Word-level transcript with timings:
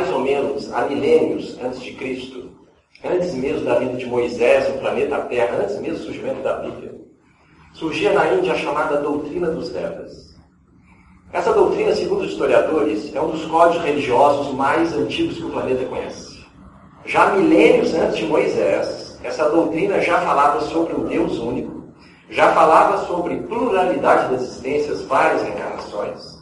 mais 0.00 0.12
ou 0.14 0.20
menos 0.20 0.72
há 0.72 0.86
milênios 0.86 1.58
antes 1.62 1.82
de 1.82 1.92
Cristo, 1.92 2.52
antes 3.04 3.34
mesmo 3.34 3.66
da 3.66 3.78
vida 3.78 3.98
de 3.98 4.06
Moisés 4.06 4.66
no 4.70 4.78
planeta 4.78 5.18
Terra, 5.24 5.58
antes 5.62 5.78
mesmo 5.78 5.98
do 5.98 6.04
surgimento 6.04 6.42
da 6.42 6.54
Bíblia, 6.54 6.94
surgia 7.74 8.10
na 8.14 8.32
Índia 8.32 8.54
a 8.54 8.56
chamada 8.56 8.96
doutrina 8.96 9.50
dos 9.50 9.68
Vedas. 9.68 10.34
Essa 11.34 11.52
doutrina, 11.52 11.94
segundo 11.94 12.22
os 12.22 12.30
historiadores, 12.30 13.14
é 13.14 13.20
um 13.20 13.30
dos 13.30 13.44
códigos 13.44 13.84
religiosos 13.84 14.54
mais 14.54 14.90
antigos 14.94 15.36
que 15.36 15.44
o 15.44 15.50
planeta 15.50 15.84
conhece. 15.84 16.46
Já 17.04 17.34
milênios 17.34 17.94
antes 17.94 18.16
de 18.16 18.24
Moisés, 18.24 19.20
essa 19.22 19.50
doutrina 19.50 20.00
já 20.00 20.18
falava 20.22 20.62
sobre 20.62 20.94
o 20.94 21.04
Deus 21.04 21.38
único, 21.38 21.92
já 22.30 22.52
falava 22.52 23.04
sobre 23.04 23.36
pluralidade 23.36 24.30
das 24.32 24.44
existências, 24.44 25.02
várias 25.02 25.46
encarnações. 25.46 26.39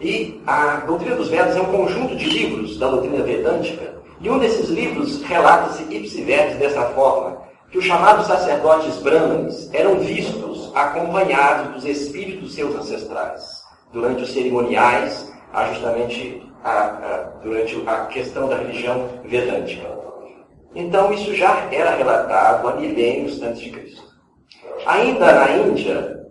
E 0.00 0.40
a 0.46 0.76
doutrina 0.86 1.16
dos 1.16 1.28
Vedas 1.28 1.54
é 1.56 1.60
um 1.60 1.66
conjunto 1.66 2.16
de 2.16 2.24
livros 2.24 2.78
da 2.78 2.88
doutrina 2.88 3.22
vedântica, 3.22 4.00
e 4.20 4.30
um 4.30 4.38
desses 4.38 4.70
livros 4.70 5.22
relata-se 5.22 5.82
ipsi 5.94 6.22
verbis 6.22 6.56
dessa 6.56 6.82
forma, 6.90 7.38
que 7.70 7.78
os 7.78 7.84
chamados 7.84 8.26
sacerdotes 8.26 8.96
brahmanes 8.96 9.68
eram 9.72 10.00
vistos 10.00 10.72
acompanhados 10.74 11.74
dos 11.74 11.84
espíritos 11.84 12.54
seus 12.54 12.74
ancestrais 12.74 13.62
durante 13.92 14.22
os 14.22 14.32
cerimoniais, 14.32 15.30
justamente 15.68 16.42
a, 16.64 16.70
a, 16.70 17.16
durante 17.42 17.82
a 17.86 18.06
questão 18.06 18.48
da 18.48 18.56
religião 18.56 19.08
vedântica. 19.24 19.86
Então, 20.74 21.12
isso 21.12 21.34
já 21.34 21.68
era 21.70 21.96
relatado 21.96 22.68
há 22.68 22.76
milênios 22.76 23.42
antes 23.42 23.60
de 23.60 23.70
Cristo. 23.70 24.02
Ainda 24.86 25.32
na 25.32 25.50
Índia, 25.56 26.26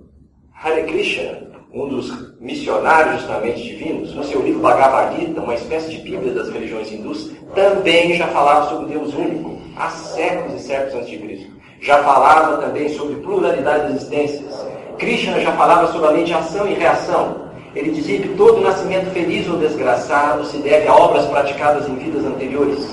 Hare 0.53 0.83
Krishna, 0.83 1.49
um 1.73 1.87
dos 1.87 2.28
missionários 2.39 3.21
justamente 3.21 3.61
divinos, 3.61 4.15
no 4.15 4.23
seu 4.23 4.41
livro 4.41 4.61
Bhagavad 4.61 5.13
Gita, 5.19 5.41
uma 5.41 5.55
espécie 5.55 5.89
de 5.89 5.97
Bíblia 5.97 6.33
das 6.33 6.49
religiões 6.49 6.89
hindus, 6.89 7.31
também 7.53 8.13
já 8.15 8.27
falava 8.27 8.69
sobre 8.69 8.93
Deus 8.93 9.13
único, 9.13 9.57
há 9.75 9.89
séculos 9.89 10.61
e 10.61 10.63
séculos 10.65 10.95
antes 10.95 11.09
de 11.09 11.17
Cristo. 11.17 11.51
Já 11.81 12.01
falava 12.03 12.57
também 12.57 12.89
sobre 12.89 13.15
pluralidade 13.17 13.87
de 13.87 13.97
existências. 13.97 14.67
Krishna 14.97 15.39
já 15.41 15.51
falava 15.53 15.91
sobre 15.91 16.07
a 16.07 16.11
lei 16.11 16.23
de 16.23 16.33
ação 16.33 16.67
e 16.67 16.73
reação. 16.73 17.49
Ele 17.75 17.91
dizia 17.91 18.19
que 18.19 18.29
todo 18.29 18.61
nascimento 18.61 19.11
feliz 19.11 19.47
ou 19.47 19.57
desgraçado 19.57 20.45
se 20.45 20.57
deve 20.57 20.87
a 20.87 20.95
obras 20.95 21.25
praticadas 21.25 21.87
em 21.87 21.95
vidas 21.95 22.25
anteriores. 22.25 22.87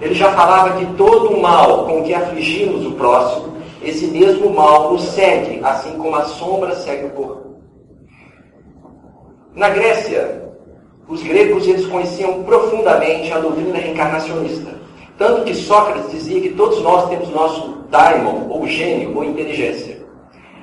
Ele 0.00 0.14
já 0.14 0.30
falava 0.32 0.76
que 0.76 0.86
todo 0.96 1.36
mal 1.38 1.86
com 1.86 2.02
que 2.02 2.14
afligimos 2.14 2.86
o 2.86 2.92
próximo, 2.92 3.56
esse 3.82 4.06
mesmo 4.06 4.50
mal 4.50 4.92
nos 4.92 5.02
segue, 5.02 5.60
assim 5.64 5.92
como 5.96 6.14
a 6.14 6.24
sombra 6.24 6.74
segue 6.76 7.06
o 7.06 7.10
corpo. 7.10 7.45
Na 9.56 9.70
Grécia, 9.70 10.42
os 11.08 11.22
gregos 11.22 11.66
eles 11.66 11.86
conheciam 11.86 12.42
profundamente 12.42 13.32
a 13.32 13.38
doutrina 13.38 13.78
reencarnacionista. 13.78 14.70
Tanto 15.16 15.44
que 15.44 15.54
Sócrates 15.54 16.10
dizia 16.10 16.42
que 16.42 16.50
todos 16.50 16.82
nós 16.82 17.08
temos 17.08 17.30
nosso 17.30 17.86
daimon, 17.88 18.50
ou 18.50 18.66
gênio, 18.66 19.16
ou 19.16 19.24
inteligência. 19.24 20.04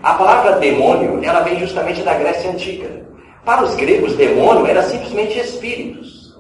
A 0.04 0.14
palavra 0.14 0.60
demônio, 0.60 1.20
ela 1.24 1.40
vem 1.40 1.60
justamente 1.60 2.04
da 2.04 2.14
Grécia 2.14 2.52
Antiga. 2.52 3.04
Para 3.44 3.64
os 3.64 3.74
gregos, 3.74 4.16
demônio 4.16 4.68
era 4.68 4.84
simplesmente 4.84 5.40
espíritos. 5.40 6.38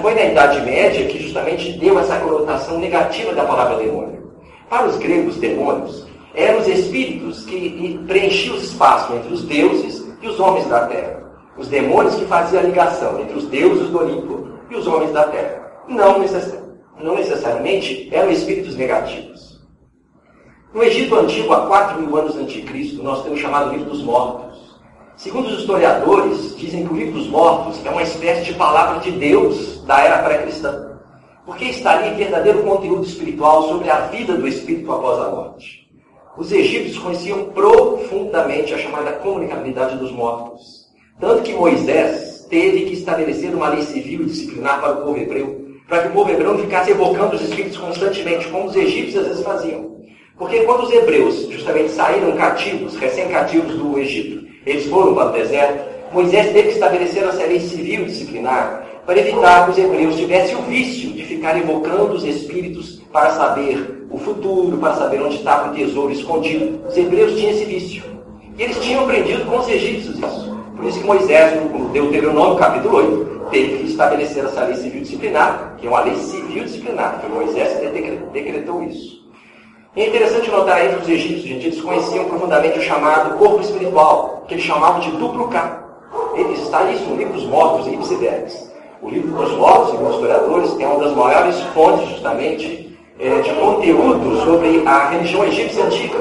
Foi 0.00 0.14
na 0.16 0.24
Idade 0.24 0.60
Média 0.62 1.06
que 1.06 1.22
justamente 1.22 1.70
deu 1.74 2.00
essa 2.00 2.16
conotação 2.18 2.80
negativa 2.80 3.32
da 3.32 3.44
palavra 3.44 3.76
demônio. 3.76 4.32
Para 4.68 4.88
os 4.88 4.96
gregos, 4.96 5.36
demônios 5.36 6.04
eram 6.34 6.58
os 6.58 6.66
espíritos 6.66 7.44
que 7.44 8.00
preenchiam 8.08 8.56
os 8.56 8.64
espaços 8.64 9.14
entre 9.14 9.32
os 9.32 9.44
deuses 9.44 10.04
e 10.20 10.26
os 10.26 10.40
homens 10.40 10.66
da 10.66 10.86
terra. 10.88 11.21
Os 11.56 11.68
demônios 11.68 12.14
que 12.14 12.24
faziam 12.24 12.62
a 12.62 12.66
ligação 12.66 13.20
entre 13.20 13.36
os 13.36 13.46
deuses 13.46 13.88
do 13.88 13.98
Olimpo 13.98 14.48
e 14.70 14.76
os 14.76 14.86
homens 14.86 15.12
da 15.12 15.24
terra. 15.24 15.70
Não, 15.86 16.18
necess... 16.18 16.58
não 16.98 17.14
necessariamente 17.14 18.08
eram 18.12 18.30
espíritos 18.30 18.76
negativos. 18.76 19.60
No 20.72 20.82
Egito 20.82 21.14
Antigo, 21.16 21.52
há 21.52 21.66
4 21.66 22.00
mil 22.00 22.16
anos 22.16 22.34
antes 22.34 22.54
de 22.54 22.62
Cristo, 22.62 23.02
nós 23.02 23.22
temos 23.22 23.40
chamado 23.40 23.70
livro 23.70 23.90
dos 23.90 24.02
mortos. 24.02 24.80
Segundo 25.16 25.48
os 25.48 25.60
historiadores, 25.60 26.56
dizem 26.56 26.86
que 26.86 26.94
o 26.94 26.96
livro 26.96 27.18
dos 27.18 27.28
mortos 27.28 27.84
é 27.84 27.90
uma 27.90 28.02
espécie 28.02 28.44
de 28.44 28.54
palavra 28.54 28.98
de 29.00 29.10
Deus 29.10 29.84
da 29.84 30.00
era 30.00 30.22
pré-cristã. 30.22 30.98
Porque 31.44 31.66
está 31.66 31.98
ali 31.98 32.14
verdadeiro 32.16 32.62
conteúdo 32.62 33.04
espiritual 33.04 33.68
sobre 33.68 33.90
a 33.90 34.06
vida 34.06 34.34
do 34.34 34.48
espírito 34.48 34.90
após 34.90 35.18
a 35.18 35.28
morte. 35.28 35.82
Os 36.38 36.50
egípcios 36.50 36.98
conheciam 36.98 37.50
profundamente 37.50 38.72
a 38.72 38.78
chamada 38.78 39.12
comunicabilidade 39.12 39.98
dos 39.98 40.10
mortos. 40.10 40.81
Tanto 41.22 41.42
que 41.44 41.54
Moisés 41.54 42.44
teve 42.50 42.80
que 42.80 42.94
estabelecer 42.94 43.54
uma 43.54 43.68
lei 43.68 43.82
civil 43.82 44.22
e 44.22 44.24
disciplinar 44.24 44.80
para 44.80 44.94
o 44.94 45.02
povo 45.02 45.18
hebreu, 45.18 45.68
para 45.88 46.02
que 46.02 46.08
o 46.08 46.10
povo 46.10 46.28
hebreu 46.32 46.52
não 46.52 46.58
ficasse 46.58 46.90
evocando 46.90 47.36
os 47.36 47.42
espíritos 47.42 47.78
constantemente, 47.78 48.48
como 48.48 48.66
os 48.66 48.74
egípcios 48.74 49.22
às 49.22 49.28
vezes 49.28 49.44
faziam. 49.44 49.98
Porque 50.36 50.64
quando 50.64 50.82
os 50.82 50.92
hebreus 50.92 51.46
justamente 51.48 51.92
saíram 51.92 52.32
cativos, 52.32 52.96
recém-cativos 52.96 53.76
do 53.76 53.96
Egito, 54.00 54.44
eles 54.66 54.86
foram 54.86 55.14
para 55.14 55.30
o 55.30 55.32
deserto. 55.32 56.12
Moisés 56.12 56.46
teve 56.46 56.70
que 56.70 56.74
estabelecer 56.74 57.22
essa 57.22 57.46
lei 57.46 57.60
civil 57.60 58.04
disciplinar 58.04 58.84
para 59.06 59.20
evitar 59.20 59.66
que 59.66 59.70
os 59.70 59.78
hebreus 59.78 60.16
tivessem 60.16 60.56
o 60.56 60.62
vício 60.62 61.12
de 61.12 61.22
ficar 61.22 61.56
evocando 61.56 62.14
os 62.14 62.24
espíritos 62.24 63.00
para 63.12 63.30
saber 63.30 64.08
o 64.10 64.18
futuro, 64.18 64.76
para 64.76 64.96
saber 64.96 65.22
onde 65.22 65.36
estava 65.36 65.70
o 65.70 65.72
tesouro 65.72 66.12
escondido. 66.12 66.80
Os 66.88 66.96
hebreus 66.96 67.36
tinham 67.36 67.52
esse 67.52 67.64
vício. 67.64 68.02
E 68.58 68.62
eles 68.64 68.76
tinham 68.80 69.04
aprendido 69.04 69.44
com 69.44 69.60
os 69.60 69.68
egípcios 69.68 70.18
isso. 70.18 70.51
Por 70.82 70.88
isso 70.88 70.98
que 70.98 71.06
Moisés, 71.06 71.62
no 71.62 71.90
Deuteronômio 71.90 72.56
capítulo 72.56 72.96
8, 72.96 73.46
teve 73.52 73.76
que 73.76 73.90
estabelecer 73.92 74.44
essa 74.44 74.64
lei 74.64 74.74
civil 74.74 75.02
disciplinar, 75.02 75.76
que 75.78 75.86
é 75.86 75.88
uma 75.88 76.00
lei 76.00 76.16
civil 76.16 76.64
disciplinar, 76.64 77.20
que 77.20 77.30
Moisés 77.30 77.78
decretou 78.32 78.82
isso. 78.82 79.24
É 79.94 80.08
interessante 80.08 80.50
notar 80.50 80.78
aí 80.78 80.88
que 80.88 81.02
os 81.02 81.08
egípcios, 81.08 81.44
gente, 81.44 81.66
eles 81.66 81.80
conheciam 81.80 82.24
profundamente 82.24 82.80
o 82.80 82.82
chamado 82.82 83.38
corpo 83.38 83.60
espiritual, 83.60 84.42
que 84.48 84.54
eles 84.54 84.64
chamavam 84.64 84.98
de 84.98 85.12
duplo 85.12 85.46
K. 85.46 85.84
Ele 86.34 86.52
está 86.54 86.82
isso 86.90 87.04
no 87.04 87.16
livro 87.16 87.34
dos 87.34 87.46
mortos, 87.46 87.86
Ipsi 87.86 88.16
Verbis. 88.16 88.72
O 89.00 89.08
livro 89.08 89.30
dos 89.36 89.52
mortos, 89.52 89.90
segundo 89.92 90.08
os 90.08 90.14
historiadores, 90.16 90.80
é 90.80 90.86
uma 90.88 91.04
das 91.04 91.14
maiores 91.14 91.60
fontes, 91.74 92.08
justamente, 92.08 92.98
é, 93.20 93.38
de 93.38 93.54
conteúdo 93.54 94.36
sobre 94.44 94.82
a 94.84 95.10
religião 95.10 95.44
egípcia 95.44 95.84
antiga. 95.84 96.18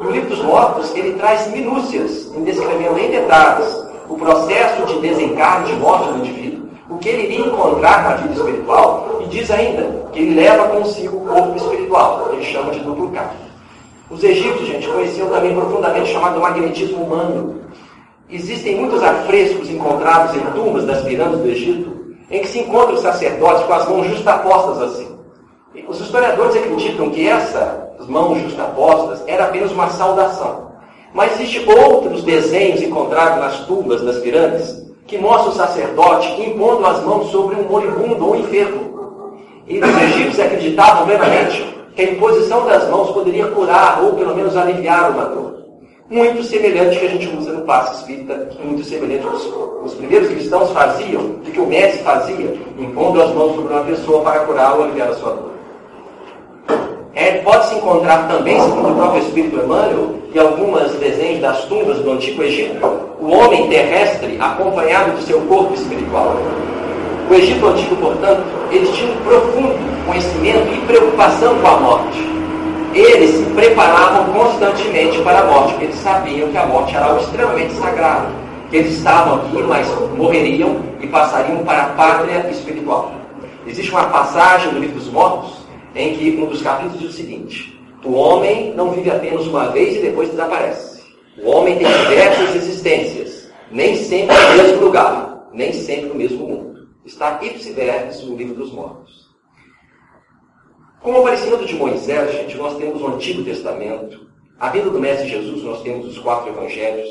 E 0.00 0.06
o 0.06 0.10
livro 0.10 0.30
dos 0.30 0.42
mortos, 0.42 0.96
ele 0.96 1.18
traz 1.18 1.48
minúcias, 1.48 2.34
em 2.34 2.44
descrevendo 2.44 2.98
em 2.98 3.10
detalhes 3.10 3.89
o 4.10 4.16
processo 4.16 4.84
de 4.86 4.98
desencarne, 4.98 5.72
de 5.72 5.74
morte 5.78 6.12
do 6.12 6.18
indivíduo, 6.18 6.68
o 6.90 6.98
que 6.98 7.08
ele 7.08 7.22
iria 7.32 7.46
encontrar 7.46 8.02
na 8.02 8.16
vida 8.16 8.34
espiritual, 8.34 9.20
e 9.20 9.26
diz 9.26 9.48
ainda 9.52 10.08
que 10.12 10.18
ele 10.18 10.34
leva 10.34 10.68
consigo 10.68 11.18
o 11.18 11.20
corpo 11.20 11.56
espiritual, 11.56 12.28
que 12.28 12.36
ele 12.36 12.44
chama 12.44 12.72
de 12.72 12.80
duplo 12.80 13.08
K. 13.12 13.30
Os 14.10 14.24
egípcios, 14.24 14.66
gente, 14.66 14.88
conheciam 14.88 15.28
também 15.28 15.54
profundamente 15.54 16.10
o 16.10 16.12
chamado 16.12 16.40
magnetismo 16.40 17.04
humano. 17.04 17.60
Existem 18.28 18.80
muitos 18.80 19.00
afrescos 19.00 19.70
encontrados 19.70 20.34
em 20.34 20.40
tumbas 20.52 20.84
das 20.84 21.04
pirâmides 21.04 21.40
do 21.40 21.48
Egito, 21.48 22.16
em 22.28 22.40
que 22.40 22.48
se 22.48 22.58
encontram 22.58 22.94
os 22.94 23.02
sacerdotes 23.02 23.62
com 23.62 23.72
as 23.72 23.88
mãos 23.88 24.06
justapostas 24.08 24.82
assim. 24.82 25.16
E 25.72 25.84
os 25.86 26.00
historiadores 26.00 26.56
acreditam 26.56 27.10
que 27.10 27.28
essas 27.28 28.08
mãos 28.08 28.40
justapostas 28.42 29.22
era 29.28 29.44
apenas 29.44 29.70
uma 29.70 29.88
saudação. 29.88 30.69
Mas 31.12 31.40
existem 31.40 31.68
outros 31.68 32.22
desenhos 32.22 32.82
encontrados 32.82 33.40
nas 33.40 33.66
tumbas 33.66 34.02
das 34.02 34.18
pirâmides 34.18 34.80
que 35.06 35.18
mostra 35.18 35.50
o 35.50 35.54
sacerdote 35.54 36.40
impondo 36.40 36.86
as 36.86 37.02
mãos 37.04 37.30
sobre 37.30 37.56
um 37.56 37.64
moribundo 37.64 38.28
ou 38.28 38.36
enfermo. 38.36 38.90
E 39.66 39.80
os 39.80 40.02
egípcios 40.02 40.40
acreditavam 40.40 41.06
plenamente 41.06 41.76
que 41.96 42.02
a 42.02 42.10
imposição 42.12 42.64
das 42.64 42.88
mãos 42.88 43.10
poderia 43.10 43.48
curar 43.48 44.02
ou 44.04 44.14
pelo 44.14 44.34
menos 44.36 44.56
aliviar 44.56 45.10
uma 45.10 45.24
dor. 45.24 45.60
Muito 46.08 46.42
semelhante 46.42 46.98
que 46.98 47.06
a 47.06 47.08
gente 47.08 47.28
usa 47.36 47.52
no 47.52 47.62
passo 47.62 48.00
espírita, 48.00 48.48
muito 48.64 48.84
semelhante 48.84 49.22
que 49.22 49.34
os, 49.34 49.84
os 49.84 49.94
primeiros 49.94 50.28
cristãos 50.28 50.70
faziam, 50.70 51.22
do 51.22 51.50
que 51.50 51.60
o 51.60 51.66
mestre 51.66 52.02
fazia, 52.02 52.56
impondo 52.78 53.22
as 53.22 53.32
mãos 53.32 53.54
sobre 53.54 53.72
uma 53.72 53.84
pessoa 53.84 54.22
para 54.22 54.40
curar 54.40 54.76
ou 54.76 54.84
aliviar 54.84 55.08
a 55.08 55.14
sua 55.14 55.34
dor. 55.34 55.49
É, 57.14 57.32
Pode-se 57.38 57.74
encontrar 57.74 58.28
também, 58.28 58.60
segundo 58.60 58.90
o 58.90 58.94
próprio 58.94 59.22
Espírito 59.22 59.56
Emmanuel, 59.56 60.14
em 60.32 60.38
alguns 60.38 60.92
desenhos 60.92 61.40
das 61.40 61.64
tumbas 61.64 61.98
do 61.98 62.12
Antigo 62.12 62.42
Egito, 62.42 62.86
o 63.20 63.32
homem 63.32 63.68
terrestre 63.68 64.36
acompanhado 64.40 65.12
do 65.12 65.22
seu 65.22 65.40
corpo 65.42 65.74
espiritual. 65.74 66.36
O 67.28 67.34
Egito 67.34 67.66
Antigo, 67.66 67.96
portanto, 67.96 68.44
eles 68.70 68.88
tinham 68.94 69.12
um 69.12 69.16
profundo 69.22 69.74
conhecimento 70.06 70.72
e 70.72 70.80
preocupação 70.86 71.58
com 71.58 71.66
a 71.66 71.80
morte. 71.80 72.30
Eles 72.94 73.30
se 73.30 73.44
preparavam 73.54 74.32
constantemente 74.32 75.20
para 75.22 75.40
a 75.40 75.44
morte, 75.46 75.70
porque 75.70 75.84
eles 75.86 75.96
sabiam 75.96 76.48
que 76.48 76.58
a 76.58 76.66
morte 76.66 76.94
era 76.94 77.06
algo 77.06 77.20
extremamente 77.20 77.72
sagrado. 77.74 78.28
Que 78.70 78.76
eles 78.78 78.96
estavam 78.96 79.36
aqui, 79.36 79.62
mas 79.62 79.88
morreriam 80.16 80.76
e 81.00 81.06
passariam 81.08 81.58
para 81.64 81.82
a 81.82 81.86
pátria 81.86 82.46
espiritual. 82.50 83.12
Existe 83.66 83.90
uma 83.90 84.04
passagem 84.04 84.72
no 84.72 84.78
livro 84.78 84.96
dos 84.96 85.08
mortos 85.08 85.59
em 85.94 86.16
que 86.16 86.30
um 86.40 86.46
dos 86.46 86.62
capítulos 86.62 87.00
diz 87.00 87.10
o 87.10 87.12
seguinte: 87.12 87.80
o 88.04 88.12
homem 88.12 88.74
não 88.74 88.92
vive 88.92 89.10
apenas 89.10 89.46
uma 89.46 89.68
vez 89.68 89.96
e 89.96 90.02
depois 90.02 90.30
desaparece. 90.30 91.02
O 91.42 91.50
homem 91.50 91.78
tem 91.78 91.86
diversas 91.86 92.54
existências, 92.54 93.50
nem 93.70 93.96
sempre 93.96 94.36
no 94.36 94.62
mesmo 94.62 94.84
lugar, 94.84 95.48
nem 95.52 95.72
sempre 95.72 96.06
no 96.06 96.14
mesmo 96.14 96.46
mundo. 96.46 96.88
Está 97.04 97.38
ipsi 97.42 97.74
no 98.24 98.36
livro 98.36 98.54
dos 98.54 98.72
mortos. 98.72 99.30
Como 101.02 101.18
aparecimento 101.18 101.64
de 101.64 101.74
Moisés, 101.74 102.32
gente, 102.32 102.56
nós 102.58 102.76
temos 102.76 103.00
o 103.00 103.06
Antigo 103.06 103.42
Testamento. 103.42 104.28
A 104.58 104.68
vida 104.68 104.90
do 104.90 105.00
Mestre 105.00 105.28
Jesus, 105.28 105.62
nós 105.62 105.82
temos 105.82 106.06
os 106.06 106.18
quatro 106.18 106.50
evangelhos. 106.50 107.08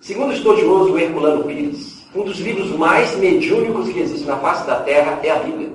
Segundo 0.00 0.30
o 0.30 0.34
estudioso 0.34 0.98
Herculano 0.98 1.44
Pires, 1.44 2.06
um 2.14 2.24
dos 2.24 2.38
livros 2.40 2.70
mais 2.72 3.16
mediúnicos 3.16 3.88
que 3.88 4.00
existe 4.00 4.26
na 4.26 4.36
face 4.36 4.66
da 4.66 4.80
Terra 4.80 5.18
é 5.22 5.30
a 5.30 5.38
Bíblia. 5.38 5.72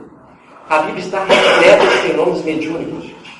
A 0.70 0.80
Bíblia 0.80 1.06
está 1.06 1.24
repleta 1.24 1.86
de 1.86 1.98
fenômenos 2.10 2.44
mediúnicos, 2.44 3.04
gente. 3.04 3.40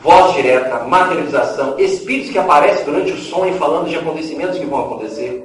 Voz 0.00 0.32
direta, 0.34 0.84
materialização, 0.84 1.74
espíritos 1.76 2.30
que 2.30 2.38
aparecem 2.38 2.84
durante 2.84 3.10
o 3.10 3.18
sonho 3.18 3.54
falando 3.54 3.88
de 3.88 3.96
acontecimentos 3.96 4.60
que 4.60 4.66
vão 4.66 4.84
acontecer. 4.84 5.44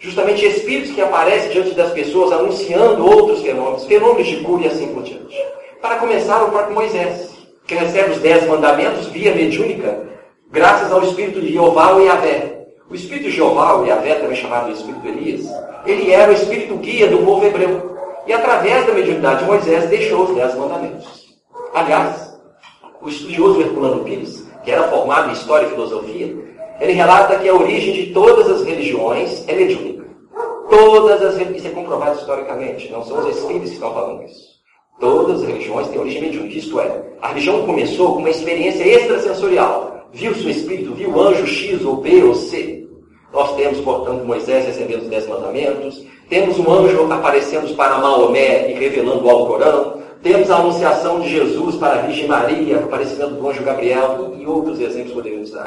Justamente 0.00 0.44
espíritos 0.44 0.90
que 0.90 1.00
aparecem 1.00 1.52
diante 1.52 1.70
das 1.74 1.92
pessoas 1.92 2.32
anunciando 2.32 3.06
outros 3.06 3.42
fenômenos, 3.42 3.86
fenômenos 3.86 4.26
de 4.26 4.38
cura 4.38 4.64
e 4.64 4.66
assim 4.66 4.88
por 4.88 5.04
diante. 5.04 5.36
Para 5.80 5.98
começar, 5.98 6.42
o 6.42 6.50
próprio 6.50 6.74
Moisés, 6.74 7.30
que 7.64 7.76
recebe 7.76 8.10
os 8.10 8.18
dez 8.18 8.44
mandamentos 8.48 9.06
via 9.06 9.36
mediúnica, 9.36 10.02
graças 10.50 10.90
ao 10.90 11.04
espírito 11.04 11.40
de 11.40 11.52
Jeová 11.52 11.92
ou 11.92 12.00
Yahvé. 12.00 12.66
O 12.90 12.94
espírito 12.96 13.26
de 13.26 13.36
Jeová, 13.36 13.74
ou 13.74 13.86
Yahvé, 13.86 14.16
também 14.16 14.36
chamado 14.36 14.66
de 14.66 14.78
espírito 14.78 15.06
Elias, 15.06 15.48
ele 15.86 16.12
era 16.12 16.30
o 16.30 16.34
espírito 16.34 16.76
guia 16.76 17.06
do 17.06 17.18
povo 17.18 17.46
hebreu. 17.46 17.95
E 18.26 18.32
através 18.32 18.84
da 18.86 18.92
mediunidade 18.92 19.40
de 19.40 19.44
Moisés 19.44 19.88
deixou 19.88 20.24
os 20.24 20.34
dez 20.34 20.54
mandamentos. 20.56 21.36
Aliás, 21.74 22.36
o 23.00 23.08
estudioso 23.08 23.60
Herculano 23.60 24.02
Pires, 24.02 24.44
que 24.64 24.70
era 24.70 24.88
formado 24.88 25.30
em 25.30 25.32
História 25.32 25.66
e 25.66 25.70
Filosofia, 25.70 26.36
ele 26.80 26.92
relata 26.92 27.38
que 27.38 27.48
a 27.48 27.54
origem 27.54 27.92
de 27.92 28.12
todas 28.12 28.50
as 28.50 28.64
religiões 28.64 29.44
é 29.48 29.54
mediúnica. 29.54 30.04
Todas 30.68 31.22
as 31.22 31.40
isso 31.56 31.68
é 31.68 31.70
comprovado 31.70 32.18
historicamente, 32.18 32.90
não 32.90 33.04
são 33.04 33.18
os 33.20 33.36
espíritos 33.36 33.68
que 33.68 33.74
estão 33.74 33.94
falando 33.94 34.24
isso. 34.24 34.56
Todas 34.98 35.42
as 35.42 35.48
religiões 35.48 35.88
têm 35.88 36.00
origem 36.00 36.22
mediúnica, 36.22 36.58
isto 36.58 36.80
é, 36.80 37.02
a 37.22 37.28
religião 37.28 37.64
começou 37.64 38.14
com 38.14 38.18
uma 38.18 38.30
experiência 38.30 38.82
extrasensorial. 38.84 40.08
Viu 40.12 40.34
seu 40.34 40.50
espírito, 40.50 40.94
viu 40.94 41.10
o 41.10 41.20
anjo 41.20 41.46
X 41.46 41.84
ou 41.84 41.96
B 41.96 42.22
ou 42.24 42.34
C. 42.34 42.86
Nós 43.32 43.54
temos, 43.56 43.80
portanto, 43.80 44.24
Moisés 44.24 44.66
recebendo 44.66 45.02
os 45.02 45.08
Dez 45.08 45.26
Mandamentos, 45.28 46.04
temos 46.28 46.58
um 46.58 46.70
anjo 46.72 47.12
aparecendo 47.12 47.74
para 47.76 47.98
Maomé 47.98 48.70
e 48.70 48.74
revelando 48.74 49.24
o 49.24 49.30
Alcorão, 49.30 50.02
temos 50.22 50.50
a 50.50 50.56
anunciação 50.56 51.20
de 51.20 51.28
Jesus 51.28 51.76
para 51.76 52.00
a 52.00 52.02
Virgem 52.02 52.26
Maria, 52.26 52.78
o 52.78 52.84
aparecimento 52.84 53.34
do 53.34 53.48
anjo 53.48 53.62
Gabriel 53.62 54.34
e 54.36 54.46
outros 54.46 54.80
exemplos 54.80 55.12
poderíamos 55.12 55.52
dar. 55.52 55.66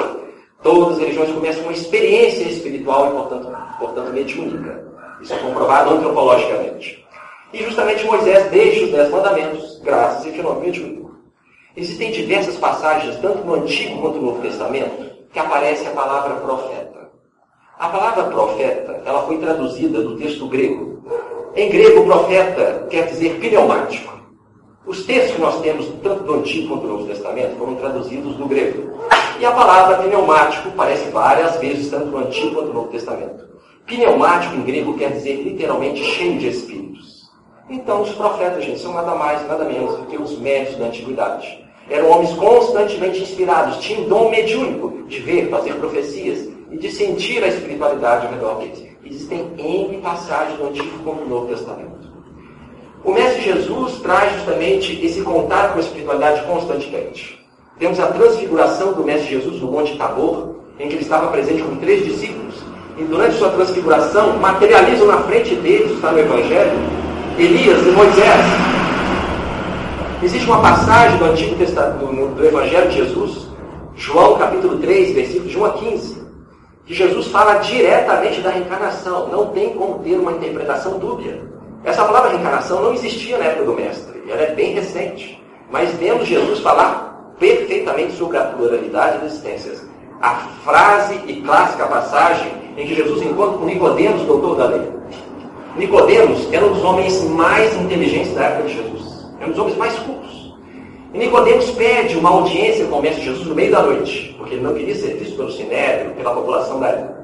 Todas 0.61 0.93
as 0.93 0.99
religiões 0.99 1.31
começam 1.31 1.63
com 1.63 1.69
uma 1.69 1.75
experiência 1.75 2.43
espiritual 2.43 3.07
e, 3.07 3.11
portanto, 3.11 3.57
portanto 3.79 4.13
mediúnica. 4.13 4.83
Isso 5.21 5.33
é 5.33 5.37
comprovado 5.37 5.91
antropologicamente. 5.91 7.05
E 7.53 7.63
justamente 7.63 8.05
Moisés 8.05 8.51
deixa 8.51 8.85
os 8.85 8.91
Dez 8.91 9.09
Mandamentos 9.09 9.79
graças 9.81 10.25
esse 10.25 10.35
fenômeno 10.35 10.65
mediúnico. 10.65 11.11
Existem 11.75 12.11
diversas 12.11 12.57
passagens, 12.57 13.15
tanto 13.21 13.45
no 13.45 13.55
Antigo 13.55 14.01
quanto 14.01 14.17
no 14.17 14.27
Novo 14.27 14.41
Testamento, 14.41 15.09
que 15.31 15.39
aparece 15.39 15.87
a 15.87 15.91
palavra 15.91 16.35
profeta. 16.35 16.88
A 17.79 17.87
palavra 17.87 18.25
profeta, 18.25 19.01
ela 19.05 19.21
foi 19.21 19.37
traduzida 19.37 20.01
do 20.01 20.17
texto 20.17 20.45
grego. 20.47 21.01
Em 21.55 21.69
grego, 21.69 22.03
profeta 22.03 22.85
quer 22.89 23.07
dizer 23.07 23.39
pneumático. 23.39 24.19
Os 24.85 25.05
textos 25.05 25.35
que 25.35 25.41
nós 25.41 25.61
temos, 25.61 25.87
tanto 26.03 26.25
do 26.25 26.33
Antigo 26.33 26.67
quanto 26.67 26.81
do 26.81 26.87
Novo 26.89 27.05
Testamento, 27.05 27.57
foram 27.57 27.75
traduzidos 27.75 28.35
do 28.35 28.45
grego. 28.47 28.99
E 29.39 29.45
a 29.45 29.51
palavra 29.51 29.99
pneumático 29.99 30.67
aparece 30.67 31.09
várias 31.09 31.55
vezes, 31.55 31.89
tanto 31.89 32.07
no 32.07 32.17
Antigo 32.17 32.55
quanto 32.55 32.67
no 32.67 32.73
Novo 32.73 32.89
Testamento. 32.89 33.47
Pneumático 33.85 34.55
em 34.55 34.63
grego 34.63 34.97
quer 34.97 35.13
dizer 35.13 35.41
literalmente 35.41 36.03
cheio 36.03 36.37
de 36.37 36.49
espíritos. 36.49 37.31
Então, 37.69 38.01
os 38.01 38.11
profetas, 38.11 38.65
gente, 38.65 38.79
são 38.79 38.93
nada 38.93 39.15
mais, 39.15 39.47
nada 39.47 39.63
menos 39.63 39.95
do 39.95 40.05
que 40.07 40.21
os 40.21 40.37
médicos 40.37 40.79
da 40.79 40.87
antiguidade. 40.87 41.65
Eram 41.89 42.11
homens 42.11 42.33
constantemente 42.33 43.21
inspirados, 43.21 43.77
tinham 43.77 44.03
dom 44.09 44.29
mediúnico 44.29 45.05
de 45.07 45.19
ver, 45.19 45.49
fazer 45.49 45.75
profecias 45.75 46.48
e 46.71 46.77
de 46.77 46.91
sentir 46.91 47.43
a 47.43 47.47
espiritualidade 47.47 48.27
ao 48.27 48.33
redor 48.33 48.55
deles. 48.55 48.83
Existem 49.05 49.51
N 49.57 50.01
passagens 50.01 50.57
do 50.57 50.67
Antigo 50.67 50.99
como 51.03 51.21
no 51.21 51.29
Novo 51.29 51.47
Testamento. 51.47 52.09
O 53.03 53.13
Mestre 53.13 53.41
Jesus 53.41 53.99
traz 53.99 54.33
justamente 54.33 55.03
esse 55.03 55.21
contato 55.21 55.73
com 55.73 55.77
a 55.77 55.81
espiritualidade 55.81 56.43
constantemente. 56.43 57.39
Temos 57.79 57.99
a 57.99 58.07
transfiguração 58.07 58.91
do 58.91 59.03
Mestre 59.03 59.29
Jesus 59.29 59.61
no 59.61 59.71
Monte 59.71 59.97
Tabor, 59.97 60.55
em 60.77 60.89
que 60.89 60.95
ele 60.95 61.03
estava 61.03 61.27
presente 61.27 61.63
com 61.63 61.77
três 61.77 62.05
discípulos. 62.05 62.55
E 62.97 63.03
durante 63.03 63.37
sua 63.37 63.51
transfiguração, 63.51 64.37
materializam 64.37 65.07
na 65.07 65.19
frente 65.23 65.55
deles, 65.55 65.91
está 65.93 66.11
no 66.11 66.19
Evangelho, 66.19 66.77
Elias 67.37 67.87
e 67.87 67.91
Moisés. 67.91 68.45
Existe 70.21 70.45
uma 70.45 70.61
passagem 70.61 71.17
do 71.17 71.25
Antigo 71.25 71.55
Testamento, 71.55 72.05
do, 72.05 72.35
do 72.35 72.45
Evangelho 72.45 72.89
de 72.89 72.97
Jesus, 72.97 73.47
João 73.95 74.37
capítulo 74.37 74.77
3, 74.79 75.15
versículos 75.15 75.49
de 75.49 75.57
1 75.57 75.65
a 75.65 75.71
15, 75.71 76.18
que 76.89 76.95
Jesus 76.95 77.27
fala 77.27 77.59
diretamente 77.59 78.41
da 78.41 78.49
reencarnação. 78.49 79.27
Não 79.27 79.45
tem 79.49 79.75
como 79.75 79.99
ter 79.99 80.15
uma 80.15 80.31
interpretação 80.31 80.97
dúbia. 80.97 81.39
Essa 81.83 82.03
palavra 82.03 82.31
reencarnação 82.31 82.81
não 82.81 82.95
existia 82.95 83.37
na 83.37 83.45
época 83.45 83.65
do 83.65 83.73
Mestre, 83.75 84.23
ela 84.27 84.41
é 84.41 84.55
bem 84.55 84.73
recente. 84.73 85.39
Mas 85.69 85.91
vemos 85.93 86.27
Jesus 86.27 86.59
falar 86.61 87.35
perfeitamente 87.37 88.13
sobre 88.13 88.37
a 88.37 88.45
pluralidade 88.45 89.19
das 89.19 89.33
existências. 89.33 89.87
A 90.19 90.33
frase 90.65 91.21
e 91.27 91.41
clássica 91.41 91.85
passagem 91.85 92.51
em 92.75 92.87
que 92.87 92.95
Jesus 92.95 93.21
encontra 93.21 93.59
com 93.59 93.65
Nicodemos, 93.65 94.23
doutor 94.23 94.57
da 94.57 94.65
lei. 94.65 94.91
Nicodemos 95.77 96.51
era 96.51 96.65
um 96.65 96.73
dos 96.73 96.83
homens 96.83 97.23
mais 97.25 97.71
inteligentes 97.79 98.33
da 98.33 98.45
época 98.45 98.67
de 98.67 98.73
Jesus. 98.73 99.27
Era 99.39 99.47
um 99.47 99.51
dos 99.51 99.59
homens 99.59 99.77
mais 99.77 99.93
cultos. 99.99 100.18
E 101.13 101.17
Nicodemos 101.17 101.71
pede 101.71 102.17
uma 102.17 102.29
audiência 102.29 102.85
com 102.85 102.99
o 102.99 103.01
Mestre 103.01 103.23
Jesus 103.23 103.47
no 103.47 103.55
meio 103.55 103.71
da 103.71 103.81
noite, 103.81 104.35
porque 104.37 104.55
ele 104.55 104.63
não 104.63 104.75
queria 104.75 104.95
ser 104.95 105.15
visto 105.15 105.35
pelo 105.35 105.51
sinédrio, 105.51 106.13
pela 106.15 106.33
população 106.33 106.79
da 106.79 106.89
época. 106.89 107.19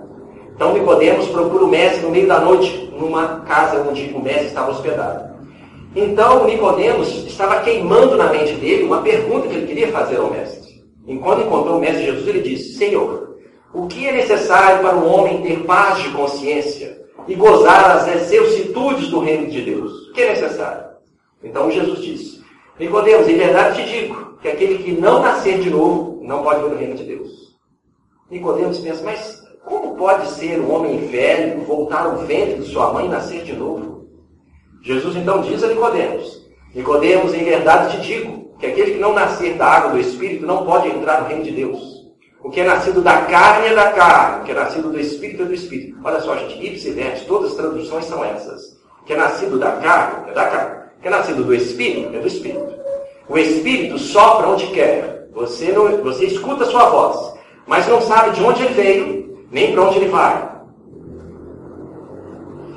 Então 0.55 0.73
Nicodemos 0.73 1.27
procura 1.27 1.65
o 1.65 1.67
mestre 1.67 2.01
no 2.01 2.11
meio 2.11 2.27
da 2.27 2.39
noite, 2.39 2.89
numa 2.97 3.41
casa 3.41 3.85
onde 3.87 4.09
o 4.15 4.21
mestre 4.21 4.47
estava 4.47 4.71
hospedado. 4.71 5.35
Então 5.93 6.45
Nicodemos 6.45 7.25
estava 7.27 7.59
queimando 7.59 8.15
na 8.15 8.29
mente 8.29 8.53
dele 8.53 8.85
uma 8.85 9.01
pergunta 9.01 9.47
que 9.47 9.53
ele 9.53 9.67
queria 9.67 9.91
fazer 9.91 10.17
ao 10.17 10.31
mestre. 10.31 10.81
Enquanto 11.05 11.41
encontrou 11.41 11.77
o 11.77 11.79
mestre 11.79 12.05
Jesus, 12.05 12.27
ele 12.27 12.41
disse: 12.41 12.77
Senhor, 12.77 13.35
o 13.73 13.85
que 13.88 14.07
é 14.07 14.13
necessário 14.13 14.79
para 14.81 14.95
um 14.95 15.13
homem 15.13 15.41
ter 15.41 15.60
paz 15.65 16.01
de 16.01 16.10
consciência 16.10 17.01
e 17.27 17.36
gozar 17.36 17.91
as 17.91 18.07
excelsitudes 18.07 19.10
do 19.10 19.19
reino 19.19 19.48
de 19.48 19.62
Deus? 19.62 19.91
O 20.10 20.13
que 20.13 20.21
é 20.21 20.29
necessário? 20.29 20.86
Então 21.43 21.69
Jesus 21.69 22.00
disse: 22.00 22.35
Nicodemos, 22.79 23.27
em 23.27 23.38
verdade 23.38 23.84
te 23.84 23.89
digo 23.89 24.38
que 24.41 24.50
aquele 24.50 24.84
que 24.84 24.91
não 24.91 25.22
nascer 25.22 25.60
de 25.60 25.70
novo 25.70 26.20
não 26.24 26.44
pode 26.44 26.62
ver 26.62 26.75
o 26.75 26.77
reino 26.77 26.96
de 26.96 27.03
Deus. 27.05 27.55
Nicodemos 28.29 28.79
pensa, 28.79 29.03
mas 29.03 29.44
como 29.63 29.96
pode 29.96 30.27
ser 30.32 30.60
um 30.60 30.74
homem 30.74 31.08
velho 31.08 31.62
voltar 31.62 32.05
ao 32.05 32.17
ventre 32.17 32.55
de 32.55 32.72
sua 32.72 32.91
mãe 32.91 33.05
e 33.05 33.10
nascer 33.10 33.44
de 33.44 33.53
novo? 33.53 34.08
Jesus 34.82 35.15
então 35.15 35.41
diz 35.41 35.63
a 35.63 35.67
Nicodemos: 35.67 36.46
Nicodemos, 36.74 37.34
em 37.34 37.44
verdade 37.46 37.98
te 37.98 38.08
digo 38.08 38.55
que 38.60 38.67
aquele 38.67 38.91
que 38.91 39.00
não 39.00 39.13
nascer 39.13 39.55
da 39.55 39.65
água 39.65 39.91
do 39.91 40.00
Espírito 40.00 40.46
não 40.46 40.65
pode 40.65 40.89
entrar 40.89 41.22
no 41.22 41.27
reino 41.27 41.44
de 41.44 41.51
Deus. 41.51 41.96
O 42.44 42.50
que 42.50 42.60
é 42.60 42.63
nascido 42.63 43.01
da 43.01 43.22
carne 43.24 43.67
é 43.67 43.74
da 43.74 43.91
carne, 43.94 44.41
o 44.41 44.44
que 44.44 44.51
é 44.51 44.53
nascido 44.53 44.91
do 44.91 45.00
Espírito 45.00 45.41
é 45.41 45.46
do 45.46 45.53
Espírito. 45.53 45.98
Olha 46.03 46.20
só, 46.20 46.36
gente, 46.38 46.63
ipsi 46.63 46.96
todas 47.27 47.51
as 47.51 47.58
traduções 47.58 48.05
são 48.05 48.24
essas. 48.24 48.62
O 49.01 49.05
que 49.05 49.13
é 49.13 49.17
nascido 49.17 49.58
da 49.58 49.72
carne 49.77 50.29
é 50.29 50.34
da 50.34 50.46
carne, 50.46 50.85
é 51.07 51.09
nascido 51.09 51.43
do 51.43 51.53
Espírito 51.53 52.15
é 52.15 52.19
do 52.19 52.27
Espírito. 52.27 52.74
O 53.29 53.38
Espírito 53.38 53.97
sopra 53.97 54.47
onde 54.47 54.67
quer. 54.67 55.27
Você, 55.33 55.71
não, 55.71 55.97
você 56.03 56.25
escuta 56.25 56.63
a 56.63 56.67
sua 56.67 56.89
voz, 56.89 57.33
mas 57.67 57.88
não 57.88 58.01
sabe 58.01 58.31
de 58.31 58.43
onde 58.43 58.63
ele 58.63 58.74
veio 58.74 59.45
nem 59.51 59.74
para 59.74 59.83
onde 59.83 59.97
ele 59.97 60.07
vai. 60.07 60.50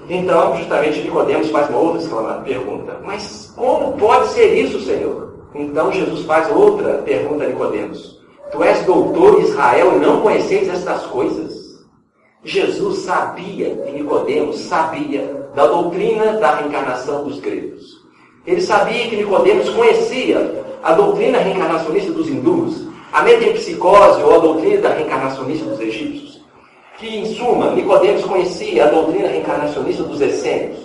Então, 0.08 0.56
justamente 0.56 1.02
Nicodemos 1.02 1.50
faz 1.50 1.68
uma 1.68 1.78
outra 1.78 2.34
pergunta. 2.42 3.00
Mas 3.04 3.52
como 3.54 3.92
pode 3.92 4.28
ser 4.28 4.54
isso, 4.54 4.80
Senhor? 4.80 5.34
Então 5.54 5.92
Jesus 5.92 6.24
faz 6.24 6.50
outra 6.50 6.98
pergunta 6.98 7.44
a 7.44 7.48
Nicodemos. 7.48 8.18
Tu 8.50 8.62
és 8.62 8.84
doutor 8.84 9.40
em 9.40 9.42
Israel 9.44 9.96
e 9.96 9.98
não 9.98 10.20
conheceis 10.20 10.68
estas 10.68 11.06
coisas? 11.06 11.58
Jesus 12.44 12.98
sabia, 13.00 13.68
e 13.86 13.92
Nicodemos 13.92 14.58
sabia, 14.60 15.50
da 15.54 15.66
doutrina 15.66 16.34
da 16.34 16.54
reencarnação 16.56 17.24
dos 17.24 17.40
gregos. 17.40 17.97
Ele 18.48 18.62
sabia 18.62 19.08
que 19.08 19.16
Nicodemos 19.16 19.68
conhecia 19.68 20.64
a 20.82 20.92
doutrina 20.94 21.38
reencarnacionista 21.38 22.10
dos 22.12 22.28
hindus, 22.28 22.88
a 23.12 23.22
metempsicose 23.22 24.22
ou 24.22 24.34
a 24.34 24.38
doutrina 24.38 24.88
reencarnacionista 24.88 25.66
dos 25.66 25.80
egípcios 25.80 26.28
que, 26.98 27.18
em 27.18 27.24
suma, 27.26 27.70
Nicodemos 27.70 28.24
conhecia 28.24 28.84
a 28.84 28.88
doutrina 28.88 29.28
reencarnacionista 29.28 30.02
dos 30.02 30.20
essênios, 30.20 30.78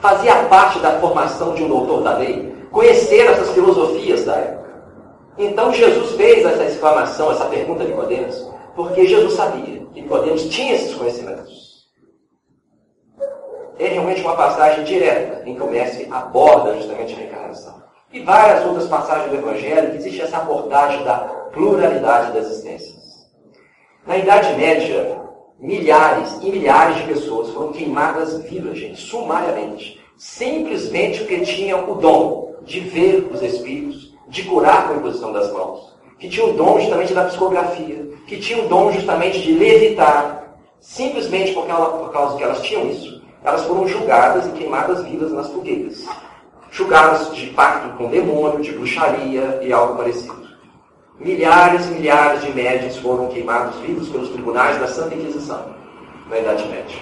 fazia 0.00 0.34
parte 0.44 0.78
da 0.78 0.98
formação 1.00 1.54
de 1.54 1.64
um 1.64 1.68
doutor 1.68 2.02
da 2.02 2.16
lei, 2.16 2.54
conhecer 2.70 3.26
essas 3.26 3.50
filosofias 3.50 4.24
da 4.24 4.36
época. 4.36 4.66
Então 5.38 5.72
Jesus 5.72 6.12
fez 6.12 6.46
essa 6.46 6.64
exclamação, 6.64 7.30
essa 7.30 7.44
pergunta 7.44 7.82
a 7.82 7.86
Nicodemos, 7.86 8.50
porque 8.74 9.06
Jesus 9.06 9.34
sabia 9.34 9.82
que 9.92 10.00
Nicodemos 10.00 10.44
tinha 10.44 10.74
esses 10.74 10.94
conhecimentos. 10.94 11.55
É 13.78 13.88
realmente 13.88 14.20
uma 14.22 14.36
passagem 14.36 14.84
direta 14.84 15.42
em 15.48 15.54
que 15.54 15.62
o 15.62 15.70
mestre 15.70 16.08
aborda 16.10 16.74
justamente 16.76 17.14
a 17.14 17.16
reencarnação. 17.16 17.82
E 18.12 18.20
várias 18.20 18.64
outras 18.64 18.88
passagens 18.88 19.30
do 19.30 19.36
Evangelho 19.36 19.90
que 19.90 19.96
existe 19.96 20.22
essa 20.22 20.38
abordagem 20.38 21.04
da 21.04 21.18
pluralidade 21.52 22.32
das 22.32 22.46
existências. 22.46 22.96
Na 24.06 24.16
Idade 24.16 24.54
Média, 24.54 25.20
milhares 25.58 26.38
e 26.40 26.50
milhares 26.50 26.96
de 26.96 27.02
pessoas 27.04 27.50
foram 27.50 27.72
queimadas 27.72 28.38
vivas, 28.42 28.78
gente, 28.78 29.00
sumariamente. 29.00 30.00
Simplesmente 30.16 31.18
porque 31.20 31.40
tinham 31.40 31.90
o 31.90 31.96
dom 31.96 32.54
de 32.62 32.80
ver 32.80 33.28
os 33.32 33.42
espíritos, 33.42 34.14
de 34.28 34.44
curar 34.44 34.86
com 34.86 34.94
a 34.94 34.96
imposição 34.96 35.32
das 35.32 35.52
mãos, 35.52 35.94
que 36.18 36.28
tinham 36.28 36.50
o 36.50 36.52
dom 36.54 36.80
justamente 36.80 37.12
da 37.12 37.24
psicografia, 37.24 38.08
que 38.26 38.38
tinham 38.38 38.64
o 38.64 38.68
dom 38.68 38.92
justamente 38.92 39.40
de 39.40 39.52
levitar. 39.52 40.56
Simplesmente 40.80 41.52
porque 41.52 41.70
ela, 41.70 41.98
por 41.98 42.12
causa 42.12 42.36
que 42.36 42.44
elas 42.44 42.62
tinham 42.62 42.88
isso, 42.88 43.15
elas 43.46 43.64
foram 43.64 43.86
julgadas 43.86 44.44
e 44.48 44.50
queimadas 44.50 45.04
vivas 45.04 45.30
nas 45.30 45.48
fogueiras. 45.48 46.04
Julgadas 46.72 47.32
de 47.32 47.46
pacto 47.50 47.96
com 47.96 48.10
demônio, 48.10 48.60
de 48.60 48.72
bruxaria 48.72 49.60
e 49.62 49.72
algo 49.72 49.96
parecido. 49.96 50.44
Milhares 51.20 51.86
e 51.86 51.90
milhares 51.90 52.42
de 52.42 52.52
médios 52.52 52.96
foram 52.96 53.28
queimados 53.28 53.76
vivos 53.76 54.08
pelos 54.08 54.30
tribunais 54.30 54.80
da 54.80 54.88
Santa 54.88 55.14
Inquisição, 55.14 55.64
na 56.28 56.38
Idade 56.40 56.66
Média. 56.66 56.98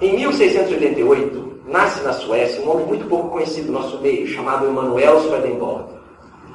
Em 0.00 0.16
1688, 0.16 1.62
nasce 1.66 2.00
na 2.04 2.12
Suécia 2.12 2.62
um 2.62 2.70
homem 2.70 2.86
muito 2.86 3.08
pouco 3.08 3.30
conhecido 3.30 3.72
no 3.72 3.80
nosso 3.80 4.00
meio, 4.00 4.28
chamado 4.28 4.66
Emanuel 4.66 5.20
Swedenborg. 5.22 5.84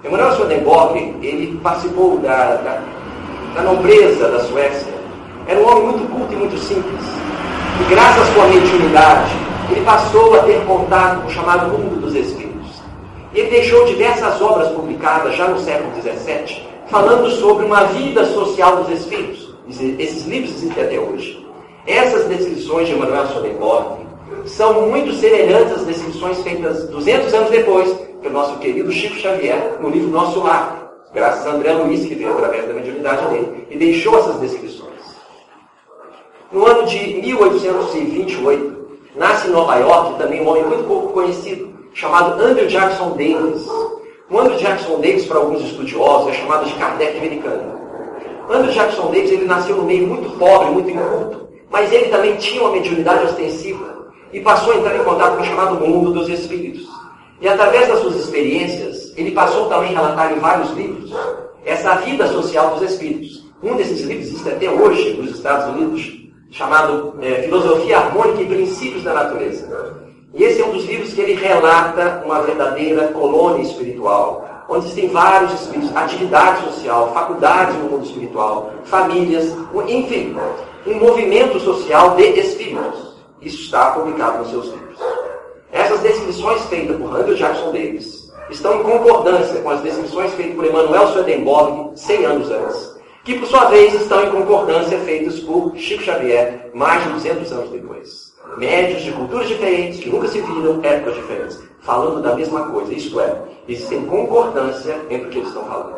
Emanuel 0.06 0.32
Swedenborg, 0.38 0.98
ele 1.22 1.60
participou 1.62 2.18
da, 2.20 2.56
da, 2.56 2.82
da 3.56 3.62
nobreza 3.62 4.30
da 4.30 4.40
Suécia. 4.46 4.93
Era 5.48 5.60
um 5.60 5.70
homem 5.70 5.84
muito 5.84 6.12
culto 6.12 6.34
e 6.34 6.36
muito 6.38 6.58
simples. 6.58 7.02
E 7.82 7.90
graças 7.90 8.30
à 8.30 8.34
sua 8.34 8.48
mediunidade, 8.48 9.32
ele 9.70 9.82
passou 9.82 10.36
a 10.36 10.44
ter 10.44 10.64
contato 10.66 11.22
com 11.22 11.28
o 11.28 11.32
chamado 11.32 11.78
mundo 11.78 12.00
dos 12.00 12.16
espíritos. 12.16 12.82
Ele 13.34 13.50
deixou 13.50 13.86
diversas 13.86 14.42
obras 14.42 14.70
publicadas 14.70 15.36
já 15.36 15.48
no 15.48 15.60
século 15.60 15.92
XVII, 16.02 16.64
falando 16.88 17.30
sobre 17.32 17.66
uma 17.66 17.84
vida 17.86 18.26
social 18.26 18.84
dos 18.84 18.90
espíritos. 19.00 19.54
Esses 19.98 20.26
livros 20.26 20.52
existem 20.56 20.84
até 20.84 21.00
hoje. 21.00 21.46
Essas 21.88 22.26
descrições 22.28 22.88
de 22.88 22.94
Emmanuel 22.94 23.28
Swedenborg 23.28 24.04
são 24.46 24.88
muito 24.90 25.14
semelhantes 25.14 25.74
às 25.74 25.86
descrições 25.86 26.42
feitas 26.42 26.88
200 26.90 27.34
anos 27.34 27.50
depois 27.50 27.92
pelo 28.22 28.34
nosso 28.34 28.58
querido 28.60 28.92
Chico 28.92 29.16
Xavier 29.16 29.78
no 29.82 29.90
livro 29.90 30.10
Nosso 30.10 30.40
Lar, 30.42 30.92
graças 31.14 31.46
a 31.46 31.52
André 31.52 31.74
Luiz, 31.74 32.06
que 32.06 32.16
veio 32.16 32.32
através 32.32 32.68
da 32.68 32.74
mediunidade 32.74 33.28
dele, 33.28 33.68
e 33.70 33.78
deixou 33.78 34.18
essas 34.18 34.40
descrições. 34.40 34.93
No 36.54 36.68
ano 36.68 36.86
de 36.86 37.00
1828, 37.00 38.88
nasce 39.16 39.48
em 39.48 39.52
Nova 39.52 39.76
York 39.78 40.20
também 40.20 40.44
um 40.44 40.50
homem 40.50 40.64
muito 40.64 40.84
pouco 40.84 41.12
conhecido, 41.12 41.74
chamado 41.96 42.40
Andrew 42.40 42.68
Jackson 42.68 43.10
Davis. 43.18 43.68
O 44.30 44.38
Andrew 44.38 44.60
Jackson 44.60 45.02
Davis, 45.02 45.26
para 45.26 45.40
alguns 45.40 45.64
estudiosos, 45.64 46.28
é 46.28 46.34
chamado 46.34 46.66
de 46.66 46.76
Kardec 46.76 47.18
americano. 47.18 47.74
Andrew 48.48 48.72
Jackson 48.72 49.08
Davis 49.08 49.32
ele 49.32 49.46
nasceu 49.46 49.78
no 49.78 49.84
meio 49.84 50.06
muito 50.06 50.30
pobre, 50.38 50.70
muito 50.70 50.92
inculto, 50.92 51.50
mas 51.72 51.92
ele 51.92 52.10
também 52.10 52.36
tinha 52.36 52.62
uma 52.62 52.74
mediunidade 52.74 53.26
ostensiva 53.26 54.12
e 54.32 54.40
passou 54.40 54.74
a 54.74 54.78
entrar 54.78 54.96
em 54.96 55.04
contato 55.04 55.38
com 55.38 55.42
o 55.42 55.46
chamado 55.46 55.80
mundo 55.80 56.14
dos 56.14 56.30
espíritos. 56.30 56.88
E 57.42 57.48
através 57.48 57.88
das 57.88 57.98
suas 57.98 58.16
experiências, 58.16 59.12
ele 59.18 59.32
passou 59.32 59.70
também 59.70 59.96
a 59.96 60.02
relatar 60.02 60.32
em 60.32 60.40
vários 60.40 60.70
livros 60.74 61.12
essa 61.66 61.96
vida 61.96 62.28
social 62.28 62.76
dos 62.76 62.92
espíritos. 62.92 63.52
Um 63.64 63.76
desses 63.76 64.02
livros 64.02 64.28
existe 64.28 64.50
até 64.50 64.70
hoje 64.70 65.14
nos 65.14 65.32
Estados 65.32 65.74
Unidos, 65.74 66.23
chamado 66.54 67.16
é, 67.20 67.42
Filosofia 67.42 67.98
Harmônica 67.98 68.44
e 68.44 68.46
Princípios 68.46 69.04
da 69.04 69.14
Natureza. 69.14 69.98
E 70.36 70.44
esse 70.44 70.62
é 70.62 70.66
um 70.66 70.72
dos 70.72 70.86
livros 70.86 71.12
que 71.12 71.22
ele 71.22 71.34
relata 71.34 72.22
uma 72.24 72.42
verdadeira 72.42 73.08
colônia 73.08 73.64
espiritual, 73.64 74.66
onde 74.70 74.86
existem 74.86 75.10
vários 75.10 75.52
espíritos, 75.54 75.96
atividade 75.96 76.64
social, 76.66 77.12
faculdades 77.12 77.76
no 77.78 77.90
mundo 77.90 78.06
espiritual, 78.06 78.72
famílias, 78.86 79.52
enfim, 79.88 80.36
um 80.86 80.96
movimento 80.96 81.60
social 81.60 82.16
de 82.16 82.24
espíritos. 82.40 83.14
Isso 83.42 83.64
está 83.64 83.92
publicado 83.92 84.40
nos 84.40 84.50
seus 84.50 84.66
livros. 84.66 85.00
Essas 85.72 86.00
descrições 86.02 86.64
feitas 86.66 86.96
por 86.98 87.16
Andrew 87.16 87.36
Jackson 87.36 87.72
Davis 87.72 88.32
estão 88.52 88.80
em 88.80 88.84
concordância 88.84 89.60
com 89.60 89.72
as 89.72 89.82
descrições 89.82 90.32
feitas 90.34 90.56
por 90.56 90.66
Emanuel 90.66 91.08
Swedenborg 91.08 91.92
100 91.96 92.26
anos 92.26 92.52
antes, 92.52 92.93
que 93.24 93.40
por 93.40 93.48
sua 93.48 93.66
vez 93.66 93.94
estão 93.94 94.24
em 94.24 94.32
concordância 94.32 94.98
feitas 95.00 95.40
por 95.40 95.76
Chico 95.76 96.04
Xavier 96.04 96.70
mais 96.74 97.04
de 97.04 97.10
200 97.10 97.52
anos 97.52 97.70
depois 97.70 98.34
médios 98.58 99.02
de 99.02 99.12
culturas 99.12 99.48
diferentes, 99.48 100.00
que 100.00 100.10
nunca 100.10 100.28
se 100.28 100.42
viram, 100.42 100.80
épocas 100.84 101.16
diferentes, 101.16 101.60
falando 101.82 102.22
da 102.22 102.36
mesma 102.36 102.68
coisa. 102.70 102.94
Isto 102.94 103.20
é, 103.20 103.36
existem 103.68 104.06
concordância 104.06 104.98
entre 105.10 105.28
o 105.28 105.30
que 105.30 105.38
eles 105.40 105.50
estão 105.50 105.66
falando. 105.66 105.96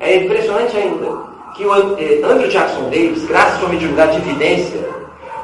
É 0.00 0.16
impressionante 0.16 0.76
ainda 0.76 1.30
que 1.54 1.64
o 1.64 1.98
eh, 1.98 2.22
Andrew 2.24 2.48
Jackson 2.48 2.84
Davis, 2.84 3.26
graças 3.26 3.56
à 3.56 3.58
sua 3.58 3.68
mediunidade 3.68 4.20
de 4.20 4.28
evidência, 4.28 4.88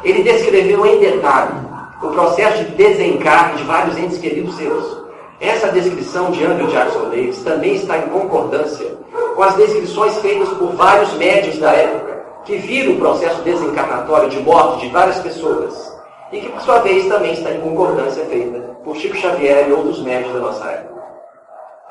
ele 0.05 0.23
descreveu 0.23 0.87
em 0.87 0.99
detalhe 0.99 1.55
o 2.03 2.09
processo 2.09 2.65
de 2.65 2.71
desencarne 2.73 3.59
de 3.59 3.65
vários 3.65 3.99
entes 3.99 4.19
queridos 4.19 4.55
seus. 4.57 5.05
Essa 5.41 5.69
descrição 5.73 6.31
de 6.31 6.45
Andrew 6.45 6.69
Jackson 6.69 7.11
Davis 7.11 7.43
também 7.43 7.75
está 7.75 7.99
em 7.99 8.09
concordância 8.09 8.96
com 9.35 9.43
as 9.43 9.57
descrições 9.57 10.17
feitas 10.19 10.49
por 10.51 10.73
vários 10.73 11.13
médios 11.15 11.59
da 11.59 11.73
época, 11.73 12.25
que 12.45 12.57
viram 12.57 12.95
o 12.95 12.99
processo 12.99 13.43
desencarnatório 13.43 14.29
de 14.29 14.39
morte 14.41 14.87
de 14.87 14.93
várias 14.93 15.19
pessoas 15.19 15.95
e 16.33 16.41
que, 16.41 16.49
por 16.49 16.61
sua 16.63 16.79
vez, 16.81 17.07
também 17.07 17.33
está 17.33 17.51
em 17.53 17.61
concordância 17.61 18.25
feita 18.27 18.59
por 18.85 18.97
Chico 18.97 19.17
Xavier 19.17 19.69
e 19.69 19.73
outros 19.73 20.01
médicos 20.03 20.35
da 20.35 20.41
nossa 20.41 20.65
época. 20.65 21.03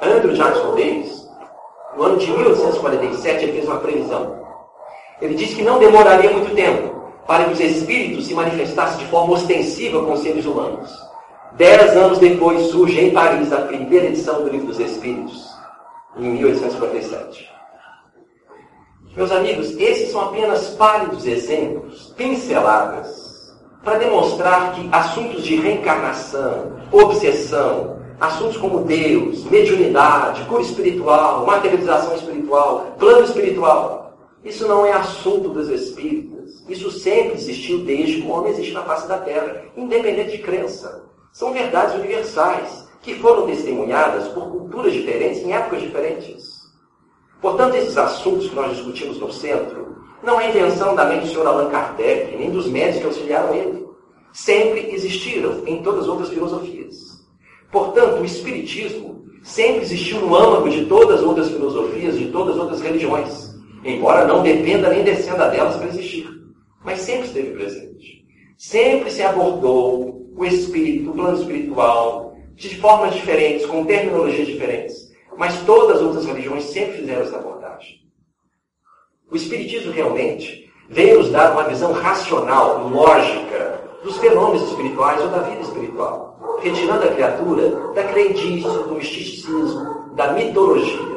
Andrew 0.02 0.34
Jackson 0.34 0.72
Davis, 0.72 1.30
no 1.96 2.04
ano 2.04 2.18
de 2.18 2.30
1847, 2.32 3.44
ele 3.44 3.54
fez 3.54 3.66
uma 3.66 3.80
previsão. 3.80 4.46
Ele 5.22 5.36
disse 5.36 5.56
que 5.56 5.64
não 5.64 5.80
demoraria 5.80 6.30
muito 6.30 6.54
tempo 6.54 6.96
para 7.26 7.46
que 7.46 7.54
os 7.54 7.60
espíritos 7.60 8.28
se 8.28 8.34
manifestassem 8.34 9.00
de 9.00 9.06
forma 9.06 9.34
ostensiva 9.34 10.04
com 10.04 10.14
os 10.14 10.22
seres 10.22 10.46
humanos. 10.46 10.94
Dez 11.54 11.96
anos 11.96 12.20
depois 12.20 12.62
surge 12.68 13.00
em 13.00 13.12
Paris 13.12 13.52
a 13.54 13.62
primeira 13.62 14.08
edição 14.08 14.44
do 14.44 14.50
Livro 14.50 14.68
dos 14.68 14.80
Espíritos, 14.80 15.55
em 16.18 16.32
1857. 16.32 17.52
Meus 19.16 19.32
amigos, 19.32 19.72
esses 19.78 20.12
são 20.12 20.22
apenas 20.22 20.70
pálidos 20.70 21.26
exemplos, 21.26 22.14
pinceladas 22.18 23.56
para 23.84 24.00
demonstrar 24.00 24.74
que 24.74 24.90
assuntos 24.92 25.44
de 25.44 25.56
reencarnação, 25.56 26.74
obsessão, 26.92 28.00
assuntos 28.20 28.58
como 28.58 28.84
Deus, 28.84 29.46
mediunidade, 29.46 30.44
cura 30.46 30.62
espiritual, 30.62 31.46
materialização 31.46 32.16
espiritual, 32.16 32.96
plano 32.98 33.24
espiritual, 33.24 34.06
isso 34.46 34.68
não 34.68 34.86
é 34.86 34.92
assunto 34.92 35.50
dos 35.50 35.70
espíritas. 35.70 36.64
Isso 36.70 36.92
sempre 36.92 37.34
existiu 37.34 37.80
desde 37.80 38.22
que 38.22 38.28
o 38.28 38.32
homem 38.32 38.52
existe 38.52 38.74
na 38.74 38.84
face 38.84 39.08
da 39.08 39.18
Terra, 39.18 39.64
independente 39.76 40.38
de 40.38 40.44
crença. 40.44 41.04
São 41.32 41.52
verdades 41.52 41.96
universais 41.96 42.85
que 43.06 43.14
foram 43.20 43.46
testemunhadas 43.46 44.28
por 44.30 44.48
culturas 44.48 44.92
diferentes 44.92 45.44
em 45.44 45.54
épocas 45.54 45.80
diferentes. 45.80 46.44
Portanto, 47.40 47.76
esses 47.76 47.96
assuntos 47.96 48.50
que 48.50 48.56
nós 48.56 48.76
discutimos 48.76 49.20
no 49.20 49.32
centro 49.32 49.96
não 50.24 50.42
é 50.42 50.50
invenção 50.50 50.96
da 50.96 51.06
mente 51.06 51.26
do 51.26 51.30
senhor 51.30 51.46
Allan 51.46 51.70
Kardec, 51.70 52.36
nem 52.36 52.50
dos 52.50 52.66
médicos 52.68 53.00
que 53.00 53.06
auxiliaram 53.06 53.54
ele. 53.54 53.86
Sempre 54.34 54.90
existiram 54.92 55.62
em 55.68 55.84
todas 55.84 56.02
as 56.02 56.08
outras 56.08 56.30
filosofias. 56.30 57.24
Portanto, 57.72 58.22
o 58.22 58.26
Espiritismo 58.26 59.24
sempre 59.44 59.84
existiu 59.84 60.22
no 60.22 60.36
âmago 60.36 60.68
de 60.68 60.86
todas 60.88 61.20
as 61.20 61.26
outras 61.26 61.50
filosofias, 61.52 62.18
de 62.18 62.32
todas 62.32 62.56
as 62.56 62.62
outras 62.62 62.82
religiões, 62.82 63.56
embora 63.84 64.26
não 64.26 64.42
dependa 64.42 64.90
nem 64.90 65.04
descenda 65.04 65.48
delas 65.50 65.76
para 65.76 65.90
existir. 65.90 66.28
Mas 66.84 67.02
sempre 67.02 67.28
esteve 67.28 67.52
presente. 67.52 68.26
Sempre 68.58 69.12
se 69.12 69.22
abordou 69.22 70.26
o 70.36 70.44
espírito, 70.44 71.12
o 71.12 71.14
plano 71.14 71.38
espiritual, 71.38 72.25
de 72.56 72.78
formas 72.78 73.14
diferentes, 73.14 73.66
com 73.66 73.86
terminologias 73.86 74.48
diferentes. 74.48 75.14
Mas 75.38 75.60
todas 75.66 75.98
as 75.98 76.02
outras 76.02 76.26
religiões 76.26 76.64
sempre 76.64 77.00
fizeram 77.00 77.22
essa 77.22 77.36
abordagem. 77.36 78.00
O 79.30 79.36
Espiritismo 79.36 79.92
realmente 79.92 80.72
veio 80.90 81.20
nos 81.20 81.30
dar 81.30 81.52
uma 81.52 81.64
visão 81.64 81.92
racional, 81.92 82.88
lógica, 82.88 83.82
dos 84.04 84.18
fenômenos 84.18 84.70
espirituais 84.70 85.22
ou 85.22 85.30
da 85.30 85.40
vida 85.40 85.62
espiritual, 85.62 86.60
retirando 86.62 87.04
a 87.04 87.12
criatura 87.12 87.70
da 87.94 88.04
crendice, 88.04 88.68
do 88.68 88.96
misticismo, 88.96 90.14
da 90.16 90.32
mitologia. 90.32 91.16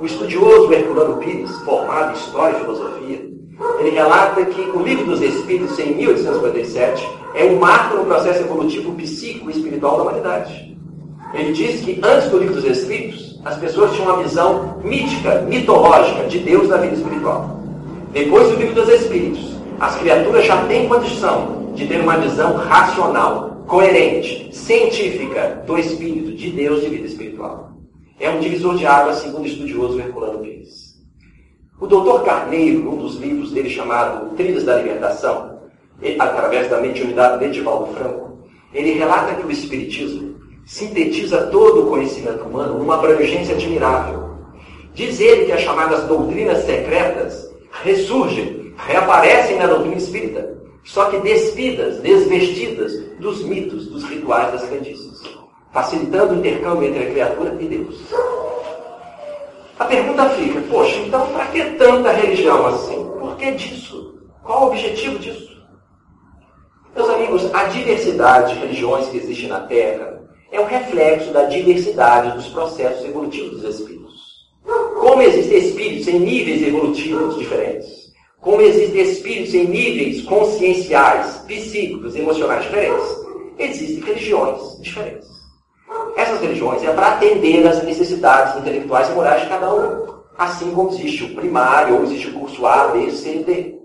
O 0.00 0.06
estudioso 0.06 0.72
Herculano 0.72 1.18
Pires, 1.18 1.50
formado 1.62 2.12
em 2.12 2.14
História 2.14 2.56
e 2.56 2.60
Filosofia, 2.60 3.33
ele 3.78 3.90
relata 3.90 4.44
que 4.44 4.60
o 4.60 4.82
Livro 4.82 5.06
dos 5.06 5.20
Espíritos, 5.20 5.78
em 5.78 5.94
1857, 5.94 7.08
é 7.34 7.44
um 7.44 7.58
marco 7.58 7.96
no 7.96 8.04
processo 8.04 8.42
evolutivo 8.42 8.92
psíquico 8.92 9.50
e 9.50 9.52
espiritual 9.52 9.96
da 9.96 10.02
humanidade. 10.02 10.76
Ele 11.32 11.52
diz 11.52 11.80
que 11.80 12.00
antes 12.02 12.28
do 12.30 12.38
Livro 12.38 12.54
dos 12.54 12.64
Espíritos, 12.64 13.40
as 13.44 13.56
pessoas 13.58 13.92
tinham 13.92 14.14
uma 14.14 14.22
visão 14.22 14.80
mítica, 14.82 15.42
mitológica 15.42 16.24
de 16.24 16.38
Deus 16.38 16.68
na 16.68 16.78
vida 16.78 16.94
espiritual. 16.94 17.60
Depois 18.12 18.48
do 18.48 18.56
livro 18.56 18.74
dos 18.74 18.88
Espíritos, 18.88 19.54
As 19.80 19.96
criaturas 19.96 20.46
já 20.46 20.64
têm 20.66 20.88
condição 20.88 21.72
de 21.74 21.86
ter 21.86 22.00
uma 22.00 22.16
visão 22.16 22.56
racional, 22.56 23.64
coerente, 23.66 24.54
científica 24.54 25.62
do 25.66 25.76
Espírito, 25.76 26.32
de 26.32 26.50
Deus 26.50 26.80
de 26.80 26.88
vida 26.88 27.06
espiritual. 27.06 27.72
É 28.20 28.30
um 28.30 28.38
divisor 28.38 28.76
de 28.76 28.86
águas, 28.86 29.16
segundo 29.16 29.42
o 29.42 29.46
estudioso 29.46 29.98
Herculano 29.98 30.38
Pires. 30.38 30.83
O 31.80 31.86
doutor 31.88 32.24
Carneiro, 32.24 32.80
num 32.84 32.96
dos 32.96 33.16
livros 33.16 33.50
dele 33.50 33.68
chamado 33.68 34.34
Trilhas 34.36 34.62
da 34.62 34.76
Libertação, 34.76 35.58
através 36.20 36.70
da 36.70 36.80
mediunidade 36.80 37.40
de 37.40 37.46
Edivaldo 37.46 37.92
Franco, 37.94 38.38
ele 38.72 38.92
relata 38.92 39.34
que 39.34 39.46
o 39.46 39.50
Espiritismo 39.50 40.36
sintetiza 40.64 41.48
todo 41.48 41.82
o 41.82 41.90
conhecimento 41.90 42.44
humano 42.44 42.78
numa 42.78 42.94
abrangência 42.94 43.54
admirável. 43.54 44.34
Diz 44.94 45.18
ele 45.18 45.46
que 45.46 45.52
as 45.52 45.62
chamadas 45.62 46.04
doutrinas 46.04 46.64
secretas 46.64 47.52
ressurgem, 47.82 48.72
reaparecem 48.76 49.58
na 49.58 49.66
doutrina 49.66 49.96
espírita, 49.96 50.56
só 50.84 51.06
que 51.06 51.18
despidas, 51.18 51.98
desvestidas 51.98 52.92
dos 53.18 53.42
mitos, 53.44 53.88
dos 53.88 54.04
rituais 54.04 54.52
das 54.52 54.68
crendices, 54.68 55.22
facilitando 55.72 56.34
o 56.34 56.36
intercâmbio 56.36 56.88
entre 56.88 57.02
a 57.02 57.10
criatura 57.10 57.56
e 57.58 57.66
Deus. 57.66 58.00
A 59.78 59.84
pergunta 59.86 60.30
fica, 60.30 60.60
poxa, 60.70 60.96
então 60.98 61.26
para 61.32 61.46
que 61.46 61.64
tanta 61.72 62.12
religião 62.12 62.64
assim? 62.66 63.04
Por 63.18 63.36
que 63.36 63.50
disso? 63.52 64.20
Qual 64.44 64.64
o 64.64 64.66
objetivo 64.68 65.18
disso? 65.18 65.52
Meus 66.94 67.08
amigos, 67.08 67.52
a 67.52 67.64
diversidade 67.64 68.54
de 68.54 68.60
religiões 68.60 69.08
que 69.08 69.16
existe 69.16 69.48
na 69.48 69.60
Terra 69.60 70.22
é 70.52 70.60
um 70.60 70.66
reflexo 70.66 71.32
da 71.32 71.44
diversidade 71.44 72.36
dos 72.36 72.46
processos 72.46 73.04
evolutivos 73.04 73.60
dos 73.60 73.80
espíritos. 73.80 74.14
Como 75.00 75.20
existem 75.22 75.58
espíritos 75.58 76.06
em 76.06 76.20
níveis 76.20 76.62
evolutivos 76.62 77.36
diferentes, 77.36 78.12
como 78.40 78.60
existem 78.60 79.02
espíritos 79.02 79.54
em 79.54 79.66
níveis 79.66 80.22
conscienciais, 80.22 81.38
psíquicos, 81.48 82.14
emocionais 82.14 82.62
diferentes, 82.62 83.06
existem 83.58 84.04
religiões 84.04 84.80
diferentes. 84.80 85.43
Essas 86.16 86.40
religiões 86.40 86.82
é 86.84 86.92
para 86.92 87.14
atender 87.14 87.66
às 87.66 87.82
necessidades 87.82 88.56
intelectuais 88.56 89.08
e 89.08 89.12
morais 89.12 89.42
de 89.42 89.48
cada 89.48 89.74
um. 89.74 90.14
Assim 90.36 90.72
como 90.74 90.90
existe 90.90 91.24
o 91.24 91.34
primário, 91.34 91.96
ou 91.96 92.02
existe 92.04 92.28
o 92.28 92.40
curso 92.40 92.66
A, 92.66 92.88
B, 92.88 93.10
C 93.10 93.44
D. 93.44 93.78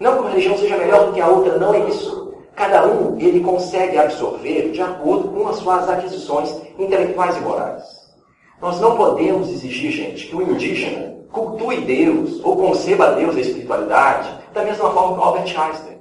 Não 0.00 0.14
que 0.14 0.20
uma 0.20 0.30
religião 0.30 0.58
seja 0.58 0.76
melhor 0.76 1.06
do 1.06 1.12
que 1.12 1.20
a 1.20 1.28
outra, 1.28 1.58
não 1.58 1.74
é 1.74 1.78
isso. 1.88 2.34
Cada 2.54 2.86
um 2.86 3.18
ele 3.18 3.40
consegue 3.40 3.98
absorver 3.98 4.70
de 4.70 4.80
acordo 4.80 5.28
com 5.28 5.48
as 5.48 5.56
suas 5.56 5.88
aquisições 5.88 6.54
intelectuais 6.78 7.36
e 7.36 7.40
morais. 7.40 7.82
Nós 8.60 8.80
não 8.80 8.96
podemos 8.96 9.48
exigir, 9.50 9.92
gente, 9.92 10.26
que 10.26 10.34
o 10.34 10.42
indígena 10.42 11.16
cultue 11.30 11.82
Deus 11.82 12.40
ou 12.42 12.56
conceba 12.56 13.12
Deus 13.12 13.36
a 13.36 13.40
espiritualidade 13.40 14.30
da 14.54 14.64
mesma 14.64 14.90
forma 14.90 15.16
que 15.16 15.22
Albert 15.22 15.60
Einstein. 15.60 16.00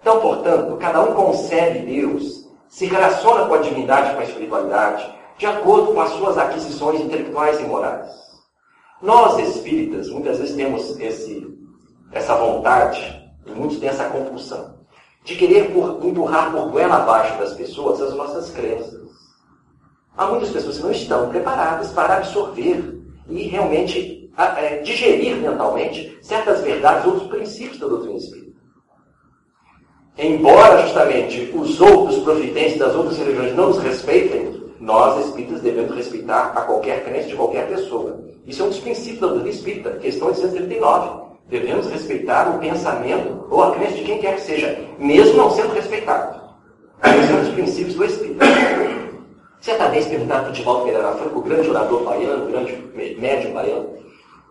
Então, 0.00 0.20
portanto, 0.20 0.76
cada 0.78 1.02
um 1.02 1.12
concebe 1.12 1.80
Deus, 1.80 2.37
se 2.68 2.86
relaciona 2.86 3.46
com 3.46 3.54
a 3.54 3.58
divindade 3.58 4.14
com 4.14 4.20
a 4.20 4.24
espiritualidade 4.24 5.18
de 5.38 5.46
acordo 5.46 5.92
com 5.92 6.00
as 6.00 6.10
suas 6.10 6.36
aquisições 6.36 7.00
intelectuais 7.00 7.60
e 7.60 7.64
morais. 7.64 8.10
Nós, 9.00 9.38
espíritas, 9.38 10.08
muitas 10.10 10.38
vezes 10.38 10.56
temos 10.56 10.98
esse, 10.98 11.46
essa 12.12 12.34
vontade, 12.34 13.00
e 13.46 13.50
muitos 13.52 13.78
têm 13.78 13.88
essa 13.88 14.08
compulsão 14.08 14.76
de 15.24 15.36
querer 15.36 15.72
por, 15.72 16.04
empurrar 16.04 16.50
por 16.50 16.70
goela 16.70 16.96
abaixo 16.96 17.38
das 17.38 17.52
pessoas 17.52 18.00
as 18.00 18.14
nossas 18.14 18.50
crenças. 18.50 19.08
Há 20.16 20.26
muitas 20.26 20.50
pessoas 20.50 20.78
que 20.78 20.82
não 20.82 20.90
estão 20.90 21.28
preparadas 21.28 21.92
para 21.92 22.16
absorver 22.16 22.98
e 23.28 23.42
realmente 23.42 24.32
é, 24.36 24.78
digerir 24.78 25.36
mentalmente 25.36 26.18
certas 26.22 26.62
verdades, 26.62 27.04
outros 27.04 27.28
princípios 27.28 27.78
da 27.78 27.86
doutrina 27.86 28.16
espírita. 28.16 28.47
Embora 30.18 30.82
justamente 30.82 31.48
os 31.54 31.80
outros 31.80 32.18
profitentes 32.24 32.76
das 32.76 32.92
outras 32.92 33.16
religiões 33.18 33.54
não 33.54 33.68
nos 33.68 33.78
respeitem, 33.78 34.60
nós 34.80 35.24
espíritas 35.24 35.60
devemos 35.60 35.94
respeitar 35.94 36.52
a 36.56 36.62
qualquer 36.62 37.04
crença 37.04 37.28
de 37.28 37.36
qualquer 37.36 37.68
pessoa. 37.68 38.18
Isso 38.44 38.62
é 38.62 38.64
um 38.64 38.68
dos 38.68 38.80
princípios 38.80 39.20
da 39.20 39.28
doutrina 39.28 39.50
espírita, 39.50 39.90
questão 39.92 40.26
839. 40.26 41.28
Devemos 41.48 41.86
respeitar 41.88 42.48
o 42.48 42.58
pensamento 42.58 43.46
ou 43.48 43.62
a 43.62 43.70
crença 43.76 43.94
de 43.94 44.02
quem 44.02 44.18
quer 44.18 44.34
que 44.34 44.40
seja, 44.40 44.84
mesmo 44.98 45.36
não 45.36 45.50
sendo 45.52 45.72
respeitado. 45.72 46.40
Esse 47.04 47.32
é 47.32 47.36
um 47.36 47.40
dos 47.40 47.54
princípios 47.54 47.94
do 47.94 48.04
Espírito. 48.04 48.38
Certa 49.60 49.88
vez 49.88 50.06
perguntaram 50.06 50.42
para 50.42 50.50
o 50.50 50.54
Divaldo 50.54 50.84
Pereira 50.84 51.12
Franco, 51.12 51.38
o 51.38 51.42
grande 51.42 51.70
orador 51.70 52.02
baiano, 52.02 52.44
o 52.44 52.50
grande 52.50 53.16
médium 53.20 53.52
baiano, 53.52 53.88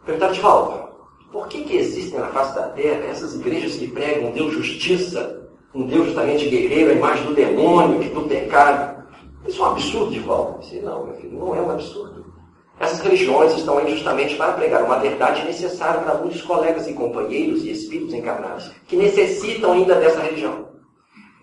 perguntaram, 0.06 0.34
Divaldo, 0.34 0.88
por 1.32 1.48
que, 1.50 1.64
que 1.64 1.76
existem 1.76 2.20
na 2.20 2.28
face 2.28 2.56
da 2.56 2.70
terra 2.70 3.06
essas 3.12 3.36
igrejas 3.36 3.76
que 3.76 3.88
pregam 3.90 4.32
Deus 4.32 4.54
justiça, 4.54 5.47
um 5.74 5.86
Deus 5.86 6.06
justamente 6.08 6.50
guerreiro, 6.50 6.92
a 6.92 6.94
imagem 6.94 7.26
do 7.26 7.34
demônio, 7.34 8.00
que 8.00 8.10
do 8.10 8.22
pecado? 8.22 9.04
Isso 9.48 9.62
é 9.62 9.66
um 9.66 9.72
absurdo, 9.72 10.12
Divaldo. 10.12 10.60
Disse, 10.60 10.80
não, 10.82 11.06
meu 11.06 11.14
filho, 11.16 11.38
não 11.38 11.56
é 11.56 11.62
um 11.62 11.72
absurdo. 11.72 12.26
Essas 12.80 13.00
religiões 13.00 13.54
estão 13.54 13.78
aí 13.80 13.90
justamente 13.90 14.36
para 14.36 14.54
pregar 14.54 14.84
uma 14.84 15.00
verdade 15.00 15.44
necessária 15.46 16.02
para 16.02 16.16
muitos 16.16 16.42
colegas 16.44 16.88
e 16.88 16.94
companheiros 16.94 17.64
e 17.64 17.72
espíritos 17.72 18.14
encarnados 18.14 18.72
que 18.88 18.96
necessitam 18.96 19.72
ainda 19.74 19.96
dessa 19.96 20.20
religião. 20.20 20.68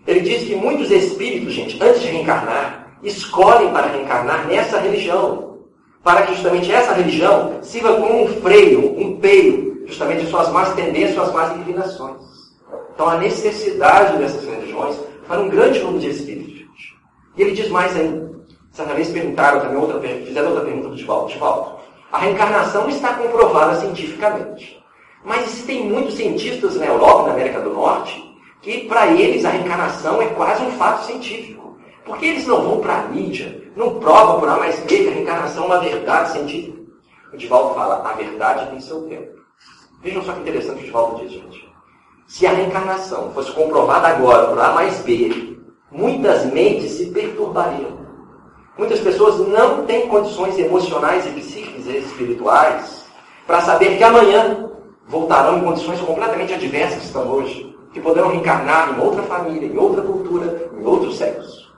Ele 0.07 0.21
diz 0.21 0.43
que 0.43 0.55
muitos 0.55 0.91
espíritos, 0.91 1.53
gente, 1.53 1.81
antes 1.83 2.01
de 2.01 2.07
reencarnar, 2.07 2.97
escolhem 3.03 3.71
para 3.71 3.87
reencarnar 3.87 4.47
nessa 4.47 4.79
religião, 4.79 5.57
para 6.03 6.21
que 6.21 6.35
justamente 6.35 6.71
essa 6.71 6.93
religião 6.93 7.59
sirva 7.61 7.95
como 7.95 8.23
um 8.23 8.27
freio, 8.41 8.97
um 8.97 9.17
peio, 9.17 9.83
justamente 9.87 10.23
de 10.23 10.29
suas 10.29 10.49
más 10.51 10.73
tendências, 10.73 11.15
suas 11.15 11.33
más 11.33 11.57
inclinações. 11.57 12.34
Então, 12.95 13.09
a 13.09 13.17
necessidade 13.17 14.17
dessas 14.17 14.43
religiões 14.45 14.97
para 15.27 15.41
um 15.41 15.49
grande 15.49 15.79
número 15.79 15.99
de 15.99 16.09
espíritos. 16.09 16.65
E 17.35 17.41
ele 17.41 17.51
diz 17.51 17.69
mais 17.69 17.93
ainda. 17.95 18.33
Certa 18.71 18.93
vez 18.93 19.09
perguntaram 19.09 19.59
também, 19.59 19.77
outra, 19.77 19.99
fizeram 19.99 20.49
outra 20.49 20.63
pergunta 20.63 20.89
do 20.89 20.95
Divaldo. 20.95 21.31
Divaldo, 21.31 21.79
a 22.09 22.19
reencarnação 22.19 22.87
está 22.87 23.13
comprovada 23.13 23.75
cientificamente. 23.81 24.81
Mas 25.25 25.43
existem 25.43 25.89
muitos 25.89 26.15
cientistas 26.15 26.75
na 26.77 26.85
Europa 26.85 27.27
na 27.27 27.33
América 27.33 27.59
do 27.59 27.73
Norte 27.73 28.23
que, 28.61 28.85
para 28.87 29.07
eles, 29.07 29.43
a 29.43 29.49
reencarnação 29.49 30.21
é 30.21 30.27
quase 30.27 30.63
um 30.63 30.71
fato 30.71 31.05
científico. 31.05 31.77
Porque 32.05 32.27
eles 32.27 32.47
não 32.47 32.61
vão 32.61 32.79
para 32.79 32.99
a 32.99 33.07
mídia, 33.07 33.71
não 33.75 33.99
provam 33.99 34.39
por 34.39 34.47
A 34.47 34.57
mais 34.57 34.79
B 34.81 35.03
que 35.03 35.09
a 35.09 35.11
reencarnação 35.11 35.63
é 35.63 35.67
uma 35.67 35.79
verdade 35.79 36.31
científica. 36.31 36.79
O 37.33 37.37
Divaldo 37.37 37.75
fala, 37.75 38.09
a 38.09 38.13
verdade 38.13 38.69
tem 38.69 38.79
seu 38.79 39.01
tempo. 39.09 39.35
Vejam 40.01 40.23
só 40.23 40.31
que 40.31 40.41
interessante 40.41 40.81
o 40.81 40.85
Divaldo 40.85 41.19
diz, 41.19 41.31
gente. 41.31 41.64
Se 42.27 42.47
a 42.47 42.51
reencarnação 42.51 43.31
fosse 43.33 43.51
comprovada 43.51 44.07
agora 44.07 44.47
por 44.47 44.59
A 44.59 44.71
mais 44.73 44.99
B, 44.99 45.57
muitas 45.91 46.45
mentes 46.51 46.93
se 46.93 47.05
perturbariam. 47.07 48.05
Muitas 48.77 48.99
pessoas 48.99 49.39
não 49.47 49.85
têm 49.85 50.07
condições 50.07 50.57
emocionais 50.57 51.25
e 51.27 51.29
psíquicas 51.29 51.85
e 51.85 51.97
espirituais 51.97 53.05
para 53.45 53.61
saber 53.61 53.97
que 53.97 54.03
amanhã 54.03 54.69
voltarão 55.07 55.59
em 55.59 55.63
condições 55.63 56.01
completamente 56.01 56.53
adversas 56.53 56.99
que 56.99 57.05
estão 57.05 57.27
hoje, 57.29 57.75
que 57.93 58.01
poderão 58.01 58.29
reencarnar 58.29 58.93
em 58.93 59.01
outra 59.01 59.23
família, 59.23 59.67
em 59.67 59.77
outra 59.77 60.01
cultura, 60.01 60.69
em 60.77 60.85
outro 60.85 61.11
sexo. 61.11 61.71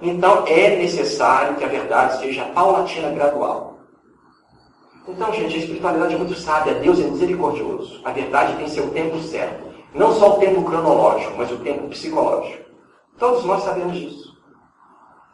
Então 0.00 0.44
é 0.46 0.76
necessário 0.76 1.56
que 1.56 1.64
a 1.64 1.68
verdade 1.68 2.18
seja 2.18 2.44
paulatina, 2.46 3.10
gradual. 3.10 3.69
Então, 5.10 5.32
gente, 5.32 5.56
a 5.56 5.58
espiritualidade 5.58 6.14
é 6.14 6.18
muito 6.18 6.34
sábia, 6.34 6.74
Deus 6.74 7.00
é 7.00 7.02
misericordioso. 7.02 8.00
A 8.04 8.12
verdade 8.12 8.56
tem 8.56 8.68
seu 8.68 8.88
tempo 8.90 9.18
certo. 9.20 9.64
Não 9.94 10.12
só 10.14 10.36
o 10.36 10.38
tempo 10.38 10.62
cronológico, 10.62 11.34
mas 11.36 11.50
o 11.50 11.58
tempo 11.58 11.88
psicológico. 11.88 12.64
Todos 13.18 13.44
nós 13.44 13.62
sabemos 13.64 13.98
disso. 13.98 14.30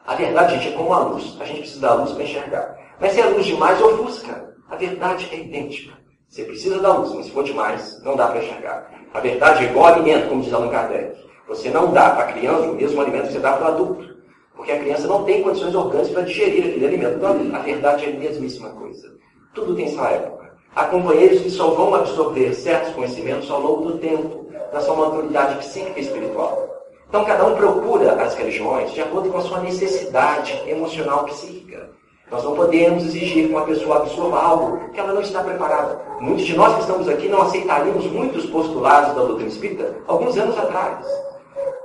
A 0.07 0.15
verdade, 0.15 0.55
gente, 0.55 0.69
é 0.69 0.77
como 0.77 0.93
a 0.95 1.01
luz. 1.01 1.37
A 1.41 1.45
gente 1.45 1.61
precisa 1.61 1.81
da 1.81 1.95
luz 1.95 2.12
para 2.12 2.25
enxergar. 2.25 2.77
Mas 2.99 3.12
se 3.12 3.21
a 3.21 3.29
luz 3.29 3.45
demais 3.45 3.81
ofusca, 3.83 4.55
a 4.71 4.77
verdade 4.77 5.29
é 5.31 5.41
idêntica. 5.41 5.95
Você 6.29 6.45
precisa 6.45 6.81
da 6.81 6.95
luz, 6.95 7.12
mas 7.15 7.27
se 7.27 7.33
for 7.33 7.45
demais, 7.45 8.03
não 8.03 8.17
dá 8.17 8.29
para 8.29 8.43
enxergar. 8.43 8.91
A 9.12 9.21
verdade 9.21 9.65
é 9.65 9.71
igual 9.71 9.87
alimento, 9.87 10.29
como 10.29 10.43
diz 10.43 10.53
Allan 10.53 10.71
Kardec. 10.71 11.17
Você 11.49 11.71
não 11.71 11.93
dá 11.93 12.11
para 12.11 12.25
a 12.25 12.33
criança 12.33 12.71
o 12.71 12.75
mesmo 12.75 13.01
alimento 13.01 13.27
que 13.27 13.35
você 13.35 13.41
dá 13.41 13.53
para 13.53 13.67
o 13.67 13.69
adulto. 13.75 14.17
Porque 14.57 14.73
a 14.73 14.79
criança 14.79 15.07
não 15.07 15.23
tem 15.25 15.43
condições 15.43 15.75
orgânicas 15.75 16.11
para 16.11 16.23
digerir 16.23 16.67
aquele 16.67 16.87
alimento. 16.87 17.17
Então, 17.19 17.55
a 17.55 17.59
verdade 17.59 18.07
é 18.07 18.09
a 18.09 18.19
mesmíssima 18.19 18.71
coisa. 18.71 19.17
Tudo 19.57 19.75
tem 19.75 19.88
sua 19.88 20.11
época. 20.11 20.51
Há 20.75 20.85
companheiros 20.85 21.40
que 21.40 21.51
só 21.51 21.71
vão 21.71 21.95
absorver 21.95 22.53
certos 22.53 22.92
conhecimentos 22.92 23.51
ao 23.51 23.59
longo 23.59 23.87
do 23.87 23.99
tempo, 23.99 24.45
da 24.71 24.83
sua 24.83 24.95
maturidade 24.95 25.57
psíquica 25.57 25.99
e 25.99 26.03
espiritual. 26.03 26.69
Então, 27.09 27.25
cada 27.25 27.47
um 27.47 27.57
procura 27.57 28.23
as 28.23 28.35
religiões 28.35 28.92
de 28.92 29.01
acordo 29.01 29.31
com 29.31 29.38
a 29.38 29.40
sua 29.40 29.61
necessidade 29.61 30.62
emocional 30.66 31.25
psíquica. 31.25 31.88
Nós 32.31 32.45
não 32.45 32.55
podemos 32.55 33.03
exigir 33.05 33.47
que 33.47 33.55
uma 33.55 33.64
pessoa 33.64 33.97
absorva 33.97 34.38
algo 34.38 34.90
que 34.90 35.01
ela 35.01 35.14
não 35.14 35.23
está 35.23 35.42
preparada. 35.42 36.03
Muitos 36.21 36.45
de 36.45 36.55
nós 36.55 36.75
que 36.75 36.81
estamos 36.83 37.09
aqui 37.09 37.27
não 37.27 37.40
aceitaríamos 37.40 38.05
muitos 38.12 38.45
postulados 38.47 39.14
da 39.14 39.25
doutrina 39.25 39.49
espírita 39.49 39.95
alguns 40.07 40.37
anos 40.37 40.59
atrás. 40.59 41.07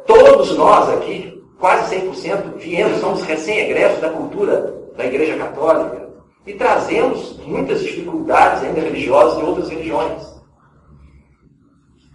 Todos 0.05 0.57
nós 0.57 0.89
aqui, 0.89 1.41
quase 1.57 1.95
100%, 1.95 2.57
viemos, 2.57 2.99
somos 2.99 3.21
recém-egressos 3.21 4.01
da 4.01 4.09
cultura 4.09 4.75
da 4.97 5.05
Igreja 5.05 5.37
Católica 5.37 6.00
e 6.45 6.53
trazemos 6.53 7.37
muitas 7.45 7.81
dificuldades 7.81 8.63
ainda 8.63 8.81
religiosas 8.81 9.37
de 9.37 9.45
outras 9.45 9.69
religiões. 9.69 10.41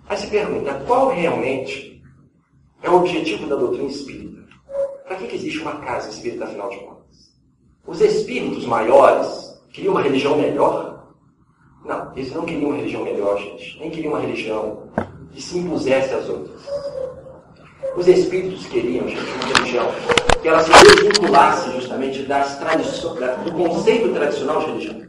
Aí 0.08 0.16
se 0.16 0.26
pergunta, 0.28 0.74
qual 0.86 1.08
realmente 1.10 2.02
é 2.82 2.90
o 2.90 2.96
objetivo 2.96 3.46
da 3.46 3.56
doutrina 3.56 3.88
espírita? 3.88 4.44
Para 5.06 5.16
que, 5.16 5.26
que 5.28 5.36
existe 5.36 5.60
uma 5.60 5.76
casa 5.76 6.08
espírita, 6.08 6.44
afinal 6.44 6.70
de 6.70 6.78
contas? 6.78 7.32
Os 7.86 8.00
espíritos 8.00 8.66
maiores 8.66 9.60
queriam 9.72 9.92
uma 9.92 10.02
religião 10.02 10.36
melhor? 10.36 11.12
Não, 11.84 12.12
eles 12.16 12.32
não 12.34 12.44
queriam 12.44 12.70
uma 12.70 12.76
religião 12.76 13.04
melhor, 13.04 13.38
gente. 13.38 13.78
Nem 13.78 13.90
queriam 13.90 14.12
uma 14.12 14.20
religião 14.20 14.88
que 15.32 15.40
se 15.40 15.58
impusesse 15.58 16.14
às 16.14 16.28
outras. 16.28 16.60
Os 17.96 18.08
espíritos 18.08 18.66
queriam, 18.66 19.06
gente, 19.08 19.20
uma 19.20 19.54
religião 19.54 19.86
que 20.40 20.48
ela 20.48 20.60
se 20.60 20.70
desvinculasse 20.70 21.70
justamente 21.72 22.22
das 22.22 22.58
do 23.44 23.52
conceito 23.52 24.08
tradicional 24.14 24.60
de 24.60 24.66
religião. 24.66 25.02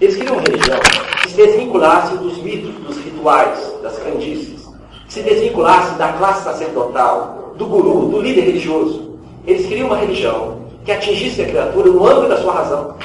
Eles 0.00 0.16
queriam 0.16 0.36
uma 0.36 0.42
religião 0.42 0.78
que 1.22 1.30
se 1.30 1.36
desvinculasse 1.36 2.16
dos 2.18 2.38
mitos, 2.38 2.74
dos 2.74 2.96
rituais, 2.98 3.72
das 3.82 3.98
crendices, 3.98 4.66
que 5.06 5.12
se 5.12 5.22
desvinculasse 5.22 5.94
da 5.96 6.12
classe 6.14 6.44
sacerdotal, 6.44 7.54
do 7.56 7.66
guru, 7.66 8.08
do 8.08 8.20
líder 8.20 8.42
religioso. 8.42 9.18
Eles 9.46 9.66
queriam 9.66 9.88
uma 9.88 9.96
religião 9.96 10.60
que 10.84 10.92
atingisse 10.92 11.42
a 11.42 11.46
criatura 11.46 11.90
no 11.90 12.06
âmbito 12.06 12.28
da 12.28 12.40
sua 12.40 12.52
razão, 12.52 12.96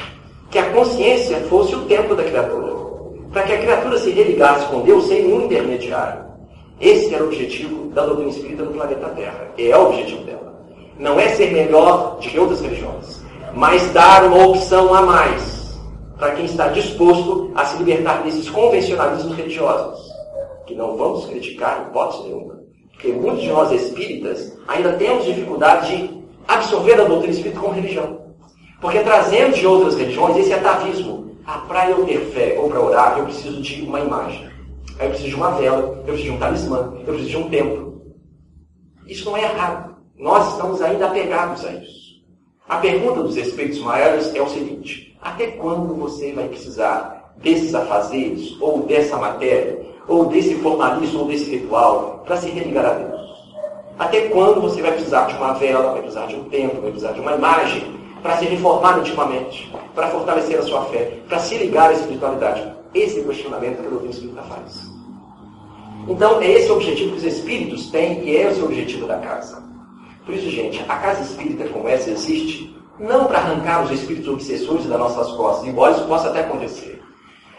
que 0.50 0.58
a 0.58 0.70
consciência 0.70 1.38
fosse 1.48 1.74
o 1.74 1.82
templo 1.82 2.14
da 2.14 2.24
criatura, 2.24 2.74
para 3.32 3.42
que 3.42 3.52
a 3.52 3.58
criatura 3.58 3.98
se 3.98 4.10
religasse 4.10 4.66
com 4.66 4.82
Deus 4.82 5.06
sem 5.06 5.22
nenhum 5.22 5.46
intermediário. 5.46 6.31
Esse 6.82 7.14
era 7.14 7.22
o 7.22 7.28
objetivo 7.28 7.90
da 7.90 8.04
doutrina 8.04 8.30
espírita 8.30 8.64
no 8.64 8.72
planeta 8.72 9.08
Terra. 9.10 9.48
É 9.56 9.76
o 9.78 9.86
objetivo 9.86 10.24
dela. 10.24 10.52
Não 10.98 11.18
é 11.18 11.28
ser 11.28 11.52
melhor 11.52 12.16
do 12.16 12.28
que 12.28 12.36
outras 12.36 12.60
religiões, 12.60 13.22
mas 13.54 13.88
dar 13.92 14.24
uma 14.24 14.48
opção 14.48 14.92
a 14.92 15.00
mais 15.02 15.80
para 16.18 16.32
quem 16.32 16.44
está 16.44 16.68
disposto 16.68 17.52
a 17.54 17.64
se 17.64 17.78
libertar 17.78 18.24
desses 18.24 18.50
convencionalismos 18.50 19.36
religiosos, 19.36 20.12
que 20.66 20.74
não 20.74 20.96
vamos 20.96 21.26
criticar 21.26 21.78
em 21.78 21.90
hipótese 21.90 22.24
nenhuma. 22.24 22.60
Porque 22.90 23.12
muitos 23.12 23.42
de 23.42 23.48
nós 23.48 23.70
espíritas 23.70 24.58
ainda 24.66 24.92
temos 24.94 25.24
dificuldade 25.24 25.96
de 25.96 26.22
absorver 26.48 27.00
a 27.00 27.04
doutrina 27.04 27.32
espírita 27.32 27.60
como 27.60 27.74
religião. 27.74 28.18
Porque 28.80 28.98
trazemos 29.00 29.56
de 29.56 29.66
outras 29.68 29.94
religiões 29.94 30.36
esse 30.36 30.52
atavismo. 30.52 31.30
Ah, 31.46 31.58
para 31.68 31.90
eu 31.90 32.04
ter 32.04 32.18
fé 32.32 32.56
ou 32.60 32.68
para 32.68 32.80
orar, 32.80 33.18
eu 33.18 33.24
preciso 33.24 33.62
de 33.62 33.82
uma 33.82 34.00
imagem. 34.00 34.51
Eu 34.98 35.08
preciso 35.08 35.28
de 35.30 35.34
uma 35.34 35.50
vela, 35.52 35.80
eu 35.80 36.02
preciso 36.04 36.24
de 36.24 36.30
um 36.30 36.38
talismã, 36.38 36.92
eu 36.98 37.14
preciso 37.14 37.30
de 37.30 37.36
um 37.36 37.50
templo. 37.50 38.02
Isso 39.06 39.24
não 39.24 39.36
é 39.36 39.42
errado. 39.42 39.96
Nós 40.16 40.52
estamos 40.52 40.80
ainda 40.80 41.06
apegados 41.06 41.64
a 41.64 41.72
isso. 41.72 42.22
A 42.68 42.76
pergunta 42.76 43.22
dos 43.22 43.36
espíritos 43.36 43.80
maiores 43.80 44.34
é 44.34 44.40
o 44.40 44.48
seguinte: 44.48 45.18
até 45.20 45.48
quando 45.48 45.94
você 45.94 46.32
vai 46.32 46.48
precisar 46.48 47.34
desses 47.38 47.74
afazeres, 47.74 48.56
ou 48.60 48.82
dessa 48.84 49.16
matéria, 49.16 49.80
ou 50.06 50.26
desse 50.26 50.54
formalismo, 50.56 51.20
ou 51.20 51.26
desse 51.26 51.50
ritual, 51.50 52.22
para 52.24 52.36
se 52.36 52.48
religar 52.50 52.86
a 52.86 52.94
Deus? 52.94 53.22
Até 53.98 54.28
quando 54.28 54.60
você 54.60 54.80
vai 54.80 54.92
precisar 54.92 55.26
de 55.26 55.34
uma 55.34 55.52
vela, 55.54 55.92
vai 55.92 56.02
precisar 56.02 56.26
de 56.26 56.36
um 56.36 56.44
templo, 56.44 56.80
vai 56.80 56.90
precisar 56.90 57.12
de 57.12 57.20
uma 57.20 57.34
imagem, 57.34 58.00
para 58.22 58.36
se 58.36 58.44
reformar 58.44 59.00
intimamente, 59.00 59.70
para 59.94 60.08
fortalecer 60.08 60.58
a 60.58 60.62
sua 60.62 60.84
fé, 60.84 61.18
para 61.28 61.38
se 61.40 61.58
ligar 61.58 61.90
à 61.90 61.92
espiritualidade? 61.92 62.81
Esse 62.94 63.20
é 63.20 63.22
o 63.22 63.26
questionamento 63.26 63.80
que 63.80 63.86
a 63.86 63.90
doutrina 63.90 64.12
espírita 64.12 64.42
faz. 64.42 64.90
Então, 66.08 66.40
é 66.40 66.50
esse 66.50 66.70
o 66.70 66.74
objetivo 66.74 67.12
que 67.12 67.18
os 67.18 67.24
espíritos 67.24 67.90
têm 67.90 68.24
e 68.24 68.36
é 68.36 68.50
esse 68.50 68.60
o 68.60 68.64
objetivo 68.64 69.06
da 69.06 69.18
casa. 69.18 69.62
Por 70.26 70.34
isso, 70.34 70.50
gente, 70.50 70.84
a 70.88 70.96
casa 70.96 71.22
espírita 71.22 71.68
como 71.68 71.88
essa 71.88 72.10
existe 72.10 72.76
não 72.98 73.24
para 73.24 73.38
arrancar 73.38 73.84
os 73.84 73.90
espíritos 73.90 74.28
obsessores 74.28 74.86
das 74.86 74.98
nossas 74.98 75.32
costas, 75.32 75.68
embora 75.68 75.92
isso 75.92 76.06
possa 76.06 76.28
até 76.28 76.40
acontecer. 76.40 77.02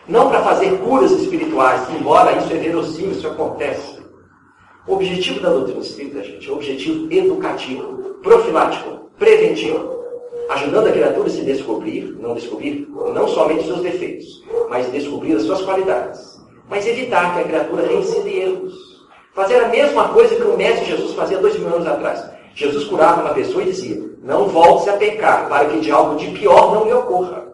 Não 0.08 0.30
para 0.30 0.44
fazer 0.44 0.78
curas 0.80 1.12
espirituais, 1.12 1.88
embora 1.90 2.38
isso 2.38 2.52
é 2.52 2.58
verossímil, 2.58 3.12
isso 3.12 3.28
acontece. 3.28 4.04
O 4.86 4.96
objetivo 4.96 5.40
da 5.40 5.50
doutrina 5.50 5.80
espírita, 5.80 6.24
gente, 6.24 6.48
é 6.48 6.52
o 6.52 6.56
objetivo 6.56 7.12
educativo, 7.12 8.16
profilático, 8.22 9.10
preventivo, 9.18 10.03
ajudando 10.50 10.88
a 10.88 10.92
criatura 10.92 11.28
a 11.28 11.32
se 11.32 11.42
descobrir, 11.42 12.16
não 12.20 12.36
descobrir 12.36 12.88
não 13.14 13.28
somente 13.28 13.66
seus 13.66 13.82
defeitos, 13.82 14.44
mas 14.70 14.92
descobrir 14.92 15.36
as 15.36 15.44
suas 15.44 15.62
qualidades, 15.62 16.40
mas 16.70 16.86
evitar 16.88 17.34
que 17.34 17.42
a 17.42 17.44
criatura 17.44 17.88
reincida 17.88 18.30
em 18.30 18.42
erros. 18.42 18.94
Fazer 19.34 19.64
a 19.64 19.70
mesma 19.70 20.10
coisa 20.10 20.36
que 20.36 20.44
o 20.44 20.56
Mestre 20.56 20.86
Jesus 20.86 21.14
fazia 21.14 21.40
dois 21.40 21.58
mil 21.58 21.68
anos 21.68 21.88
atrás. 21.88 22.24
Jesus 22.54 22.84
curava 22.86 23.22
uma 23.22 23.34
pessoa 23.34 23.64
e 23.64 23.68
dizia: 23.68 24.00
Não 24.22 24.48
volte 24.48 24.90
a 24.90 24.94
pecar, 24.94 25.50
para 25.50 25.66
que 25.66 25.80
de 25.80 25.90
algo 25.90 26.16
de 26.16 26.28
pior 26.28 26.76
não 26.76 26.86
lhe 26.86 26.94
ocorra. 26.94 27.52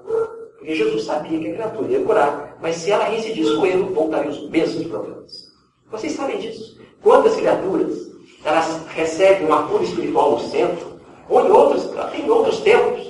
Porque 0.57 0.75
Jesus 0.75 1.05
sabia 1.05 1.39
que 1.39 1.47
a 1.47 1.53
criatura 1.53 1.91
ia 1.91 2.01
curar, 2.01 2.57
mas 2.61 2.75
se 2.75 2.91
ela 2.91 3.09
incidisse 3.15 3.53
no 3.53 3.65
erro, 3.65 3.93
voltaria 3.93 4.29
os 4.29 4.49
mesmos 4.49 4.87
problemas. 4.87 5.49
Vocês 5.89 6.13
sabem 6.13 6.37
disso? 6.37 6.77
Quantas 7.01 7.35
criaturas 7.35 8.09
elas 8.43 8.81
recebem 8.93 9.47
uma 9.47 9.67
cura 9.67 9.83
espiritual 9.83 10.31
no 10.31 10.39
centro, 10.39 10.98
ou 11.29 11.45
em 11.45 11.51
outros, 11.51 11.89
em 12.15 12.29
outros 12.29 12.59
tempos, 12.61 13.07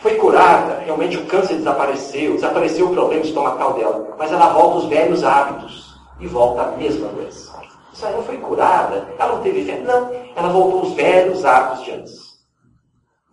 foi 0.00 0.14
curada, 0.14 0.80
realmente 0.84 1.16
o 1.16 1.26
câncer 1.26 1.56
desapareceu, 1.56 2.34
desapareceu 2.34 2.86
o 2.86 2.92
problema 2.94 3.24
estomacal 3.24 3.74
dela, 3.74 4.14
mas 4.18 4.32
ela 4.32 4.52
volta 4.52 4.76
aos 4.76 4.84
velhos 4.86 5.24
hábitos 5.24 5.94
e 6.20 6.26
volta 6.26 6.62
à 6.62 6.66
mesma 6.72 7.08
doença. 7.08 7.58
Isso 7.92 8.06
aí 8.06 8.14
não 8.14 8.22
foi 8.22 8.36
curada, 8.36 9.08
ela 9.18 9.34
não 9.34 9.42
teve 9.42 9.64
fé. 9.64 9.80
Não, 9.80 10.10
ela 10.36 10.48
voltou 10.50 10.80
aos 10.80 10.92
velhos 10.92 11.44
hábitos 11.44 11.84
de 11.84 11.90
antes. 11.90 12.28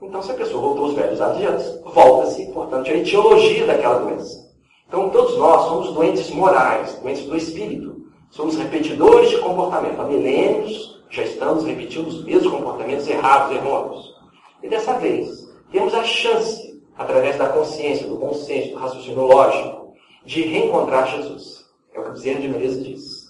Então, 0.01 0.21
se 0.23 0.31
a 0.31 0.35
pessoa 0.35 0.61
voltou 0.61 0.85
aos 0.85 0.93
velhos 0.95 1.21
hábitos 1.21 1.41
de 1.41 1.47
antes, 1.47 1.81
volta-se, 1.93 2.45
portanto, 2.47 2.89
a 2.89 2.93
etiologia 2.93 3.67
daquela 3.67 3.99
doença. 3.99 4.45
Então, 4.87 5.09
todos 5.09 5.37
nós 5.37 5.65
somos 5.67 5.93
doentes 5.93 6.31
morais, 6.31 6.95
doentes 6.95 7.25
do 7.25 7.37
espírito. 7.37 7.95
Somos 8.31 8.55
repetidores 8.55 9.29
de 9.29 9.37
comportamento. 9.37 10.01
Há 10.01 10.05
milênios 10.05 10.94
já 11.15 11.23
estamos 11.23 11.63
repetindo 11.63 12.07
os 12.07 12.25
mesmos 12.25 12.51
comportamentos 12.51 13.07
errados, 13.07 13.55
errôneos. 13.55 14.13
E 14.61 14.67
dessa 14.67 14.95
vez, 14.95 15.49
temos 15.71 15.93
a 15.93 16.03
chance, 16.03 16.83
através 16.97 17.37
da 17.37 17.47
consciência, 17.47 18.05
do 18.05 18.17
bom 18.17 18.33
senso, 18.33 18.71
do 18.71 18.79
raciocínio 18.79 19.25
lógico, 19.25 19.93
de 20.25 20.41
reencontrar 20.41 21.07
Jesus. 21.07 21.65
É 21.93 21.99
o 21.99 22.03
que 22.03 22.09
o 22.09 22.13
Bezerra 22.13 22.41
de 22.41 22.49
Menezes 22.49 22.83
diz. 22.83 23.25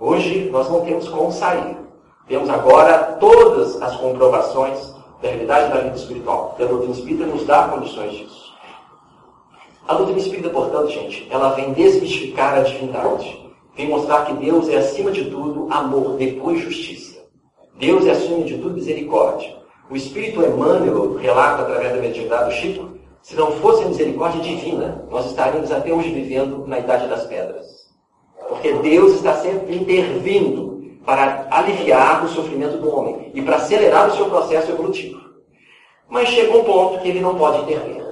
Hoje 0.00 0.48
nós 0.50 0.70
não 0.70 0.80
temos 0.86 1.06
como 1.06 1.30
sair. 1.30 1.76
Temos 2.26 2.48
agora 2.48 3.16
todas 3.20 3.80
as 3.82 3.94
comprovações 3.96 4.94
da 5.20 5.28
realidade 5.28 5.70
da 5.70 5.80
vida 5.80 5.96
espiritual. 5.96 6.56
E 6.58 6.62
a 6.62 6.66
doutrina 6.66 6.94
espírita 6.94 7.26
nos 7.26 7.44
dá 7.44 7.68
condições 7.68 8.12
disso. 8.12 8.54
A 9.86 9.94
doutrina 9.94 10.20
espírita, 10.20 10.48
portanto, 10.48 10.88
gente, 10.88 11.28
ela 11.30 11.50
vem 11.50 11.74
desmistificar 11.74 12.54
a 12.54 12.62
divindade. 12.62 13.52
Vem 13.74 13.88
mostrar 13.88 14.24
que 14.24 14.32
Deus 14.34 14.66
é, 14.68 14.78
acima 14.78 15.10
de 15.10 15.26
tudo, 15.26 15.66
amor, 15.70 16.16
depois 16.16 16.60
justiça. 16.60 17.07
Deus 17.78 18.06
é, 18.06 18.12
de 18.42 18.58
tudo, 18.58 18.74
misericórdia. 18.74 19.56
O 19.88 19.94
Espírito 19.94 20.42
Emmanuel 20.42 21.14
relata 21.14 21.62
através 21.62 21.92
da 21.92 22.00
mediunidade 22.00 22.44
do 22.46 22.60
Chico, 22.60 22.88
se 23.22 23.36
não 23.36 23.52
fosse 23.52 23.84
a 23.84 23.88
misericórdia 23.88 24.40
divina, 24.40 25.04
nós 25.08 25.26
estaríamos 25.26 25.70
até 25.70 25.92
hoje 25.92 26.10
vivendo 26.10 26.66
na 26.66 26.80
Idade 26.80 27.06
das 27.06 27.24
Pedras. 27.26 27.66
Porque 28.48 28.72
Deus 28.72 29.12
está 29.14 29.34
sempre 29.36 29.76
intervindo 29.76 30.98
para 31.06 31.46
aliviar 31.50 32.24
o 32.24 32.28
sofrimento 32.28 32.78
do 32.78 32.94
homem 32.94 33.30
e 33.32 33.42
para 33.42 33.56
acelerar 33.56 34.08
o 34.08 34.16
seu 34.16 34.26
processo 34.26 34.72
evolutivo. 34.72 35.20
Mas 36.08 36.28
chega 36.30 36.56
um 36.56 36.64
ponto 36.64 36.98
que 37.00 37.08
ele 37.08 37.20
não 37.20 37.36
pode 37.36 37.62
intervir, 37.62 38.02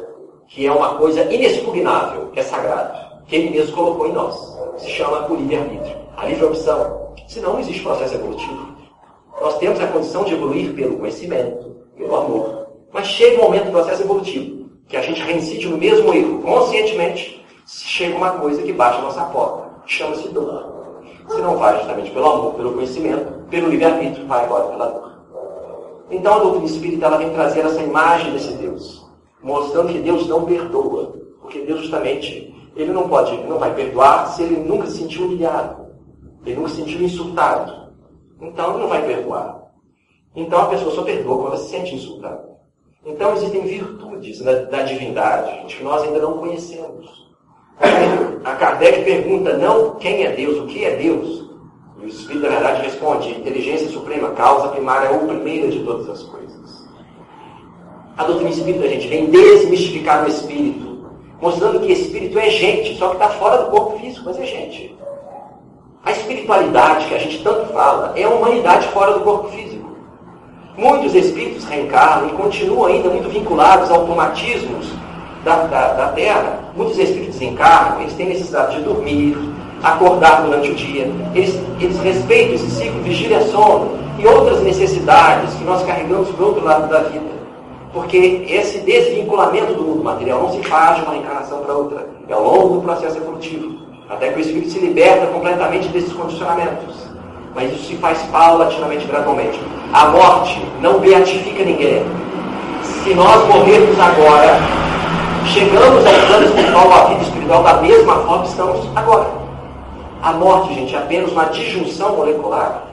que 0.46 0.64
é 0.64 0.72
uma 0.72 0.94
coisa 0.94 1.22
inexpugnável, 1.24 2.28
que 2.28 2.38
é 2.38 2.42
sagrado, 2.42 3.24
que 3.26 3.34
ele 3.34 3.50
mesmo 3.50 3.74
colocou 3.74 4.06
em 4.06 4.12
nós. 4.12 4.56
Se 4.76 4.90
chama 4.90 5.26
o 5.28 5.34
livre-arbítrio, 5.34 5.96
a 6.16 6.26
livre 6.26 6.44
opção. 6.44 7.14
Senão 7.26 7.54
não 7.54 7.60
existe 7.60 7.82
processo 7.82 8.14
evolutivo. 8.14 8.76
Nós 9.40 9.58
temos 9.58 9.80
a 9.80 9.86
condição 9.86 10.24
de 10.24 10.34
evoluir 10.34 10.74
pelo 10.74 10.98
conhecimento, 10.98 11.76
pelo 11.96 12.16
amor. 12.16 12.66
Mas 12.92 13.06
chega 13.06 13.40
um 13.40 13.44
momento 13.44 13.66
do 13.66 13.72
processo 13.72 14.02
evolutivo 14.02 14.70
que 14.88 14.96
a 14.96 15.02
gente 15.02 15.20
reincide 15.20 15.68
no 15.68 15.76
mesmo 15.76 16.14
erro, 16.14 16.40
conscientemente, 16.42 17.44
chega 17.66 18.16
uma 18.16 18.30
coisa 18.38 18.62
que 18.62 18.72
bate 18.72 18.98
a 18.98 19.02
nossa 19.02 19.24
porta 19.24 19.66
chama-se 19.86 20.28
dor. 20.28 21.02
Se 21.28 21.40
não 21.40 21.56
vai 21.56 21.76
justamente 21.78 22.10
pelo 22.10 22.26
amor, 22.26 22.54
pelo 22.54 22.72
conhecimento, 22.74 23.32
pelo 23.48 23.68
livre-arbítrio, 23.68 24.26
vai 24.26 24.44
agora 24.44 24.64
pela 24.64 24.86
dor. 24.86 25.12
Então 26.10 26.34
a 26.34 26.38
doutrina 26.38 26.66
espírita 26.66 27.06
ela 27.06 27.18
vem 27.18 27.30
trazer 27.30 27.60
essa 27.60 27.82
imagem 27.82 28.32
desse 28.32 28.52
Deus, 28.54 29.06
mostrando 29.42 29.92
que 29.92 29.98
Deus 29.98 30.28
não 30.28 30.44
perdoa, 30.44 31.14
porque 31.40 31.60
Deus 31.60 31.80
justamente 31.80 32.54
ele 32.76 32.92
não 32.92 33.08
pode, 33.08 33.32
ele 33.32 33.48
não 33.48 33.58
vai 33.58 33.74
perdoar 33.74 34.28
se 34.28 34.42
ele 34.42 34.56
nunca 34.60 34.86
se 34.86 34.98
sentiu 34.98 35.24
humilhado, 35.24 35.86
ele 36.44 36.56
nunca 36.56 36.68
se 36.68 36.76
sentiu 36.76 37.00
insultado. 37.02 37.85
Então 38.40 38.78
não 38.78 38.88
vai 38.88 39.04
perdoar. 39.06 39.62
Então 40.34 40.62
a 40.62 40.66
pessoa 40.66 40.94
só 40.94 41.02
perdoa 41.02 41.36
quando 41.36 41.46
ela 41.48 41.56
se 41.56 41.70
sente 41.70 41.94
insultada. 41.94 42.56
Então 43.04 43.32
existem 43.34 43.62
virtudes 43.62 44.40
da, 44.40 44.64
da 44.64 44.82
divindade 44.82 45.66
que 45.66 45.82
nós 45.82 46.02
ainda 46.02 46.18
não 46.18 46.38
conhecemos. 46.38 47.26
A 48.44 48.54
Kardec 48.54 49.04
pergunta 49.04 49.56
não 49.56 49.96
quem 49.96 50.24
é 50.24 50.32
Deus, 50.32 50.58
o 50.58 50.66
que 50.66 50.84
é 50.84 50.96
Deus. 50.96 51.46
E 52.00 52.04
o 52.04 52.08
Espírito 52.08 52.42
da 52.42 52.50
Verdade 52.50 52.82
responde: 52.82 53.30
inteligência 53.30 53.88
suprema, 53.88 54.30
causa 54.30 54.68
primária 54.68 55.10
ou 55.10 55.26
primeira 55.26 55.68
de 55.68 55.80
todas 55.84 56.08
as 56.08 56.22
coisas. 56.22 56.86
A 58.16 58.24
doutrina 58.24 58.50
espírita, 58.50 58.88
gente, 58.88 59.08
vem 59.08 59.30
desmistificar 59.30 60.24
o 60.24 60.28
espírito, 60.28 61.06
mostrando 61.40 61.80
que 61.80 61.92
espírito 61.92 62.38
é 62.38 62.48
gente, 62.48 62.96
só 62.96 63.10
que 63.10 63.16
está 63.16 63.28
fora 63.30 63.64
do 63.64 63.70
corpo 63.70 63.98
físico, 63.98 64.24
mas 64.24 64.38
é 64.38 64.46
gente. 64.46 64.96
A 66.06 66.12
espiritualidade 66.12 67.06
que 67.06 67.14
a 67.16 67.18
gente 67.18 67.42
tanto 67.42 67.72
fala 67.72 68.12
é 68.14 68.22
a 68.22 68.28
humanidade 68.28 68.86
fora 68.90 69.14
do 69.14 69.24
corpo 69.24 69.48
físico. 69.48 69.90
Muitos 70.76 71.12
espíritos 71.16 71.64
reencarnam 71.64 72.28
e 72.28 72.32
continuam 72.34 72.86
ainda 72.86 73.10
muito 73.10 73.28
vinculados 73.28 73.90
a 73.90 73.94
automatismos 73.94 74.86
da, 75.42 75.64
da, 75.64 75.94
da 75.94 76.08
Terra. 76.10 76.60
Muitos 76.76 76.96
espíritos 76.96 77.42
encarnam, 77.42 78.02
eles 78.02 78.12
têm 78.12 78.28
necessidade 78.28 78.76
de 78.76 78.82
dormir, 78.82 79.36
acordar 79.82 80.42
durante 80.42 80.70
o 80.70 80.74
dia. 80.76 81.10
Eles, 81.34 81.60
eles 81.80 81.98
respeitam 81.98 82.54
esse 82.54 82.70
ciclo 82.70 83.02
vigília-sono 83.02 83.98
e 84.16 84.26
outras 84.28 84.62
necessidades 84.62 85.54
que 85.54 85.64
nós 85.64 85.84
carregamos 85.84 86.28
para 86.28 86.46
outro 86.46 86.64
lado 86.64 86.88
da 86.88 87.00
vida. 87.00 87.34
Porque 87.92 88.46
esse 88.48 88.78
desvinculamento 88.78 89.74
do 89.74 89.82
mundo 89.82 90.04
material 90.04 90.42
não 90.42 90.52
se 90.52 90.62
faz 90.68 90.98
de 90.98 91.02
uma 91.02 91.14
reencarnação 91.14 91.62
para 91.62 91.74
outra. 91.74 92.08
É 92.28 92.32
ao 92.32 92.44
longo 92.44 92.76
do 92.76 92.82
processo 92.82 93.16
evolutivo. 93.16 93.85
Até 94.08 94.30
que 94.30 94.38
o 94.38 94.40
espírito 94.40 94.70
se 94.70 94.78
liberta 94.78 95.26
completamente 95.26 95.88
desses 95.88 96.12
condicionamentos. 96.12 96.94
Mas 97.54 97.72
isso 97.72 97.84
se 97.84 97.96
faz 97.96 98.22
paulatinamente, 98.30 99.06
gradualmente. 99.06 99.60
A 99.92 100.06
morte 100.06 100.62
não 100.80 101.00
beatifica 101.00 101.64
ninguém. 101.64 102.04
Se 102.82 103.14
nós 103.14 103.48
morrermos 103.48 103.98
agora, 103.98 104.58
chegamos 105.46 106.06
ao 106.06 106.26
plano 106.26 106.46
espiritual, 106.46 106.92
à 106.92 107.04
vida 107.06 107.22
espiritual, 107.22 107.62
da 107.62 107.74
mesma 107.80 108.14
forma 108.16 108.42
que 108.42 108.48
estamos 108.50 108.88
agora. 108.94 109.26
A 110.22 110.32
morte, 110.32 110.74
gente, 110.74 110.94
é 110.94 110.98
apenas 110.98 111.32
uma 111.32 111.44
disjunção 111.46 112.16
molecular. 112.16 112.84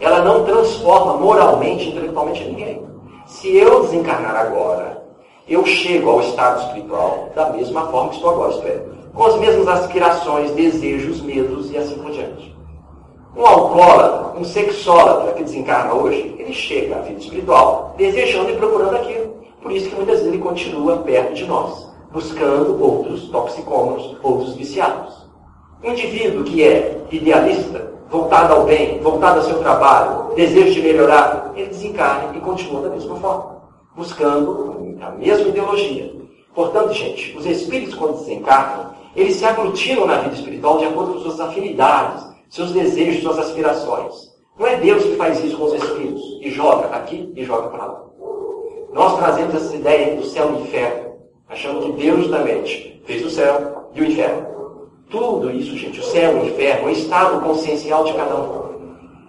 Ela 0.00 0.20
não 0.20 0.44
transforma 0.44 1.14
moralmente, 1.14 1.88
intelectualmente 1.88 2.44
ninguém. 2.44 2.82
Se 3.26 3.54
eu 3.56 3.82
desencarnar 3.82 4.36
agora, 4.36 5.02
eu 5.48 5.64
chego 5.66 6.10
ao 6.10 6.20
estado 6.20 6.60
espiritual 6.60 7.30
da 7.34 7.50
mesma 7.50 7.86
forma 7.88 8.10
que 8.10 8.16
estou 8.16 8.30
agora, 8.30 8.52
isto 8.52 8.66
é, 8.66 8.95
com 9.16 9.24
as 9.24 9.36
mesmas 9.38 9.66
aspirações, 9.66 10.50
desejos, 10.50 11.22
medos 11.22 11.70
e 11.70 11.78
assim 11.78 11.96
por 11.96 12.12
diante. 12.12 12.54
Um 13.34 13.46
alcoólatra, 13.46 14.38
um 14.38 14.44
sexólatra 14.44 15.32
que 15.32 15.42
desencarna 15.42 15.94
hoje, 15.94 16.36
ele 16.38 16.52
chega 16.52 16.96
à 16.96 17.00
vida 17.00 17.18
espiritual 17.18 17.94
desejando 17.96 18.50
e 18.50 18.56
procurando 18.56 18.94
aquilo. 18.94 19.36
Por 19.62 19.72
isso 19.72 19.88
que 19.88 19.96
muitas 19.96 20.18
vezes 20.18 20.32
ele 20.32 20.42
continua 20.42 20.98
perto 20.98 21.32
de 21.32 21.46
nós, 21.46 21.90
buscando 22.12 22.82
outros 22.82 23.28
toxicômanos, 23.30 24.16
outros 24.22 24.54
viciados. 24.54 25.26
Um 25.82 25.92
indivíduo 25.92 26.44
que 26.44 26.62
é 26.62 27.00
idealista, 27.10 27.92
voltado 28.10 28.52
ao 28.52 28.64
bem, 28.64 29.00
voltado 29.00 29.40
ao 29.40 29.46
seu 29.46 29.58
trabalho, 29.60 30.34
desejo 30.34 30.74
de 30.74 30.82
melhorar, 30.82 31.52
ele 31.56 31.68
desencarna 31.68 32.36
e 32.36 32.40
continua 32.40 32.82
da 32.82 32.90
mesma 32.90 33.16
forma, 33.16 33.62
buscando 33.96 34.94
a 35.00 35.10
mesma 35.12 35.48
ideologia. 35.48 36.14
Portanto, 36.54 36.92
gente, 36.92 37.36
os 37.36 37.44
espíritos, 37.44 37.94
quando 37.94 38.18
desencarnam, 38.18 38.95
eles 39.16 39.36
se 39.36 39.46
aglutinam 39.46 40.06
na 40.06 40.18
vida 40.18 40.34
espiritual 40.34 40.76
de 40.76 40.84
acordo 40.84 41.14
com 41.14 41.20
suas 41.20 41.40
afinidades, 41.40 42.22
seus 42.50 42.70
desejos, 42.72 43.22
suas 43.22 43.38
aspirações. 43.38 44.36
Não 44.58 44.66
é 44.66 44.76
Deus 44.76 45.02
que 45.04 45.16
faz 45.16 45.42
isso 45.42 45.56
com 45.56 45.64
os 45.64 45.74
espíritos 45.74 46.22
e 46.42 46.50
joga 46.50 46.94
aqui 46.94 47.32
e 47.34 47.42
joga 47.42 47.68
para 47.68 47.86
lá. 47.86 48.04
Nós 48.92 49.16
trazemos 49.18 49.54
essa 49.54 49.74
ideia 49.74 50.16
do 50.16 50.24
céu 50.24 50.52
e 50.52 50.62
inferno, 50.62 51.12
achando 51.48 51.80
que 51.80 51.92
Deus 51.92 52.20
justamente 52.20 53.02
fez 53.06 53.24
o 53.24 53.30
céu 53.30 53.88
e 53.94 54.00
o 54.02 54.04
inferno. 54.04 54.46
Tudo 55.08 55.50
isso, 55.50 55.76
gente, 55.76 55.98
o 56.00 56.04
céu, 56.04 56.34
o 56.34 56.46
inferno, 56.46 56.88
o 56.88 56.90
estado 56.90 57.40
consciencial 57.40 58.04
de 58.04 58.12
cada 58.12 58.34
um. 58.36 58.66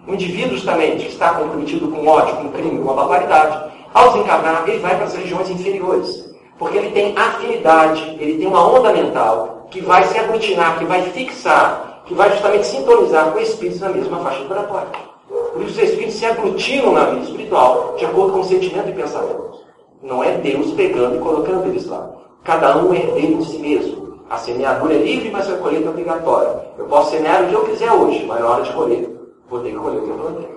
O 0.06 0.14
indivíduo, 0.14 0.56
justamente, 0.56 1.04
que 1.04 1.12
está 1.12 1.34
comprometido 1.34 1.88
com 1.88 2.06
ódio, 2.06 2.36
com 2.36 2.50
crime, 2.50 2.82
com 2.82 2.90
a 2.90 2.94
barbaridade, 2.94 3.72
ao 3.94 4.12
desencarnar, 4.12 4.64
ele 4.68 4.80
vai 4.80 4.96
para 4.96 5.04
as 5.04 5.14
regiões 5.14 5.48
inferiores. 5.48 6.34
Porque 6.58 6.76
ele 6.76 6.90
tem 6.90 7.16
afinidade, 7.16 8.16
ele 8.18 8.38
tem 8.38 8.46
uma 8.46 8.66
onda 8.68 8.92
mental 8.92 9.57
que 9.70 9.80
vai 9.80 10.04
se 10.04 10.18
aglutinar, 10.18 10.78
que 10.78 10.84
vai 10.84 11.02
fixar, 11.10 12.02
que 12.06 12.14
vai 12.14 12.30
justamente 12.30 12.66
sintonizar 12.66 13.30
com 13.32 13.38
espíritos 13.38 13.80
na 13.80 13.90
mesma 13.90 14.18
faixa 14.20 14.40
vibratória. 14.40 14.88
Por 15.28 15.62
isso, 15.62 15.78
os 15.78 15.88
espíritos 15.88 16.14
se 16.14 16.26
aglutinam 16.26 16.92
na 16.92 17.04
vida 17.06 17.24
espiritual 17.24 17.94
de 17.98 18.06
acordo 18.06 18.32
com 18.32 18.40
o 18.40 18.44
sentimento 18.44 18.88
e 18.88 18.92
pensamento. 18.92 19.58
Não 20.02 20.24
é 20.24 20.36
Deus 20.38 20.72
pegando 20.72 21.16
e 21.16 21.18
colocando 21.18 21.66
eles 21.66 21.86
lá. 21.86 22.08
Cada 22.44 22.78
um 22.78 22.94
é 22.94 22.98
herdeiro 22.98 23.38
de 23.38 23.50
si 23.50 23.58
mesmo. 23.58 24.08
A 24.30 24.38
semeadura 24.38 24.94
é 24.94 24.98
livre, 24.98 25.30
mas 25.30 25.50
a 25.50 25.56
colheita 25.56 25.88
é 25.88 25.90
obrigatória. 25.90 26.66
Eu 26.78 26.84
posso 26.86 27.10
semear 27.10 27.44
o 27.44 27.48
que 27.48 27.54
eu 27.54 27.64
quiser 27.64 27.90
hoje, 27.92 28.24
mas 28.26 28.40
na 28.40 28.48
hora 28.48 28.62
de 28.62 28.72
colher, 28.72 29.10
vou 29.48 29.60
ter 29.60 29.70
que 29.70 29.76
colher 29.76 29.98
o 29.98 30.02
que 30.02 30.10
eu 30.10 30.16
plantei. 30.16 30.48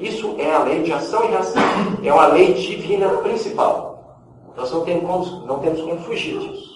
Isso 0.00 0.34
é 0.38 0.52
a 0.52 0.62
lei 0.64 0.82
de 0.82 0.92
ação 0.92 1.24
e 1.24 1.28
reação. 1.28 1.62
É 2.02 2.12
uma 2.12 2.26
lei 2.26 2.52
divina 2.54 3.08
principal. 3.08 4.20
Nós 4.56 4.70
não 4.70 4.84
temos 4.84 5.04
como, 5.04 5.46
não 5.46 5.58
temos 5.60 5.80
como 5.80 5.98
fugir 6.00 6.38
disso. 6.38 6.73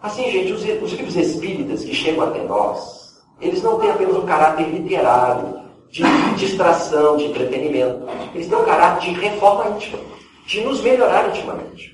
Assim, 0.00 0.30
gente, 0.30 0.52
os, 0.52 0.62
os 0.62 0.92
livros 0.92 1.16
espíritas 1.16 1.84
que 1.84 1.94
chegam 1.94 2.24
até 2.24 2.42
nós, 2.44 3.20
eles 3.40 3.62
não 3.62 3.78
têm 3.78 3.90
apenas 3.90 4.16
um 4.16 4.26
caráter 4.26 4.68
literário, 4.68 5.58
de 5.90 6.02
distração, 6.36 7.16
de 7.16 7.24
entretenimento. 7.24 8.06
Eles 8.34 8.46
têm 8.46 8.58
um 8.58 8.64
caráter 8.64 9.12
de 9.12 9.20
reforma 9.20 9.70
íntima, 9.70 9.98
de 10.46 10.60
nos 10.60 10.80
melhorar 10.82 11.28
intimamente. 11.30 11.92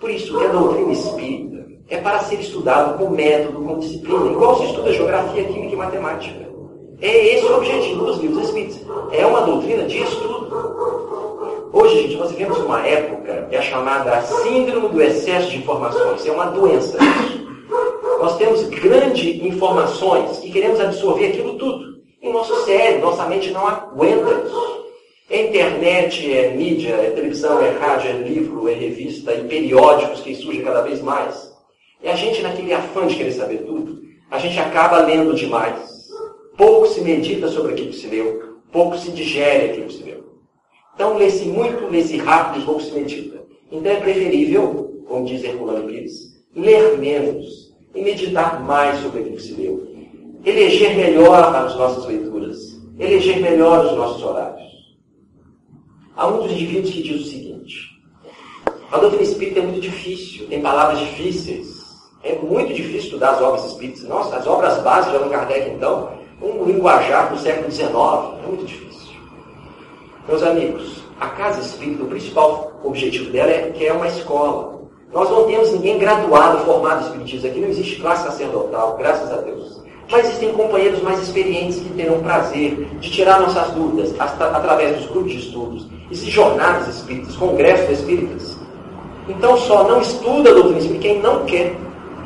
Por 0.00 0.10
isso 0.10 0.38
a 0.40 0.48
doutrina 0.48 0.92
espírita 0.92 1.66
é 1.88 1.98
para 1.98 2.20
ser 2.20 2.40
estudado 2.40 2.98
com 2.98 3.10
método, 3.10 3.62
com 3.62 3.78
disciplina, 3.78 4.32
igual 4.32 4.58
se 4.58 4.66
estuda 4.66 4.92
geografia, 4.92 5.44
química 5.44 5.74
e 5.74 5.76
matemática. 5.76 6.46
É 7.00 7.36
esse 7.36 7.44
o 7.44 7.56
objetivo 7.58 8.06
dos 8.06 8.18
livros 8.18 8.48
espíritas. 8.48 8.80
É 9.12 9.24
uma 9.24 9.42
doutrina 9.42 9.84
de 9.84 9.98
estudo. 9.98 10.46
Hoje, 11.78 11.94
gente, 12.04 12.16
nós 12.16 12.30
vivemos 12.30 12.56
uma 12.60 12.86
época 12.86 13.48
que 13.50 13.54
é 13.54 13.60
chamada 13.60 14.22
síndrome 14.22 14.88
do 14.88 15.02
excesso 15.02 15.50
de 15.50 15.58
informações. 15.58 16.24
É 16.24 16.32
uma 16.32 16.46
doença. 16.46 16.96
Nós 18.18 18.38
temos 18.38 18.62
grandes 18.62 19.42
informações 19.42 20.42
e 20.42 20.50
queremos 20.50 20.80
absorver 20.80 21.26
aquilo 21.26 21.58
tudo. 21.58 21.98
E 22.22 22.32
nosso 22.32 22.64
cérebro, 22.64 23.02
nossa 23.02 23.26
mente 23.26 23.50
não 23.50 23.66
aguenta 23.66 24.30
isso. 24.46 24.86
É 25.28 25.48
internet, 25.48 26.32
é 26.32 26.50
mídia, 26.52 26.94
é 26.94 27.10
televisão, 27.10 27.60
é 27.60 27.68
rádio, 27.72 28.08
é 28.08 28.12
livro, 28.14 28.70
é 28.70 28.72
revista 28.72 29.34
e 29.34 29.44
periódicos 29.44 30.22
que 30.22 30.34
surgem 30.34 30.64
cada 30.64 30.80
vez 30.80 31.02
mais. 31.02 31.52
E 32.02 32.08
a 32.08 32.16
gente, 32.16 32.40
naquele 32.40 32.72
afã 32.72 33.06
de 33.06 33.16
querer 33.16 33.32
saber 33.32 33.58
tudo, 33.66 34.00
a 34.30 34.38
gente 34.38 34.58
acaba 34.58 35.00
lendo 35.00 35.34
demais. 35.34 36.08
Pouco 36.56 36.86
se 36.86 37.02
medita 37.02 37.48
sobre 37.48 37.72
aquilo 37.72 37.90
que 37.90 37.96
se 37.96 38.06
leu, 38.06 38.60
pouco 38.72 38.96
se 38.96 39.10
digere 39.10 39.66
aquilo 39.66 39.88
que 39.88 39.92
se 39.92 40.04
leu. 40.04 40.25
Então, 40.96 41.18
lê-se 41.18 41.44
muito, 41.44 41.86
lê-se 41.90 42.16
rápido 42.16 42.62
e 42.62 42.64
pouco 42.64 42.80
se 42.80 42.90
medita. 42.92 43.44
Então, 43.70 43.92
é 43.92 44.00
preferível, 44.00 45.04
como 45.06 45.26
diz 45.26 45.44
Herculano 45.44 45.86
Pires, 45.86 46.42
ler 46.54 46.96
menos 46.96 47.76
e 47.94 48.00
meditar 48.00 48.64
mais 48.64 48.98
sobre 49.00 49.20
aquilo 49.20 49.36
que 49.36 49.42
se 49.42 49.52
leu. 49.52 49.86
Eleger 50.42 50.96
melhor 50.96 51.54
as 51.54 51.76
nossas 51.76 52.06
leituras, 52.06 52.58
eleger 52.98 53.40
melhor 53.40 53.84
os 53.84 53.92
nossos 53.92 54.22
horários. 54.22 54.66
Há 56.16 56.30
muitos 56.30 56.52
indivíduos 56.52 56.94
que 56.94 57.02
dizem 57.02 57.20
o 57.20 57.24
seguinte: 57.24 58.00
a 58.90 58.98
doutrina 58.98 59.22
espírita 59.22 59.60
é 59.60 59.62
muito 59.62 59.80
difícil, 59.80 60.46
tem 60.46 60.62
palavras 60.62 60.98
difíceis. 61.00 61.76
É 62.22 62.34
muito 62.38 62.72
difícil 62.72 63.00
estudar 63.00 63.32
as 63.32 63.42
obras 63.42 63.66
espíritas. 63.66 64.02
Nossa, 64.04 64.36
as 64.36 64.46
obras 64.46 64.82
básicas 64.82 65.12
de 65.12 65.16
Allan 65.18 65.28
Kardec, 65.28 65.70
então, 65.70 66.10
um 66.42 66.64
linguajar 66.64 67.32
do 67.32 67.38
século 67.38 67.70
XIX, 67.70 67.90
é 67.92 68.46
muito 68.48 68.64
difícil. 68.64 69.05
Meus 70.28 70.42
amigos, 70.42 71.04
a 71.20 71.28
casa 71.28 71.60
espírita, 71.60 72.02
o 72.02 72.08
principal 72.08 72.72
objetivo 72.82 73.30
dela 73.30 73.50
é 73.50 73.70
que 73.72 73.86
é 73.86 73.92
uma 73.92 74.08
escola. 74.08 74.80
Nós 75.14 75.30
não 75.30 75.44
temos 75.44 75.72
ninguém 75.72 75.98
graduado, 75.98 76.64
formado 76.64 77.02
em 77.02 77.06
espiritismo. 77.06 77.48
Aqui 77.48 77.60
não 77.60 77.68
existe 77.68 78.00
classe 78.00 78.24
sacerdotal, 78.24 78.96
graças 78.98 79.32
a 79.32 79.36
Deus. 79.36 79.80
Mas 80.10 80.26
existem 80.26 80.52
companheiros 80.52 81.00
mais 81.02 81.22
experientes 81.22 81.78
que 81.78 81.90
terão 81.90 82.20
prazer 82.20 82.88
de 83.00 83.10
tirar 83.10 83.40
nossas 83.40 83.70
dúvidas 83.70 84.14
através 84.18 84.96
dos 84.96 85.06
grupos 85.06 85.30
de 85.30 85.38
estudos, 85.38 85.86
esses 86.10 86.28
jornadas 86.28 86.88
espíritas, 86.88 87.36
congressos 87.36 88.00
espíritas. 88.00 88.56
Então 89.28 89.56
só 89.56 89.84
não 89.84 90.00
estuda 90.00 90.50
a 90.50 90.54
doutrina 90.54 90.78
espírita 90.78 91.02
quem 91.02 91.20
não 91.20 91.44
quer. 91.44 91.76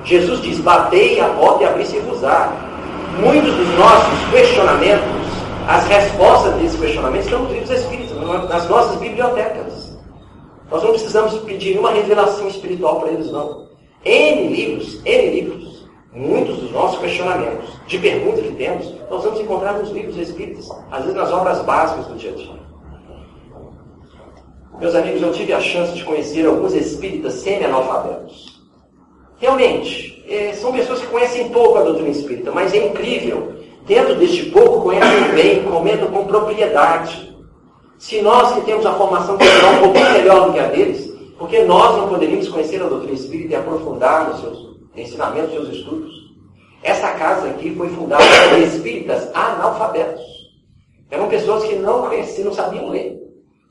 Jesus 0.05 0.41
diz, 0.41 0.59
batei 0.59 1.21
a 1.21 1.29
porta 1.29 1.65
e 1.65 1.67
abri-se-vos-á. 1.67 2.51
Muitos 3.23 3.55
dos 3.55 3.79
nossos 3.79 4.31
questionamentos, 4.31 5.20
as 5.67 5.87
respostas 5.87 6.55
desses 6.55 6.81
questionamentos 6.81 7.27
estão 7.27 7.43
nos 7.43 7.53
livros 7.53 7.71
espíritas, 7.71 8.17
nas 8.49 8.69
nossas 8.69 8.97
bibliotecas. 8.97 9.99
Nós 10.71 10.83
não 10.83 10.91
precisamos 10.91 11.39
pedir 11.41 11.71
nenhuma 11.71 11.91
revelação 11.91 12.49
espiritual 12.49 13.01
para 13.01 13.11
eles, 13.11 13.31
não. 13.31 13.69
N 14.05 14.49
livros, 14.49 15.05
N 15.05 15.31
livros, 15.31 15.89
muitos 16.13 16.59
dos 16.59 16.71
nossos 16.73 17.01
questionamentos, 17.01 17.69
de 17.87 17.99
perguntas 17.99 18.45
que 18.45 18.53
temos, 18.53 18.95
nós 19.11 19.25
vamos 19.25 19.41
encontrar 19.41 19.75
nos 19.75 19.91
livros 19.91 20.17
espíritas, 20.17 20.69
às 20.91 21.03
vezes 21.03 21.17
nas 21.17 21.33
obras 21.33 21.61
básicas 21.63 22.07
do 22.07 22.15
dia 22.17 22.31
a 22.31 22.35
dia. 22.35 22.61
Meus 24.79 24.95
amigos, 24.95 25.21
eu 25.21 25.33
tive 25.33 25.53
a 25.53 25.61
chance 25.61 25.93
de 25.93 26.05
conhecer 26.05 26.47
alguns 26.47 26.73
espíritas 26.73 27.35
semi-analfabetos. 27.35 28.61
Realmente, 29.39 30.25
é, 30.29 30.53
são 30.55 30.73
pessoas 30.73 31.01
que 31.01 31.07
conhecem 31.09 31.49
pouco 31.51 31.79
a 31.79 31.83
doutrina 31.83 32.11
espírita, 32.11 32.51
mas 32.51 32.73
é 32.73 32.87
incrível. 32.87 33.60
Dentro 33.91 34.15
deste 34.15 34.45
pouco, 34.51 34.83
conhecem 34.83 35.35
bem, 35.35 35.65
comentam 35.65 36.07
com 36.13 36.25
propriedade. 36.25 37.35
Se 37.99 38.23
nós 38.23 38.55
que 38.55 38.61
temos 38.61 38.87
a 38.87 38.95
formação 38.95 39.37
cultural 39.37 39.73
um 39.73 39.79
pouquinho 39.81 40.13
melhor 40.13 40.47
do 40.47 40.53
que 40.53 40.61
a 40.61 40.69
deles, 40.69 41.13
porque 41.37 41.65
nós 41.65 41.97
não 41.97 42.09
poderíamos 42.09 42.49
conhecer 42.49 42.81
a 42.81 42.87
doutrina 42.87 43.15
espírita 43.15 43.55
e 43.55 43.57
aprofundar 43.57 44.29
nos 44.29 44.41
seus 44.43 44.77
ensinamentos, 44.95 45.55
nos 45.55 45.65
seus 45.65 45.79
estudos? 45.79 46.13
Essa 46.85 47.11
casa 47.15 47.49
aqui 47.49 47.75
foi 47.75 47.89
fundada 47.89 48.23
por 48.51 48.59
espíritas 48.61 49.29
analfabetos. 49.35 50.23
Eram 51.11 51.27
pessoas 51.27 51.65
que 51.65 51.75
não 51.75 52.03
conheciam, 52.03 52.45
não 52.45 52.55
sabiam 52.55 52.91
ler. 52.91 53.21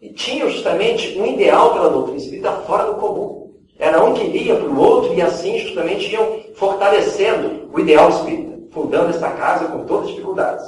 E 0.02 0.10
tinham 0.10 0.50
justamente 0.50 1.18
um 1.18 1.28
ideal 1.28 1.72
pela 1.72 1.92
doutrina 1.92 2.18
espírita 2.18 2.52
fora 2.68 2.92
do 2.92 2.96
comum. 2.96 3.54
Era 3.80 4.04
um 4.04 4.14
que 4.14 4.28
lia 4.28 4.58
para 4.58 4.68
o 4.68 4.82
outro 4.82 5.14
e 5.14 5.22
assim 5.22 5.60
justamente 5.60 6.12
iam 6.12 6.42
fortalecendo 6.56 7.70
o 7.72 7.80
ideal 7.80 8.10
espírita, 8.10 8.49
fundando 8.72 9.10
esta 9.10 9.32
casa 9.32 9.66
com 9.66 9.86
todas 9.86 10.06
as 10.06 10.10
dificuldades. 10.12 10.66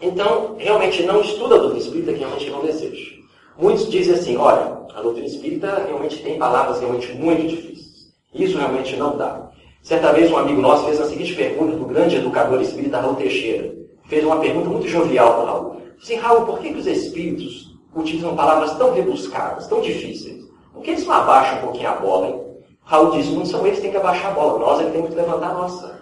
Então, 0.00 0.54
realmente 0.58 1.02
não 1.02 1.20
estuda 1.20 1.56
a 1.56 1.58
doutrina 1.58 1.84
espírita 1.84 2.12
que 2.12 2.18
realmente 2.18 2.50
não 2.50 2.64
deseja. 2.64 3.16
Muitos 3.58 3.90
dizem 3.90 4.14
assim, 4.14 4.36
olha, 4.36 4.78
a 4.94 5.02
doutrina 5.02 5.26
espírita 5.26 5.84
realmente 5.86 6.22
tem 6.22 6.38
palavras 6.38 6.78
realmente 6.78 7.12
muito 7.14 7.48
difíceis. 7.48 8.12
Isso 8.32 8.56
realmente 8.56 8.96
não 8.96 9.16
dá. 9.16 9.50
Certa 9.82 10.12
vez 10.12 10.30
um 10.30 10.36
amigo 10.36 10.60
nosso 10.60 10.84
fez 10.84 11.00
a 11.00 11.06
seguinte 11.06 11.34
pergunta 11.34 11.72
para 11.72 11.82
o 11.82 11.88
grande 11.88 12.16
educador 12.16 12.60
espírita 12.60 13.00
Raul 13.00 13.16
Teixeira. 13.16 13.74
Fez 14.06 14.24
uma 14.24 14.38
pergunta 14.38 14.68
muito 14.68 14.86
jovial 14.86 15.34
para 15.34 15.50
Raul. 15.50 15.82
Assim, 16.00 16.16
Raul, 16.16 16.46
por 16.46 16.58
que, 16.60 16.72
que 16.72 16.78
os 16.78 16.86
espíritos 16.86 17.76
utilizam 17.94 18.36
palavras 18.36 18.76
tão 18.76 18.92
rebuscadas, 18.92 19.66
tão 19.66 19.80
difíceis? 19.80 20.44
Por 20.72 20.82
que 20.82 20.90
eles 20.90 21.04
não 21.04 21.14
abaixam 21.14 21.58
um 21.58 21.62
pouquinho 21.62 21.88
a 21.88 21.96
bola, 21.96 22.28
hein? 22.28 22.40
Raul 22.84 23.10
disse, 23.10 23.32
não 23.32 23.44
são 23.44 23.66
eles 23.66 23.78
que 23.78 23.82
têm 23.82 23.90
que 23.90 23.96
abaixar 23.96 24.30
a 24.30 24.34
bola, 24.34 24.58
nós 24.58 24.80
é 24.80 24.84
que 24.84 24.92
temos 24.92 25.10
que 25.10 25.16
levantar 25.16 25.50
a 25.50 25.54
nossa. 25.54 26.00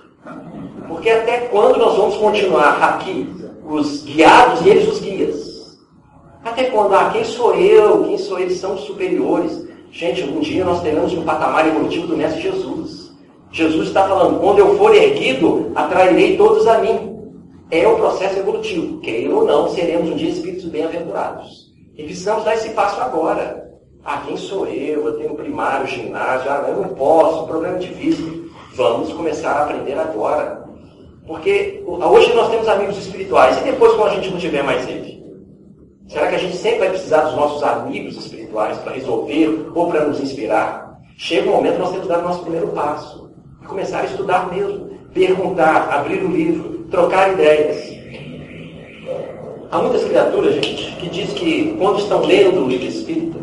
Porque 0.88 1.10
até 1.10 1.40
quando 1.48 1.78
nós 1.78 1.96
vamos 1.96 2.16
continuar 2.16 2.82
aqui, 2.82 3.28
os 3.68 4.04
guiados 4.04 4.64
e 4.64 4.70
eles 4.70 4.88
os 4.88 5.00
guias? 5.00 5.78
Até 6.44 6.64
quando? 6.64 6.94
Ah, 6.94 7.10
quem 7.12 7.24
sou 7.24 7.54
eu? 7.54 8.04
Quem 8.04 8.18
sou 8.18 8.38
eles? 8.38 8.58
São 8.58 8.74
os 8.74 8.82
superiores. 8.82 9.66
Gente, 9.90 10.22
um 10.24 10.40
dia 10.40 10.64
nós 10.64 10.82
teremos 10.82 11.12
um 11.12 11.24
patamar 11.24 11.66
evolutivo 11.66 12.06
do 12.06 12.16
Mestre 12.16 12.42
Jesus. 12.42 13.12
Jesus 13.50 13.88
está 13.88 14.06
falando, 14.06 14.38
quando 14.40 14.58
eu 14.58 14.76
for 14.76 14.94
erguido, 14.94 15.72
atrairei 15.74 16.36
todos 16.36 16.66
a 16.66 16.78
mim. 16.78 17.16
É 17.70 17.86
o 17.88 17.96
processo 17.96 18.38
evolutivo. 18.38 19.00
Queira 19.00 19.34
ou 19.34 19.44
não, 19.44 19.68
seremos 19.70 20.10
um 20.10 20.16
dia 20.16 20.30
espíritos 20.30 20.66
bem-aventurados. 20.66 21.72
E 21.96 22.04
precisamos 22.04 22.44
dar 22.44 22.54
esse 22.54 22.70
passo 22.70 23.00
agora. 23.00 23.66
Ah, 24.04 24.22
quem 24.26 24.36
sou 24.36 24.66
eu? 24.66 25.06
Eu 25.06 25.18
tenho 25.18 25.34
primário, 25.34 25.86
ginásio, 25.86 26.50
ah, 26.50 26.66
eu 26.68 26.82
não 26.82 26.88
posso, 26.90 27.46
problema 27.46 27.78
difícil. 27.78 28.35
Vamos 28.76 29.10
começar 29.10 29.52
a 29.52 29.62
aprender 29.64 29.98
agora. 29.98 30.62
Porque 31.26 31.82
hoje 31.86 32.34
nós 32.34 32.50
temos 32.50 32.68
amigos 32.68 32.98
espirituais, 32.98 33.58
e 33.58 33.64
depois 33.64 33.94
quando 33.94 34.10
a 34.10 34.14
gente 34.16 34.30
não 34.30 34.38
tiver 34.38 34.62
mais 34.62 34.86
ele? 34.86 35.24
Será 36.06 36.28
que 36.28 36.34
a 36.34 36.38
gente 36.38 36.56
sempre 36.58 36.80
vai 36.80 36.90
precisar 36.90 37.22
dos 37.22 37.34
nossos 37.34 37.62
amigos 37.62 38.16
espirituais 38.18 38.76
para 38.78 38.92
resolver 38.92 39.70
ou 39.74 39.88
para 39.88 40.04
nos 40.04 40.20
inspirar? 40.20 41.00
Chega 41.16 41.48
um 41.48 41.54
momento 41.54 41.76
que 41.76 41.80
nós 41.80 41.90
temos 41.90 42.06
que 42.06 42.12
dar 42.12 42.18
o 42.18 42.28
nosso 42.28 42.42
primeiro 42.42 42.68
passo 42.68 43.30
e 43.62 43.66
começar 43.66 44.00
a 44.00 44.04
estudar 44.04 44.52
mesmo, 44.52 44.90
perguntar, 45.14 45.88
abrir 45.90 46.22
o 46.22 46.28
livro, 46.28 46.84
trocar 46.90 47.32
ideias. 47.32 47.96
Há 49.70 49.78
muitas 49.78 50.04
criaturas, 50.04 50.54
gente, 50.54 50.94
que 50.96 51.08
diz 51.08 51.32
que 51.32 51.74
quando 51.78 51.98
estão 51.98 52.20
lendo 52.26 52.62
o 52.62 52.68
livro 52.68 52.86
espírita 52.86 53.38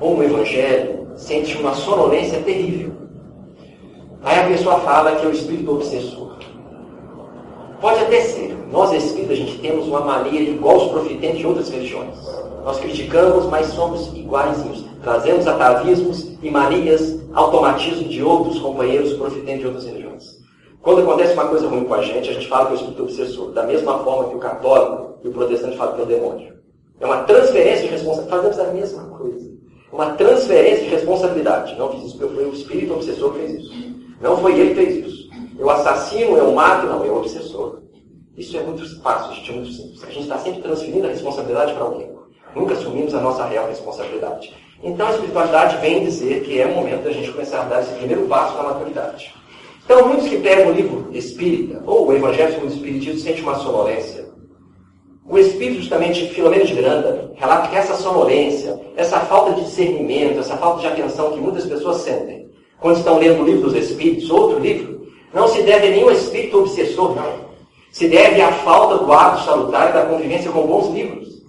ou 0.00 0.18
o 0.18 0.22
evangelho, 0.22 1.06
sentem 1.14 1.60
uma 1.60 1.74
sonolência 1.74 2.40
terrível. 2.40 3.03
Aí 4.24 4.40
a 4.40 4.44
pessoa 4.48 4.80
fala 4.80 5.16
que 5.16 5.26
é 5.26 5.28
o 5.28 5.32
espírito 5.32 5.72
obsessor. 5.72 6.36
Pode 7.80 8.00
até 8.00 8.22
ser. 8.22 8.56
Nós 8.72 8.92
espíritas, 8.92 9.32
a 9.32 9.40
gente 9.40 9.58
temos 9.58 9.86
uma 9.86 10.00
mania 10.00 10.40
igual 10.40 10.78
os 10.78 10.90
profitentes 10.90 11.40
de 11.40 11.46
outras 11.46 11.68
religiões. 11.68 12.16
Nós 12.64 12.80
criticamos, 12.80 13.44
mas 13.46 13.66
somos 13.66 14.08
iguaizinhos. 14.16 14.86
Trazemos 15.02 15.46
atavismos 15.46 16.26
e 16.42 16.50
manias, 16.50 17.20
automatismo 17.34 18.08
de 18.08 18.22
outros 18.22 18.58
companheiros 18.58 19.12
profitentes 19.12 19.60
de 19.60 19.66
outras 19.66 19.84
religiões. 19.84 20.24
Quando 20.80 21.02
acontece 21.02 21.34
uma 21.34 21.48
coisa 21.48 21.68
ruim 21.68 21.84
com 21.84 21.94
a 21.94 22.00
gente, 22.00 22.30
a 22.30 22.32
gente 22.32 22.48
fala 22.48 22.66
que 22.66 22.72
é 22.72 22.74
o 22.74 22.78
espírito 22.78 23.02
obsessor. 23.02 23.52
Da 23.52 23.64
mesma 23.64 23.98
forma 23.98 24.30
que 24.30 24.36
o 24.36 24.38
católico 24.38 25.18
e 25.22 25.28
o 25.28 25.32
protestante 25.32 25.76
falam 25.76 25.94
que 25.94 26.00
é 26.00 26.04
o 26.04 26.06
demônio. 26.06 26.54
É 26.98 27.04
uma 27.04 27.24
transferência 27.24 27.82
de 27.82 27.88
responsabilidade. 27.88 28.42
Fazemos 28.42 28.58
a 28.58 28.72
mesma 28.72 29.02
coisa. 29.18 29.54
Uma 29.92 30.06
transferência 30.12 30.84
de 30.84 30.90
responsabilidade. 30.90 31.78
Não 31.78 31.92
fiz 31.92 32.04
isso 32.04 32.18
porque 32.18 32.34
foi 32.34 32.44
o 32.46 32.54
espírito 32.54 32.94
obsessor 32.94 33.32
que 33.32 33.40
fez 33.40 33.52
isso. 33.60 33.83
Não 34.20 34.36
foi 34.38 34.58
ele 34.58 34.70
que 34.70 34.74
fez 34.76 35.06
isso. 35.06 35.30
Eu 35.58 35.70
assassino, 35.70 36.36
eu 36.36 36.52
mato, 36.52 36.86
não, 36.86 37.04
eu 37.04 37.16
obsessor. 37.16 37.82
Isso 38.36 38.56
é 38.56 38.62
muito 38.62 39.00
fácil, 39.00 39.34
gente, 39.34 39.50
é 39.50 39.54
muito 39.54 39.72
simples. 39.72 40.02
A 40.02 40.06
gente 40.06 40.22
está 40.22 40.38
sempre 40.38 40.62
transferindo 40.62 41.06
a 41.06 41.10
responsabilidade 41.10 41.72
para 41.74 41.84
alguém. 41.84 42.10
Nunca 42.54 42.74
assumimos 42.74 43.14
a 43.14 43.20
nossa 43.20 43.44
real 43.46 43.68
responsabilidade. 43.68 44.52
Então 44.82 45.06
a 45.06 45.10
espiritualidade 45.10 45.76
vem 45.78 46.04
dizer 46.04 46.42
que 46.42 46.60
é 46.60 46.66
o 46.66 46.74
momento 46.74 47.04
da 47.04 47.12
gente 47.12 47.30
começar 47.30 47.62
a 47.62 47.64
dar 47.64 47.80
esse 47.80 47.94
primeiro 47.94 48.26
passo 48.26 48.56
na 48.56 48.64
maturidade. 48.64 49.34
Então 49.84 50.08
muitos 50.08 50.28
que 50.28 50.38
pegam 50.38 50.68
o 50.68 50.74
livro 50.74 51.08
espírita, 51.12 51.82
ou 51.86 52.08
o 52.08 52.12
Evangelho 52.12 52.52
segundo 52.52 52.70
o 52.70 52.74
Espiritismo, 52.74 53.20
sentem 53.20 53.42
uma 53.42 53.58
sonolência. 53.58 54.24
O 55.26 55.38
Espírito, 55.38 55.80
justamente, 55.80 56.28
Filomeno 56.28 56.66
de 56.66 56.74
Granda, 56.74 57.32
relata 57.36 57.68
que 57.68 57.76
essa 57.76 57.94
sonolência, 57.94 58.78
essa 58.94 59.20
falta 59.20 59.54
de 59.54 59.64
discernimento, 59.64 60.38
essa 60.38 60.56
falta 60.56 60.80
de 60.80 60.86
atenção 60.86 61.32
que 61.32 61.40
muitas 61.40 61.64
pessoas 61.64 61.98
sentem, 61.98 62.43
quando 62.80 62.98
estão 62.98 63.18
lendo 63.18 63.42
o 63.42 63.44
livro 63.44 63.62
dos 63.62 63.74
Espíritos, 63.74 64.30
outro 64.30 64.58
livro, 64.58 65.06
não 65.32 65.48
se 65.48 65.62
deve 65.62 65.88
a 65.88 65.90
nenhum 65.90 66.10
espírito 66.10 66.60
obsessor, 66.60 67.14
não. 67.14 67.44
Se 67.90 68.08
deve 68.08 68.40
à 68.40 68.52
falta 68.52 69.04
do 69.04 69.12
hábito 69.12 69.44
salutar 69.44 69.90
e 69.90 69.92
da 69.92 70.06
convivência 70.06 70.50
com 70.50 70.66
bons 70.66 70.92
livros. 70.94 71.42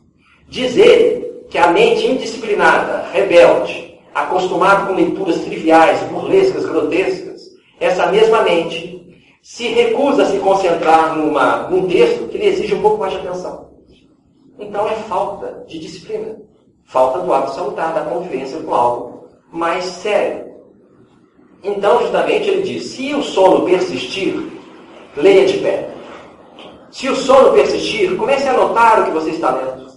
Diz 0.47 0.77
ele 0.77 1.25
que 1.49 1.57
a 1.57 1.67
mente 1.67 2.05
indisciplinada, 2.05 3.07
rebelde, 3.11 3.99
acostumada 4.13 4.85
com 4.85 4.93
leituras 4.93 5.39
triviais, 5.41 6.01
burlescas, 6.03 6.65
grotescas, 6.65 7.41
essa 7.79 8.11
mesma 8.11 8.41
mente 8.41 8.95
se 9.41 9.67
recusa 9.67 10.23
a 10.23 10.25
se 10.25 10.39
concentrar 10.39 11.15
numa, 11.15 11.67
num 11.69 11.87
texto 11.87 12.27
que 12.29 12.37
lhe 12.37 12.47
exige 12.47 12.73
um 12.73 12.81
pouco 12.81 12.97
mais 12.97 13.13
de 13.13 13.19
atenção. 13.19 13.69
Então 14.57 14.87
é 14.87 14.95
falta 14.95 15.63
de 15.67 15.77
disciplina. 15.77 16.37
Falta 16.85 17.19
do 17.19 17.33
hábito 17.33 17.55
salutar, 17.55 17.93
da 17.93 18.01
convivência 18.01 18.59
com 18.59 18.73
algo 18.73 19.27
mais 19.51 19.83
sério. 19.83 20.54
Então, 21.65 21.99
justamente, 21.99 22.47
ele 22.47 22.61
diz: 22.61 22.83
se 22.91 23.13
o 23.15 23.23
sono 23.23 23.65
persistir, 23.65 24.39
leia 25.17 25.47
de 25.47 25.57
pé. 25.57 25.89
Se 26.91 27.09
o 27.09 27.15
sono 27.15 27.53
persistir, 27.53 28.15
comece 28.15 28.47
a 28.47 28.53
anotar 28.53 29.01
o 29.01 29.05
que 29.05 29.11
você 29.11 29.31
está 29.31 29.49
lendo. 29.51 29.89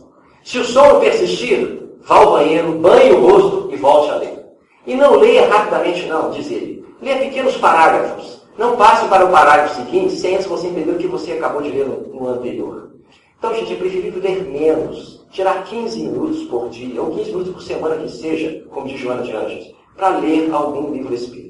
Se 0.43 0.59
o 0.59 0.65
sono 0.65 0.99
persistir, 0.99 1.79
vá 2.01 2.17
ao 2.17 2.33
banheiro, 2.33 2.73
banhe 2.73 3.13
o 3.13 3.21
rosto 3.21 3.69
e 3.71 3.77
volte 3.77 4.11
a 4.11 4.17
ler. 4.17 4.47
E 4.87 4.95
não 4.95 5.17
leia 5.17 5.47
rapidamente, 5.47 6.07
não, 6.07 6.31
diz 6.31 6.51
ele. 6.51 6.83
Leia 7.03 7.19
pequenos 7.19 7.57
parágrafos. 7.59 8.43
Não 8.57 8.75
passe 8.77 9.07
para 9.07 9.27
o 9.27 9.31
parágrafo 9.31 9.77
seguinte 9.77 10.15
sem 10.15 10.39
você 10.39 10.69
entender 10.69 10.91
o 10.91 10.99
que 10.99 11.07
você 11.07 11.33
acabou 11.33 11.61
de 11.61 11.71
ler 11.71 11.87
no, 11.87 11.99
no 12.09 12.29
anterior. 12.29 12.91
Então, 13.39 13.55
gente, 13.55 13.75
é 13.75 13.77
preferível 13.77 14.23
ler 14.23 14.43
menos. 14.45 15.25
Tirar 15.31 15.65
15 15.65 16.01
minutos 16.01 16.45
por 16.45 16.71
dia, 16.71 17.01
ou 17.01 17.15
15 17.15 17.31
minutos 17.31 17.53
por 17.53 17.63
semana 17.63 17.97
que 17.97 18.11
seja, 18.11 18.65
como 18.71 18.89
diz 18.89 18.99
Joana 18.99 19.23
de 19.23 19.37
Anjos, 19.37 19.75
para 19.95 20.17
ler 20.17 20.51
algum 20.51 20.93
livro 20.93 21.15
espírita. 21.15 21.48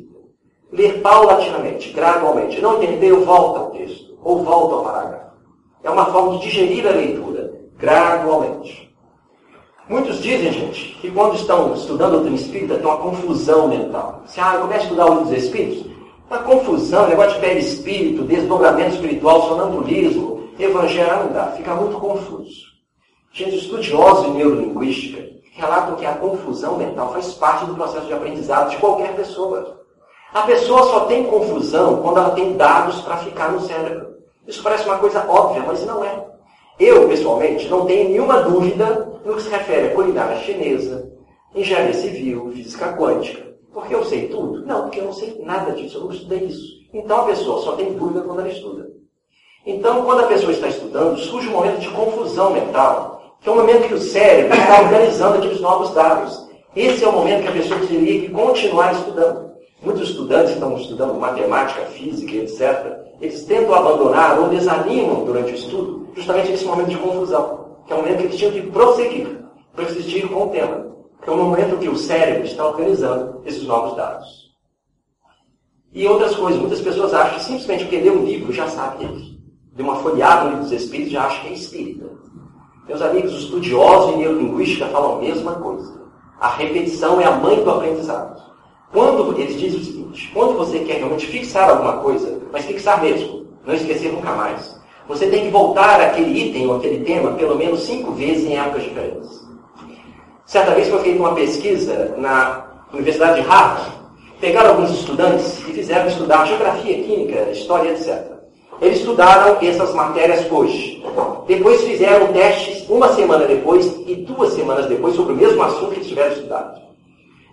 Ler 0.70 1.00
paulatinamente, 1.00 1.90
gradualmente. 1.92 2.60
Não 2.60 2.82
entendeu, 2.82 3.24
volta 3.24 3.60
ao 3.60 3.70
texto, 3.70 4.18
ou 4.22 4.42
volta 4.42 4.74
ao 4.74 4.84
parágrafo. 4.84 5.28
É 5.82 5.90
uma 5.90 6.06
forma 6.06 6.38
de 6.38 6.44
digerir 6.44 6.86
a 6.86 6.90
leitura, 6.90 7.52
gradualmente. 7.76 8.88
Muitos 9.88 10.20
dizem, 10.20 10.52
gente, 10.52 10.98
que 11.00 11.10
quando 11.10 11.36
estão 11.36 11.72
estudando 11.72 12.08
a 12.08 12.16
doutrina 12.16 12.36
espírita, 12.36 12.74
tem 12.74 12.84
uma 12.84 12.98
confusão 12.98 13.68
mental. 13.68 14.22
Se 14.26 14.38
ah, 14.38 14.58
começa 14.58 14.80
a 14.80 14.84
estudar 14.84 15.06
o 15.06 15.08
livro 15.10 15.24
dos 15.24 15.44
espíritos, 15.44 15.90
uma 16.28 16.40
confusão, 16.40 17.08
negócio 17.08 17.40
de 17.40 17.58
espírito, 17.58 18.24
desdobramento 18.24 18.96
espiritual, 18.96 19.48
sonambulismo, 19.48 20.50
evangelho, 20.58 21.24
não 21.24 21.32
dá, 21.32 21.52
fica 21.52 21.74
muito 21.74 21.98
confuso. 21.98 22.68
Gente, 23.32 23.56
estudiosos 23.56 24.26
em 24.26 24.34
neurolinguística 24.34 25.26
relatam 25.52 25.96
que 25.96 26.04
a 26.04 26.14
confusão 26.14 26.76
mental 26.76 27.12
faz 27.12 27.32
parte 27.34 27.64
do 27.64 27.74
processo 27.74 28.06
de 28.06 28.12
aprendizado 28.12 28.70
de 28.70 28.76
qualquer 28.76 29.16
pessoa. 29.16 29.77
A 30.32 30.42
pessoa 30.42 30.82
só 30.84 31.00
tem 31.06 31.24
confusão 31.24 32.02
quando 32.02 32.18
ela 32.18 32.30
tem 32.30 32.56
dados 32.56 33.00
para 33.00 33.16
ficar 33.18 33.50
no 33.50 33.60
cérebro. 33.62 34.16
Isso 34.46 34.62
parece 34.62 34.84
uma 34.84 34.98
coisa 34.98 35.24
óbvia, 35.28 35.62
mas 35.66 35.84
não 35.86 36.04
é. 36.04 36.26
Eu, 36.78 37.08
pessoalmente, 37.08 37.68
não 37.68 37.86
tenho 37.86 38.10
nenhuma 38.10 38.42
dúvida 38.42 39.20
no 39.24 39.34
que 39.34 39.42
se 39.42 39.48
refere 39.48 39.88
à 39.88 39.94
culinária 39.94 40.36
chinesa, 40.38 41.10
engenharia 41.54 41.94
civil, 41.94 42.52
física 42.54 42.92
quântica. 42.92 43.48
Porque 43.72 43.94
eu 43.94 44.04
sei 44.04 44.28
tudo? 44.28 44.64
Não, 44.66 44.82
porque 44.82 45.00
eu 45.00 45.06
não 45.06 45.12
sei 45.12 45.40
nada 45.44 45.72
disso, 45.72 45.98
eu 45.98 46.04
não 46.04 46.12
estudei 46.12 46.40
isso. 46.40 46.78
Então 46.92 47.22
a 47.22 47.24
pessoa 47.24 47.62
só 47.62 47.72
tem 47.72 47.94
dúvida 47.94 48.22
quando 48.22 48.40
ela 48.40 48.48
estuda. 48.48 48.88
Então, 49.66 50.02
quando 50.04 50.20
a 50.20 50.26
pessoa 50.26 50.52
está 50.52 50.68
estudando, 50.68 51.18
surge 51.18 51.48
um 51.48 51.52
momento 51.52 51.80
de 51.80 51.90
confusão 51.90 52.52
mental, 52.52 53.36
que 53.40 53.48
é 53.48 53.52
o 53.52 53.56
momento 53.56 53.88
que 53.88 53.94
o 53.94 54.00
cérebro 54.00 54.56
está 54.56 54.80
organizando 54.80 55.36
aqueles 55.36 55.60
novos 55.60 55.92
dados. 55.92 56.48
Esse 56.74 57.04
é 57.04 57.08
o 57.08 57.12
momento 57.12 57.42
que 57.42 57.48
a 57.48 57.52
pessoa 57.52 57.80
teria 57.80 58.20
que 58.20 58.30
continuar 58.30 58.94
estudando. 58.94 59.47
Muitos 59.82 60.10
estudantes 60.10 60.50
que 60.50 60.54
estão 60.54 60.76
estudando 60.76 61.14
matemática, 61.14 61.86
física, 61.86 62.34
etc., 62.34 62.98
eles 63.20 63.44
tentam 63.44 63.74
abandonar 63.74 64.38
ou 64.38 64.48
desanimam 64.48 65.24
durante 65.24 65.52
o 65.52 65.54
estudo 65.54 66.08
justamente 66.14 66.50
nesse 66.50 66.64
momento 66.64 66.88
de 66.88 66.96
confusão, 66.96 67.76
que 67.86 67.92
é 67.92 67.96
o 67.96 67.98
momento 67.98 68.18
que 68.18 68.24
eles 68.24 68.36
tinham 68.36 68.52
que 68.52 68.62
prosseguir, 68.62 69.38
persistir 69.74 70.28
com 70.28 70.46
o 70.46 70.50
tema, 70.50 70.86
que 71.22 71.30
é 71.30 71.32
o 71.32 71.36
momento 71.36 71.78
que 71.78 71.88
o 71.88 71.96
cérebro 71.96 72.44
está 72.44 72.66
organizando 72.66 73.40
esses 73.44 73.62
novos 73.64 73.96
dados. 73.96 74.48
E 75.92 76.06
outras 76.06 76.34
coisas. 76.36 76.60
Muitas 76.60 76.80
pessoas 76.80 77.14
acham 77.14 77.38
que 77.38 77.44
simplesmente 77.44 77.84
porque 77.84 78.00
lê 78.00 78.10
um 78.10 78.24
livro 78.24 78.52
já 78.52 78.68
sabe 78.68 78.98
dele. 79.04 79.38
De 79.74 79.82
uma 79.82 79.96
folheada 79.96 80.44
no 80.44 80.50
livro 80.50 80.64
dos 80.64 80.72
Espíritos 80.72 81.12
já 81.12 81.24
acha 81.24 81.40
que 81.40 81.48
é 81.48 81.52
espírita. 81.52 82.06
Meus 82.86 83.00
amigos, 83.00 83.34
os 83.34 83.44
estudiosos 83.44 84.12
de 84.12 84.18
neurolinguística 84.18 84.86
falam 84.86 85.16
a 85.16 85.20
mesma 85.20 85.54
coisa. 85.54 86.02
A 86.40 86.48
repetição 86.48 87.20
é 87.20 87.24
a 87.24 87.32
mãe 87.32 87.62
do 87.62 87.70
aprendizado. 87.70 88.47
Quando 88.92 89.38
eles 89.38 89.60
dizem 89.60 89.80
o 89.80 89.84
seguinte, 89.84 90.30
quando 90.32 90.56
você 90.56 90.78
quer 90.80 90.98
realmente 90.98 91.26
fixar 91.26 91.68
alguma 91.68 91.98
coisa, 91.98 92.40
mas 92.50 92.64
fixar 92.64 93.02
mesmo, 93.02 93.46
não 93.66 93.74
esquecer 93.74 94.10
nunca 94.12 94.32
mais, 94.32 94.78
você 95.06 95.26
tem 95.26 95.44
que 95.44 95.50
voltar 95.50 96.00
àquele 96.00 96.48
item 96.48 96.66
ou 96.68 96.76
aquele 96.76 97.04
tema 97.04 97.32
pelo 97.32 97.56
menos 97.56 97.80
cinco 97.80 98.12
vezes 98.12 98.46
em 98.46 98.56
épocas 98.56 98.84
diferentes. 98.84 99.46
Certa 100.46 100.74
vez 100.74 100.88
foi 100.88 101.00
feita 101.00 101.18
uma 101.18 101.34
pesquisa 101.34 102.14
na 102.16 102.64
Universidade 102.92 103.42
de 103.42 103.46
Harvard. 103.46 103.92
Pegaram 104.40 104.70
alguns 104.70 104.90
estudantes 104.90 105.58
e 105.68 105.72
fizeram 105.72 106.06
estudar 106.08 106.46
geografia, 106.46 107.02
química, 107.02 107.50
história, 107.50 107.90
etc. 107.90 108.38
Eles 108.80 109.00
estudaram 109.00 109.58
essas 109.60 109.92
matérias 109.92 110.50
hoje. 110.50 111.04
Depois 111.46 111.82
fizeram 111.82 112.32
testes 112.32 112.88
uma 112.88 113.12
semana 113.14 113.44
depois 113.46 113.84
e 114.06 114.14
duas 114.14 114.54
semanas 114.54 114.86
depois 114.86 115.14
sobre 115.14 115.34
o 115.34 115.36
mesmo 115.36 115.62
assunto 115.62 115.88
que 115.88 115.96
eles 115.96 116.08
tiveram 116.08 116.32
estudado. 116.32 116.87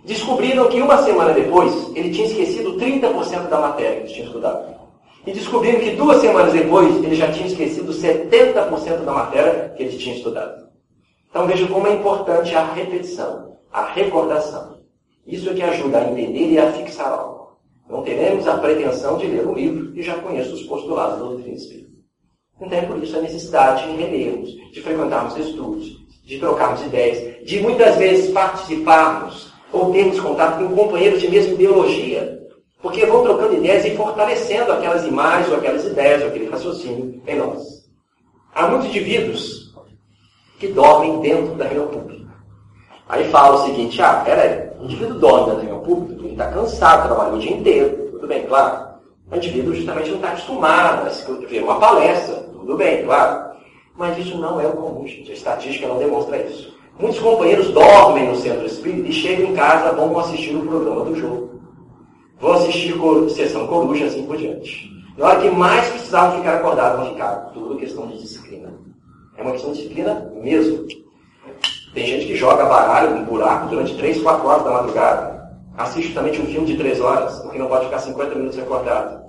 Descobriram 0.06 0.68
que 0.68 0.80
uma 0.80 1.02
semana 1.02 1.34
depois 1.34 1.90
ele 1.96 2.12
tinha 2.12 2.28
esquecido 2.28 2.76
30% 2.76 3.48
da 3.48 3.60
matéria 3.60 3.96
que 3.96 4.02
eles 4.02 4.12
tinham 4.12 4.26
estudado. 4.28 4.76
E 5.26 5.32
descobriram 5.32 5.80
que 5.80 5.96
duas 5.96 6.20
semanas 6.20 6.52
depois 6.52 7.02
ele 7.02 7.16
já 7.16 7.32
tinha 7.32 7.48
esquecido 7.48 7.92
70% 7.92 9.04
da 9.04 9.12
matéria 9.12 9.74
que 9.76 9.82
eles 9.82 9.98
tinham 9.98 10.16
estudado. 10.16 10.68
Então 11.28 11.44
veja 11.48 11.66
como 11.66 11.88
é 11.88 11.94
importante 11.94 12.54
a 12.54 12.72
repetição, 12.72 13.56
a 13.72 13.86
recordação. 13.86 14.78
Isso 15.26 15.50
é 15.50 15.54
que 15.54 15.62
ajuda 15.62 15.98
a 15.98 16.04
entender 16.08 16.52
e 16.52 16.58
a 16.60 16.70
fixar 16.70 17.12
algo. 17.12 17.56
Não 17.90 18.04
teremos 18.04 18.46
a 18.46 18.58
pretensão 18.58 19.18
de 19.18 19.26
ler 19.26 19.44
um 19.44 19.54
livro 19.54 19.92
e 19.98 20.02
já 20.02 20.14
conheço 20.18 20.54
os 20.54 20.62
postulados 20.62 21.18
da 21.18 21.24
doutrina 21.24 21.56
espírita. 21.56 21.90
Então 22.60 22.78
é 22.78 22.82
por 22.82 23.02
isso 23.02 23.16
a 23.16 23.22
necessidade 23.22 23.90
de 23.90 23.96
relermos, 23.96 24.50
de 24.70 24.80
frequentarmos 24.80 25.36
estudos, 25.36 25.96
de 26.24 26.38
trocarmos 26.38 26.80
ideias, 26.82 27.44
de 27.44 27.60
muitas 27.60 27.96
vezes 27.96 28.30
participarmos 28.30 29.45
ou 29.72 29.92
termos 29.92 30.20
contato 30.20 30.58
com 30.58 30.74
companheiros 30.74 31.20
de 31.20 31.28
mesma 31.28 31.54
ideologia, 31.54 32.38
porque 32.80 33.06
vão 33.06 33.22
trocando 33.22 33.54
ideias 33.54 33.84
e 33.84 33.96
fortalecendo 33.96 34.72
aquelas 34.72 35.04
imagens 35.04 35.50
ou 35.50 35.56
aquelas 35.56 35.84
ideias 35.84 36.22
ou 36.22 36.28
aquele 36.28 36.48
raciocínio 36.48 37.20
em 37.26 37.36
nós. 37.36 37.86
Há 38.54 38.68
muitos 38.68 38.88
indivíduos 38.88 39.74
que 40.58 40.68
dormem 40.68 41.20
dentro 41.20 41.54
da 41.54 41.66
reunião 41.66 41.88
pública. 41.88 42.26
Aí 43.08 43.28
fala 43.30 43.56
o 43.56 43.66
seguinte, 43.66 44.00
ah, 44.02 44.22
peraí, 44.24 44.70
o 44.80 44.84
indivíduo 44.84 45.18
dorme 45.18 45.46
na 45.48 45.60
reunião 45.60 45.80
pública 45.80 46.22
ele 46.22 46.32
está 46.32 46.50
cansado, 46.50 47.06
trabalhou 47.06 47.36
o 47.36 47.38
dia 47.38 47.56
inteiro, 47.56 48.10
tudo 48.12 48.26
bem, 48.26 48.46
claro. 48.46 48.86
O 49.30 49.36
indivíduo 49.36 49.74
justamente 49.74 50.10
não 50.10 50.16
está 50.16 50.28
acostumado 50.28 51.06
a 51.06 51.46
ver 51.46 51.62
uma 51.62 51.78
palestra, 51.78 52.34
tudo 52.36 52.76
bem, 52.76 53.04
claro. 53.04 53.56
Mas 53.96 54.18
isso 54.18 54.36
não 54.38 54.60
é 54.60 54.66
o 54.66 54.72
comum, 54.72 55.06
gente. 55.06 55.30
A 55.30 55.34
estatística 55.34 55.86
não 55.86 55.98
demonstra 55.98 56.36
isso. 56.38 56.75
Muitos 56.98 57.18
companheiros 57.20 57.68
dormem 57.72 58.28
no 58.28 58.36
centro 58.36 58.64
espírita 58.64 59.08
e 59.08 59.12
chegam 59.12 59.50
em 59.50 59.54
casa, 59.54 59.92
vão 59.92 60.18
assistir 60.18 60.56
o 60.56 60.66
programa 60.66 61.04
do 61.04 61.14
jogo. 61.14 61.60
Vão 62.40 62.52
assistir 62.52 62.94
sessão 63.30 63.66
coruja, 63.66 64.06
assim 64.06 64.26
por 64.26 64.36
diante. 64.36 64.90
Na 65.16 65.26
hora 65.28 65.40
que 65.40 65.50
mais 65.50 65.88
precisavam 65.88 66.38
ficar 66.38 66.56
acordados, 66.56 67.00
vão 67.00 67.10
ficar. 67.12 67.34
Tudo 67.52 67.76
questão 67.76 68.06
de 68.06 68.18
disciplina. 68.18 68.72
É 69.36 69.42
uma 69.42 69.52
questão 69.52 69.72
de 69.72 69.78
disciplina 69.78 70.32
mesmo. 70.42 70.86
Tem 71.92 72.06
gente 72.06 72.26
que 72.26 72.36
joga 72.36 72.64
baralho 72.66 73.18
no 73.18 73.24
buraco 73.24 73.68
durante 73.68 73.96
3, 73.96 74.22
4 74.22 74.46
horas 74.46 74.64
da 74.64 74.70
madrugada. 74.70 75.50
Assiste 75.76 76.06
justamente 76.06 76.40
um 76.40 76.46
filme 76.46 76.66
de 76.66 76.76
3 76.76 77.00
horas, 77.00 77.38
porque 77.40 77.58
não 77.58 77.68
pode 77.68 77.86
ficar 77.86 77.98
50 77.98 78.34
minutos 78.34 78.58
acordado. 78.58 79.24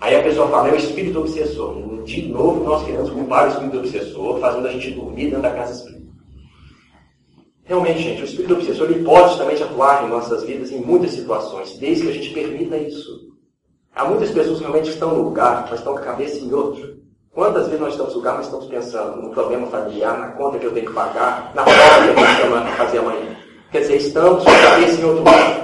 Aí 0.00 0.16
a 0.16 0.22
pessoa 0.22 0.48
fala, 0.48 0.68
é 0.68 0.72
o 0.72 0.76
espírito 0.76 1.20
obsessor. 1.20 2.02
De 2.04 2.22
novo, 2.28 2.64
nós 2.64 2.84
queremos 2.84 3.10
culpar 3.10 3.46
o 3.46 3.50
espírito 3.50 3.78
obsessor, 3.78 4.40
fazendo 4.40 4.66
a 4.66 4.72
gente 4.72 4.90
dormir 4.90 5.26
dentro 5.26 5.42
da 5.42 5.50
casa 5.50 5.72
espírita. 5.72 6.01
Realmente, 7.64 8.02
gente, 8.02 8.22
o 8.22 8.24
espírito 8.24 8.54
obsessor 8.54 8.90
ele 8.90 9.04
pode 9.04 9.28
justamente 9.28 9.62
atuar 9.62 10.04
em 10.04 10.08
nossas 10.08 10.42
vidas 10.42 10.72
em 10.72 10.80
muitas 10.80 11.12
situações, 11.12 11.76
desde 11.78 12.04
que 12.04 12.10
a 12.10 12.14
gente 12.14 12.30
permita 12.30 12.76
isso. 12.76 13.32
Há 13.94 14.04
muitas 14.04 14.30
pessoas 14.30 14.58
que 14.58 14.64
realmente 14.64 14.90
estão 14.90 15.14
no 15.14 15.22
lugar, 15.22 15.66
mas 15.70 15.78
estão 15.78 15.92
com 15.92 15.98
a 15.98 16.02
cabeça 16.02 16.38
em 16.38 16.52
outro. 16.52 16.96
Quantas 17.34 17.66
vezes 17.66 17.80
nós 17.80 17.92
estamos 17.92 18.12
no 18.12 18.18
lugar, 18.18 18.34
mas 18.36 18.46
estamos 18.46 18.66
pensando 18.66 19.22
no 19.22 19.30
problema 19.30 19.66
familiar, 19.68 20.18
na 20.18 20.28
conta 20.32 20.58
que 20.58 20.66
eu 20.66 20.72
tenho 20.72 20.86
que 20.86 20.92
pagar, 20.92 21.52
na 21.54 21.62
prova 21.62 22.02
que 22.02 22.08
eu 22.08 22.14
tenho 22.14 22.66
que 22.66 22.72
fazer 22.76 22.98
amanhã. 22.98 23.36
Quer 23.70 23.80
dizer, 23.80 23.96
estamos 23.96 24.44
com 24.44 24.50
a 24.50 24.58
cabeça 24.58 25.00
em 25.00 25.04
outro 25.04 25.18
lugar. 25.18 25.62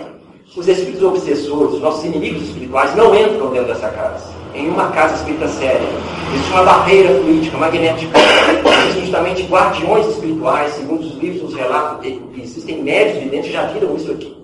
Os 0.56 0.66
espíritos 0.66 1.02
obsessores, 1.02 1.74
os 1.74 1.80
nossos 1.80 2.04
inimigos 2.04 2.42
espirituais, 2.42 2.96
não 2.96 3.14
entram 3.14 3.50
dentro 3.50 3.68
dessa 3.68 3.90
casa. 3.90 4.32
Em 4.54 4.68
uma 4.70 4.90
casa 4.92 5.16
espírita 5.16 5.46
séria. 5.48 5.88
Existe 6.32 6.52
uma 6.52 6.62
barreira 6.62 7.14
política, 7.20 7.58
magnética. 7.58 8.18
Existem 8.18 9.02
justamente 9.02 9.42
guardiões 9.42 10.06
espirituais, 10.06 10.72
segundo 10.72 11.00
os 11.02 11.14
livros 11.16 11.37
nos 11.58 11.66
relatam, 11.66 12.00
existem 12.36 12.82
médios 12.82 13.24
videntes 13.24 13.46
que 13.46 13.52
já 13.52 13.66
viram 13.66 13.96
isso 13.96 14.12
aqui. 14.12 14.36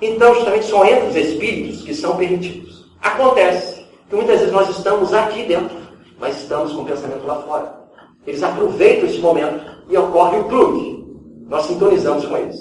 Então, 0.00 0.34
justamente, 0.34 0.64
só 0.66 0.84
entram 0.84 1.08
os 1.08 1.16
espíritos 1.16 1.82
que 1.82 1.94
são 1.94 2.16
permitidos. 2.16 2.90
Acontece 3.00 3.84
que 4.08 4.16
muitas 4.16 4.40
vezes 4.40 4.52
nós 4.52 4.68
estamos 4.70 5.12
aqui 5.12 5.44
dentro, 5.44 5.76
mas 6.18 6.40
estamos 6.40 6.72
com 6.72 6.82
o 6.82 6.84
pensamento 6.84 7.26
lá 7.26 7.36
fora. 7.42 7.82
Eles 8.26 8.42
aproveitam 8.42 9.08
esse 9.08 9.18
momento 9.18 9.64
e 9.88 9.96
ocorre 9.96 10.38
o 10.38 10.44
plug. 10.44 11.04
Nós 11.48 11.66
sintonizamos 11.66 12.24
com 12.24 12.36
eles. 12.36 12.58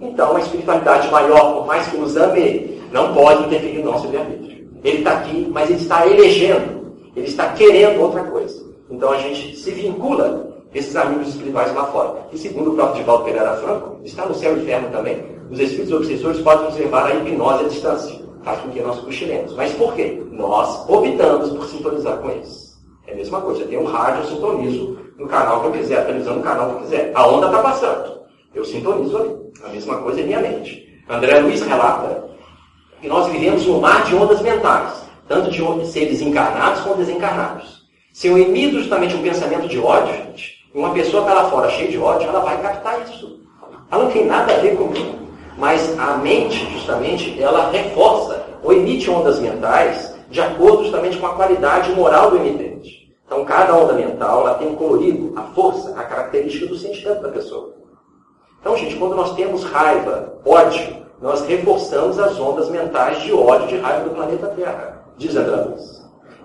Então, 0.00 0.36
a 0.36 0.40
espiritualidade 0.40 1.10
maior, 1.10 1.54
por 1.54 1.66
mais 1.66 1.86
que 1.88 1.96
nos 1.96 2.16
ame, 2.16 2.80
não 2.92 3.14
pode 3.14 3.44
interferir 3.44 3.78
no 3.78 3.92
nosso 3.92 4.06
livre-arbítrio. 4.06 4.68
Ele 4.82 4.98
está 4.98 5.12
aqui, 5.12 5.48
mas 5.50 5.68
ele 5.70 5.80
está 5.80 6.06
elegendo, 6.06 6.94
ele 7.14 7.26
está 7.26 7.52
querendo 7.52 8.00
outra 8.00 8.24
coisa. 8.24 8.64
Então, 8.90 9.10
a 9.12 9.18
gente 9.18 9.56
se 9.56 9.70
vincula 9.72 10.49
esses 10.74 10.94
amigos 10.96 11.28
espirituais 11.28 11.74
lá 11.74 11.84
fora. 11.86 12.26
E 12.32 12.38
segundo 12.38 12.72
o 12.72 12.74
próprio 12.74 13.00
Divaldo 13.00 13.24
Pereira 13.24 13.56
Franco, 13.56 14.00
está 14.04 14.26
no 14.26 14.34
céu 14.34 14.56
e 14.56 14.60
inferno 14.62 14.90
também. 14.90 15.22
Os 15.50 15.58
espíritos 15.58 15.92
obsessores 15.92 16.40
podem 16.42 16.66
nos 16.66 16.76
levar 16.76 17.06
à 17.06 17.14
hipnose 17.14 17.64
à 17.64 17.68
distância. 17.68 18.20
Faz 18.42 18.60
com 18.60 18.70
que 18.70 18.80
nós 18.80 19.00
cochilemos. 19.00 19.54
Mas 19.54 19.72
por 19.72 19.94
quê? 19.94 20.22
Nós 20.30 20.88
optamos 20.88 21.50
por 21.50 21.64
sintonizar 21.66 22.18
com 22.18 22.30
eles. 22.30 22.78
É 23.06 23.12
a 23.12 23.16
mesma 23.16 23.40
coisa. 23.40 23.64
Tem 23.64 23.78
um 23.78 23.84
rádio, 23.84 24.22
eu 24.22 24.28
sintonizo 24.28 24.98
no 25.18 25.26
canal 25.26 25.60
que 25.60 25.66
eu 25.66 25.72
quiser, 25.72 25.98
a 25.98 26.04
televisão 26.04 26.36
no 26.36 26.42
canal 26.42 26.70
que 26.70 26.76
eu 26.76 26.80
quiser. 26.82 27.12
A 27.14 27.26
onda 27.26 27.46
está 27.46 27.62
passando. 27.62 28.20
Eu 28.54 28.64
sintonizo 28.64 29.16
ali. 29.18 29.36
A 29.64 29.68
mesma 29.68 29.98
coisa 29.98 30.20
em 30.20 30.26
minha 30.26 30.40
mente. 30.40 30.88
André 31.08 31.40
Luiz 31.40 31.60
relata 31.62 32.30
que 33.00 33.08
nós 33.08 33.26
vivemos 33.32 33.66
um 33.66 33.80
mar 33.80 34.04
de 34.04 34.14
ondas 34.14 34.40
mentais, 34.40 35.02
tanto 35.26 35.50
de 35.50 35.86
seres 35.86 36.20
encarnados 36.20 36.82
como 36.82 36.96
desencarnados. 36.96 37.80
Se 38.12 38.28
eu 38.28 38.38
emito 38.38 38.78
justamente 38.78 39.16
um 39.16 39.22
pensamento 39.22 39.68
de 39.68 39.78
ódio, 39.78 40.14
gente, 40.14 40.59
uma 40.72 40.92
pessoa 40.92 41.22
está 41.22 41.34
lá 41.34 41.50
fora 41.50 41.68
cheia 41.70 41.90
de 41.90 41.98
ódio, 41.98 42.28
ela 42.28 42.40
vai 42.40 42.60
captar 42.62 43.02
isso. 43.02 43.40
Ela 43.90 44.04
não 44.04 44.10
tem 44.10 44.24
nada 44.24 44.54
a 44.54 44.58
ver 44.58 44.76
comigo. 44.76 45.18
Mas 45.58 45.98
a 45.98 46.16
mente, 46.16 46.64
justamente, 46.72 47.40
ela 47.42 47.70
reforça 47.70 48.46
ou 48.62 48.72
emite 48.72 49.10
ondas 49.10 49.40
mentais 49.40 50.14
de 50.30 50.40
acordo 50.40 50.84
justamente 50.84 51.18
com 51.18 51.26
a 51.26 51.34
qualidade 51.34 51.90
moral 51.92 52.30
do 52.30 52.36
emitente. 52.36 53.12
Então, 53.26 53.44
cada 53.44 53.76
onda 53.76 53.92
mental 53.92 54.42
ela 54.42 54.54
tem 54.54 54.68
um 54.68 54.76
colorido, 54.76 55.32
a 55.36 55.42
força, 55.42 55.90
a 55.98 56.04
característica 56.04 56.66
do 56.66 56.76
sentimento 56.76 57.22
da 57.22 57.28
pessoa. 57.28 57.74
Então, 58.60 58.76
gente, 58.76 58.96
quando 58.96 59.16
nós 59.16 59.34
temos 59.34 59.64
raiva, 59.64 60.34
ódio, 60.44 60.96
nós 61.20 61.42
reforçamos 61.46 62.18
as 62.18 62.38
ondas 62.38 62.68
mentais 62.70 63.22
de 63.22 63.32
ódio, 63.32 63.68
de 63.68 63.78
raiva 63.78 64.08
do 64.08 64.14
planeta 64.14 64.48
Terra, 64.48 65.04
diz 65.16 65.34
André 65.36 65.56
Luiz. 65.56 65.99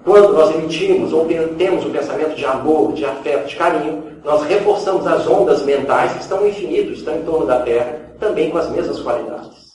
Quando 0.05 0.33
nós 0.33 0.53
emitimos 0.53 1.11
ou 1.11 1.27
temos 1.57 1.83
o 1.83 1.87
um 1.87 1.91
pensamento 1.91 2.35
de 2.35 2.45
amor, 2.45 2.93
de 2.93 3.03
afeto, 3.03 3.47
de 3.47 3.55
carinho, 3.55 4.03
nós 4.23 4.43
reforçamos 4.43 5.05
as 5.07 5.27
ondas 5.27 5.63
mentais 5.63 6.13
que 6.13 6.21
estão 6.21 6.41
no 6.41 6.47
infinito, 6.47 6.93
estão 6.93 7.17
em 7.17 7.23
torno 7.23 7.47
da 7.47 7.61
Terra, 7.61 8.13
também 8.19 8.51
com 8.51 8.59
as 8.59 8.69
mesmas 8.69 8.99
qualidades. 8.99 9.73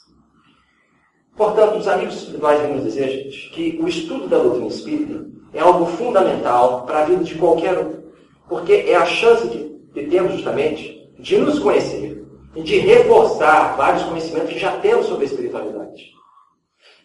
Portanto, 1.37 1.79
os 1.79 1.89
amigos 1.89 2.29
vêm 2.29 2.75
nos 2.77 2.85
dizer, 2.85 3.29
que 3.53 3.81
o 3.83 3.89
estudo 3.89 4.29
da 4.29 4.39
doutrina 4.39 4.69
espírita 4.69 5.27
é 5.53 5.59
algo 5.59 5.87
fundamental 5.87 6.85
para 6.87 7.01
a 7.01 7.05
vida 7.07 7.25
de 7.25 7.35
qualquer 7.35 7.77
um, 7.77 8.01
porque 8.49 8.85
é 8.87 8.95
a 8.95 9.07
chance 9.07 9.49
que 9.93 10.07
temos 10.07 10.35
justamente 10.35 11.11
de 11.19 11.39
nos 11.39 11.59
conhecer, 11.59 12.25
e 12.55 12.63
de 12.63 12.79
reforçar 12.79 13.77
vários 13.77 14.05
conhecimentos 14.05 14.53
que 14.53 14.61
já 14.61 14.77
temos 14.79 15.07
sobre 15.07 15.25
a 15.25 15.29
espiritualidade. 15.29 16.20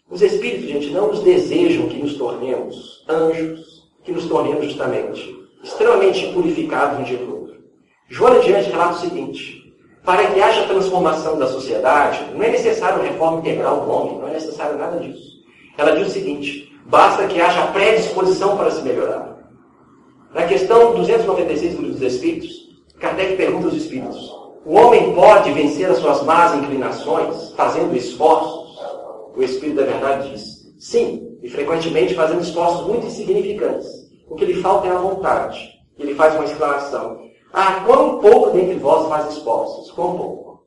Os 0.09 0.21
espíritos, 0.21 0.67
gente, 0.67 0.91
não 0.91 1.07
nos 1.07 1.21
desejam 1.21 1.87
que 1.87 1.97
nos 1.97 2.13
tornemos 2.15 3.03
anjos, 3.09 3.89
que 4.03 4.11
nos 4.11 4.25
tornemos 4.27 4.65
justamente 4.65 5.35
extremamente 5.63 6.27
purificados 6.27 6.99
um 6.99 7.03
dia 7.03 7.17
para 7.17 7.27
o 7.27 7.41
outro. 7.41 7.55
Joana 8.07 8.39
Diante 8.39 8.69
relata 8.69 8.97
o 8.97 8.99
seguinte: 8.99 9.73
para 10.05 10.27
que 10.27 10.39
haja 10.39 10.67
transformação 10.67 11.39
da 11.39 11.47
sociedade, 11.47 12.23
não 12.35 12.43
é 12.43 12.51
necessário 12.51 13.01
reforma 13.01 13.39
integral 13.39 13.81
do 13.81 13.89
homem, 13.89 14.19
não 14.19 14.27
é 14.27 14.33
necessário 14.33 14.77
nada 14.77 14.99
disso. 14.99 15.43
Ela 15.75 15.95
diz 15.95 16.07
o 16.07 16.11
seguinte: 16.11 16.71
basta 16.85 17.25
que 17.25 17.41
haja 17.41 17.67
predisposição 17.67 18.55
para 18.55 18.69
se 18.69 18.83
melhorar. 18.83 19.35
Na 20.35 20.43
questão 20.43 20.93
296 20.93 21.75
do 21.75 21.81
Livro 21.81 21.97
dos 21.97 22.13
Espíritos, 22.13 22.51
Kardec 22.99 23.37
pergunta 23.37 23.65
aos 23.65 23.75
Espíritos: 23.75 24.31
o 24.63 24.75
homem 24.75 25.15
pode 25.15 25.51
vencer 25.51 25.89
as 25.89 25.97
suas 25.97 26.21
más 26.23 26.53
inclinações 26.53 27.53
fazendo 27.57 27.95
esforços? 27.95 28.64
O 29.35 29.43
Espírito 29.43 29.77
da 29.77 29.83
Verdade 29.83 30.31
diz: 30.31 30.73
sim, 30.79 31.37
e 31.41 31.49
frequentemente 31.49 32.15
fazendo 32.15 32.41
esforços 32.41 32.87
muito 32.87 33.07
insignificantes. 33.07 33.87
O 34.27 34.35
que 34.35 34.45
lhe 34.45 34.61
falta 34.61 34.87
é 34.87 34.91
a 34.91 34.97
vontade. 34.97 35.75
Ele 35.99 36.15
faz 36.15 36.35
uma 36.35 36.45
exclamação: 36.45 37.21
Ah, 37.53 37.83
quão 37.85 38.19
pouco 38.19 38.51
dentre 38.51 38.75
vós 38.75 39.07
faz 39.07 39.33
esforços? 39.33 39.91
Quão 39.91 40.17
pouco? 40.17 40.65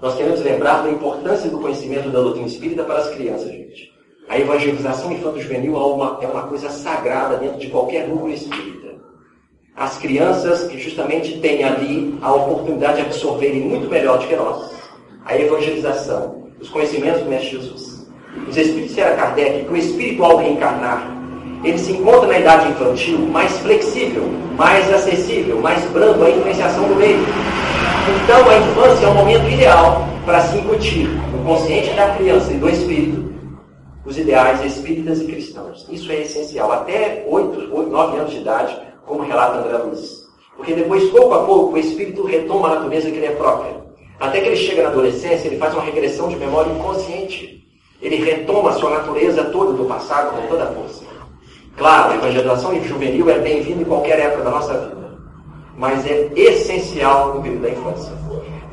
Nós 0.00 0.16
queremos 0.16 0.40
lembrar 0.40 0.82
da 0.82 0.90
importância 0.90 1.48
do 1.48 1.60
conhecimento 1.60 2.10
da 2.10 2.20
doutrina 2.20 2.46
espírita 2.46 2.84
para 2.84 2.98
as 2.98 3.10
crianças, 3.10 3.48
gente. 3.50 3.90
A 4.28 4.38
evangelização 4.38 5.12
infanto-juvenil 5.12 5.76
é 5.76 5.78
uma, 5.78 6.18
é 6.20 6.48
coisa 6.48 6.68
sagrada 6.68 7.36
dentro 7.36 7.58
de 7.58 7.68
qualquer 7.68 8.08
núcleo 8.08 8.34
espírita. 8.34 8.94
As 9.76 9.98
crianças 9.98 10.64
que 10.64 10.78
justamente 10.78 11.40
têm 11.40 11.64
ali 11.64 12.18
a 12.22 12.32
oportunidade 12.32 12.96
de 12.96 13.02
absorverem 13.02 13.60
muito 13.60 13.88
melhor 13.88 14.18
do 14.18 14.26
que 14.26 14.36
nós 14.36 14.74
a 15.24 15.38
evangelização, 15.38 16.43
os 16.64 16.70
conhecimentos 16.70 17.22
do 17.22 17.28
Mestre 17.28 17.50
Jesus. 17.50 18.06
Os 18.48 18.56
espíritos 18.56 18.96
era 18.96 19.16
Kardec, 19.16 19.64
que 19.64 19.72
o 19.72 19.76
espírito 19.76 20.24
ao 20.24 20.38
reencarnar, 20.38 21.14
ele 21.62 21.78
se 21.78 21.92
encontra 21.92 22.26
na 22.26 22.38
idade 22.38 22.70
infantil 22.70 23.18
mais 23.18 23.56
flexível, 23.58 24.24
mais 24.56 24.92
acessível, 24.92 25.60
mais 25.60 25.84
brando 25.90 26.24
à 26.24 26.30
influenciação 26.30 26.88
do 26.88 26.96
meio. 26.96 27.20
Então 28.22 28.48
a 28.48 28.58
infância 28.58 29.06
é 29.06 29.08
o 29.08 29.14
momento 29.14 29.48
ideal 29.48 30.06
para 30.24 30.40
se 30.40 30.58
incutir 30.58 31.06
no 31.06 31.44
consciente 31.44 31.90
da 31.94 32.14
criança 32.14 32.52
e 32.52 32.56
do 32.56 32.68
espírito 32.68 33.34
os 34.04 34.18
ideais 34.18 34.62
espíritas 34.64 35.20
e 35.20 35.26
cristãos. 35.26 35.86
Isso 35.90 36.12
é 36.12 36.20
essencial. 36.20 36.70
Até 36.70 37.24
8, 37.26 37.74
8 37.74 37.90
9 37.90 38.18
anos 38.18 38.30
de 38.32 38.38
idade, 38.38 38.76
como 39.06 39.22
relata 39.22 39.58
André 39.58 39.78
Luiz. 39.78 40.24
Porque 40.56 40.74
depois, 40.74 41.10
pouco 41.10 41.34
a 41.34 41.44
pouco, 41.44 41.74
o 41.74 41.78
espírito 41.78 42.24
retoma 42.24 42.68
a 42.68 42.74
natureza 42.76 43.10
que 43.10 43.18
lhe 43.18 43.26
é 43.26 43.30
própria. 43.30 43.83
Até 44.24 44.40
que 44.40 44.46
ele 44.46 44.56
chega 44.56 44.84
na 44.84 44.88
adolescência, 44.88 45.48
ele 45.48 45.58
faz 45.58 45.74
uma 45.74 45.82
regressão 45.82 46.30
de 46.30 46.36
memória 46.36 46.72
inconsciente. 46.72 47.62
Ele 48.00 48.16
retoma 48.16 48.70
a 48.70 48.72
sua 48.72 48.88
natureza 48.88 49.44
toda 49.44 49.74
do 49.74 49.84
passado 49.84 50.34
com 50.34 50.46
toda 50.48 50.64
a 50.64 50.66
força. 50.68 51.04
Claro, 51.76 52.12
a 52.12 52.16
evangelização 52.16 52.82
juvenil 52.82 53.28
é 53.28 53.38
bem-vinda 53.38 53.82
em 53.82 53.84
qualquer 53.84 54.18
época 54.18 54.44
da 54.44 54.50
nossa 54.50 54.78
vida. 54.78 55.18
Mas 55.76 56.06
é 56.06 56.30
essencial 56.34 57.34
no 57.34 57.42
período 57.42 57.62
da 57.64 57.70
infância. 57.70 58.12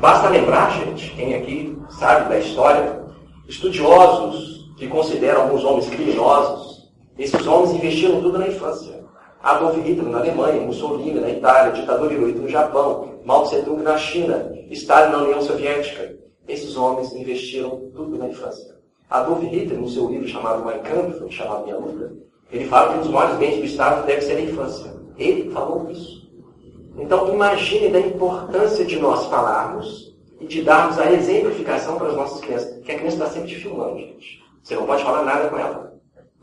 Basta 0.00 0.30
lembrar, 0.30 0.70
gente, 0.70 1.10
quem 1.10 1.34
aqui 1.34 1.76
sabe 1.98 2.30
da 2.30 2.38
história, 2.38 3.02
estudiosos 3.46 4.72
que 4.78 4.88
consideram 4.88 5.42
alguns 5.42 5.64
homens 5.64 5.86
criminosos, 5.90 6.90
esses 7.18 7.46
homens 7.46 7.72
investiram 7.72 8.22
tudo 8.22 8.38
na 8.38 8.48
infância. 8.48 9.01
Adolf 9.42 9.76
Hitler 9.76 10.08
na 10.08 10.18
Alemanha, 10.18 10.60
Mussolini 10.60 11.18
na 11.18 11.28
Itália, 11.28 11.72
ditador 11.72 12.12
Hirohito 12.12 12.38
no 12.38 12.48
Japão, 12.48 13.18
Mao 13.24 13.42
Tse-tung 13.42 13.82
na 13.82 13.98
China, 13.98 14.52
Stalin 14.70 15.10
na 15.10 15.18
União 15.18 15.42
Soviética. 15.42 16.16
Esses 16.46 16.76
homens 16.76 17.12
investiram 17.12 17.90
tudo 17.92 18.16
na 18.18 18.28
infância. 18.28 18.76
Adolf 19.10 19.42
Hitler, 19.42 19.80
no 19.80 19.88
seu 19.88 20.08
livro 20.08 20.28
chamado 20.28 20.64
Mein 20.64 20.78
Kampf, 20.80 21.28
chamado 21.30 21.64
Minha 21.64 21.76
Luta, 21.76 22.12
ele 22.52 22.66
fala 22.66 22.92
que 22.92 22.98
um 22.98 23.00
dos 23.02 23.10
maiores 23.10 23.36
bens 23.38 23.56
do 23.56 23.64
Estado 23.64 24.06
deve 24.06 24.20
ser 24.20 24.36
a 24.36 24.40
infância. 24.40 24.94
Ele 25.18 25.50
falou 25.50 25.90
isso. 25.90 26.30
Então, 26.96 27.32
imagine 27.34 27.88
da 27.88 27.98
importância 27.98 28.84
de 28.84 28.98
nós 29.00 29.26
falarmos 29.26 30.14
e 30.40 30.46
de 30.46 30.62
darmos 30.62 30.98
a 31.00 31.10
exemplificação 31.10 31.96
para 31.98 32.08
as 32.08 32.16
nossas 32.16 32.40
crianças. 32.40 32.78
Que 32.84 32.92
a 32.92 32.98
criança 32.98 33.16
está 33.16 33.26
sempre 33.28 33.48
te 33.48 33.56
filmando, 33.56 33.98
gente. 33.98 34.40
Você 34.62 34.76
não 34.76 34.86
pode 34.86 35.02
falar 35.02 35.24
nada 35.24 35.48
com 35.48 35.58
ela, 35.58 35.94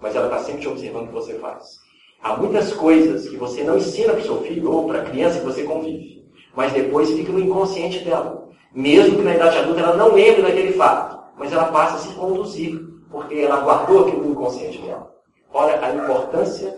mas 0.02 0.16
ela 0.16 0.26
está 0.26 0.40
sempre 0.40 0.62
te 0.62 0.68
observando 0.68 1.06
o 1.06 1.08
que 1.08 1.14
você 1.14 1.36
faz. 1.36 1.88
Há 2.22 2.36
muitas 2.36 2.74
coisas 2.74 3.30
que 3.30 3.38
você 3.38 3.64
não 3.64 3.78
ensina 3.78 4.12
para 4.12 4.22
o 4.22 4.24
seu 4.24 4.42
filho 4.42 4.72
ou 4.72 4.88
para 4.88 5.02
a 5.02 5.06
criança 5.06 5.40
que 5.40 5.46
você 5.46 5.64
convive, 5.64 6.30
mas 6.54 6.74
depois 6.74 7.10
fica 7.12 7.32
no 7.32 7.40
inconsciente 7.40 8.00
dela. 8.00 8.50
Mesmo 8.74 9.18
que 9.18 9.24
na 9.24 9.36
idade 9.36 9.58
adulta 9.58 9.80
ela 9.80 9.96
não 9.96 10.14
lembre 10.14 10.42
daquele 10.42 10.74
fato, 10.74 11.18
mas 11.38 11.52
ela 11.54 11.66
passa 11.66 11.96
a 11.96 12.00
se 12.00 12.14
conduzir, 12.16 12.78
porque 13.10 13.36
ela 13.36 13.62
guardou 13.62 14.02
aquilo 14.02 14.26
no 14.26 14.32
inconsciente 14.32 14.80
dela. 14.82 15.10
Olha 15.54 15.80
a 15.82 15.96
importância 15.96 16.78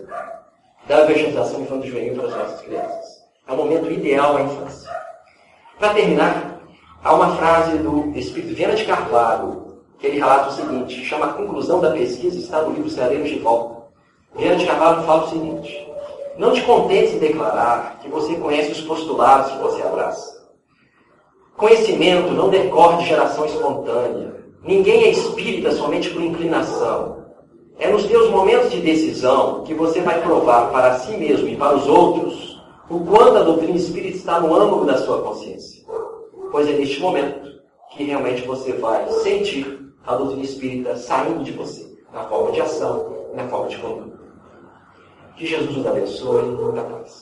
da 0.86 1.04
vegetação 1.04 1.60
infanto-juvenil 1.60 2.14
para 2.14 2.28
as 2.28 2.36
nossas 2.36 2.60
crianças. 2.62 3.22
É 3.46 3.52
o 3.52 3.56
momento 3.56 3.90
ideal 3.90 4.36
à 4.36 4.42
infância. 4.42 4.90
Para 5.78 5.94
terminar, 5.94 6.60
há 7.02 7.14
uma 7.14 7.36
frase 7.36 7.78
do 7.78 8.16
Espírito 8.16 8.54
Viana 8.54 8.74
de 8.74 8.84
Carvalho, 8.84 9.82
que 9.98 10.06
ele 10.06 10.18
relata 10.18 10.48
o 10.48 10.52
seguinte, 10.52 11.04
chama 11.04 11.26
a 11.26 11.32
conclusão 11.32 11.80
da 11.80 11.90
pesquisa, 11.90 12.38
está 12.38 12.62
no 12.62 12.72
livro 12.72 12.88
Ceareiros 12.88 13.28
de 13.28 13.38
Volta. 13.40 13.81
Viana 14.34 14.56
de 14.56 14.66
Carvalho 14.66 15.02
fala 15.02 15.24
o 15.24 15.28
seguinte: 15.28 15.88
não 16.38 16.52
te 16.52 16.62
contentes 16.62 17.14
em 17.14 17.18
declarar 17.18 17.98
que 18.00 18.08
você 18.08 18.34
conhece 18.36 18.72
os 18.72 18.80
postulados 18.80 19.52
que 19.52 19.58
você 19.58 19.82
abraça. 19.82 20.42
Conhecimento 21.56 22.32
não 22.32 22.48
decorre 22.48 22.98
de 22.98 23.08
geração 23.08 23.44
espontânea. 23.44 24.32
Ninguém 24.62 25.04
é 25.04 25.10
espírita 25.10 25.72
somente 25.72 26.10
por 26.10 26.22
inclinação. 26.22 27.22
É 27.78 27.90
nos 27.90 28.04
teus 28.04 28.30
momentos 28.30 28.70
de 28.70 28.80
decisão 28.80 29.64
que 29.64 29.74
você 29.74 30.00
vai 30.00 30.22
provar 30.22 30.70
para 30.70 30.98
si 30.98 31.16
mesmo 31.16 31.48
e 31.48 31.56
para 31.56 31.76
os 31.76 31.86
outros 31.86 32.62
o 32.88 33.00
quanto 33.00 33.38
a 33.38 33.42
doutrina 33.42 33.76
espírita 33.76 34.16
está 34.16 34.40
no 34.40 34.54
âmago 34.54 34.84
da 34.84 34.98
sua 34.98 35.22
consciência. 35.22 35.82
Pois 36.50 36.68
é 36.68 36.72
neste 36.72 37.00
momento 37.00 37.50
que 37.90 38.04
realmente 38.04 38.42
você 38.42 38.72
vai 38.74 39.08
sentir 39.22 39.92
a 40.06 40.14
doutrina 40.14 40.44
espírita 40.44 40.96
saindo 40.96 41.44
de 41.44 41.52
você, 41.52 41.86
na 42.12 42.24
forma 42.24 42.52
de 42.52 42.60
ação 42.60 43.12
na 43.34 43.48
forma 43.48 43.68
de 43.68 43.78
conduta. 43.78 44.11
Que 45.36 45.46
Jesus 45.46 45.76
nos 45.76 45.86
abençoe 45.86 46.48
e 46.48 46.52
muita 46.52 46.82
paz. 46.84 47.20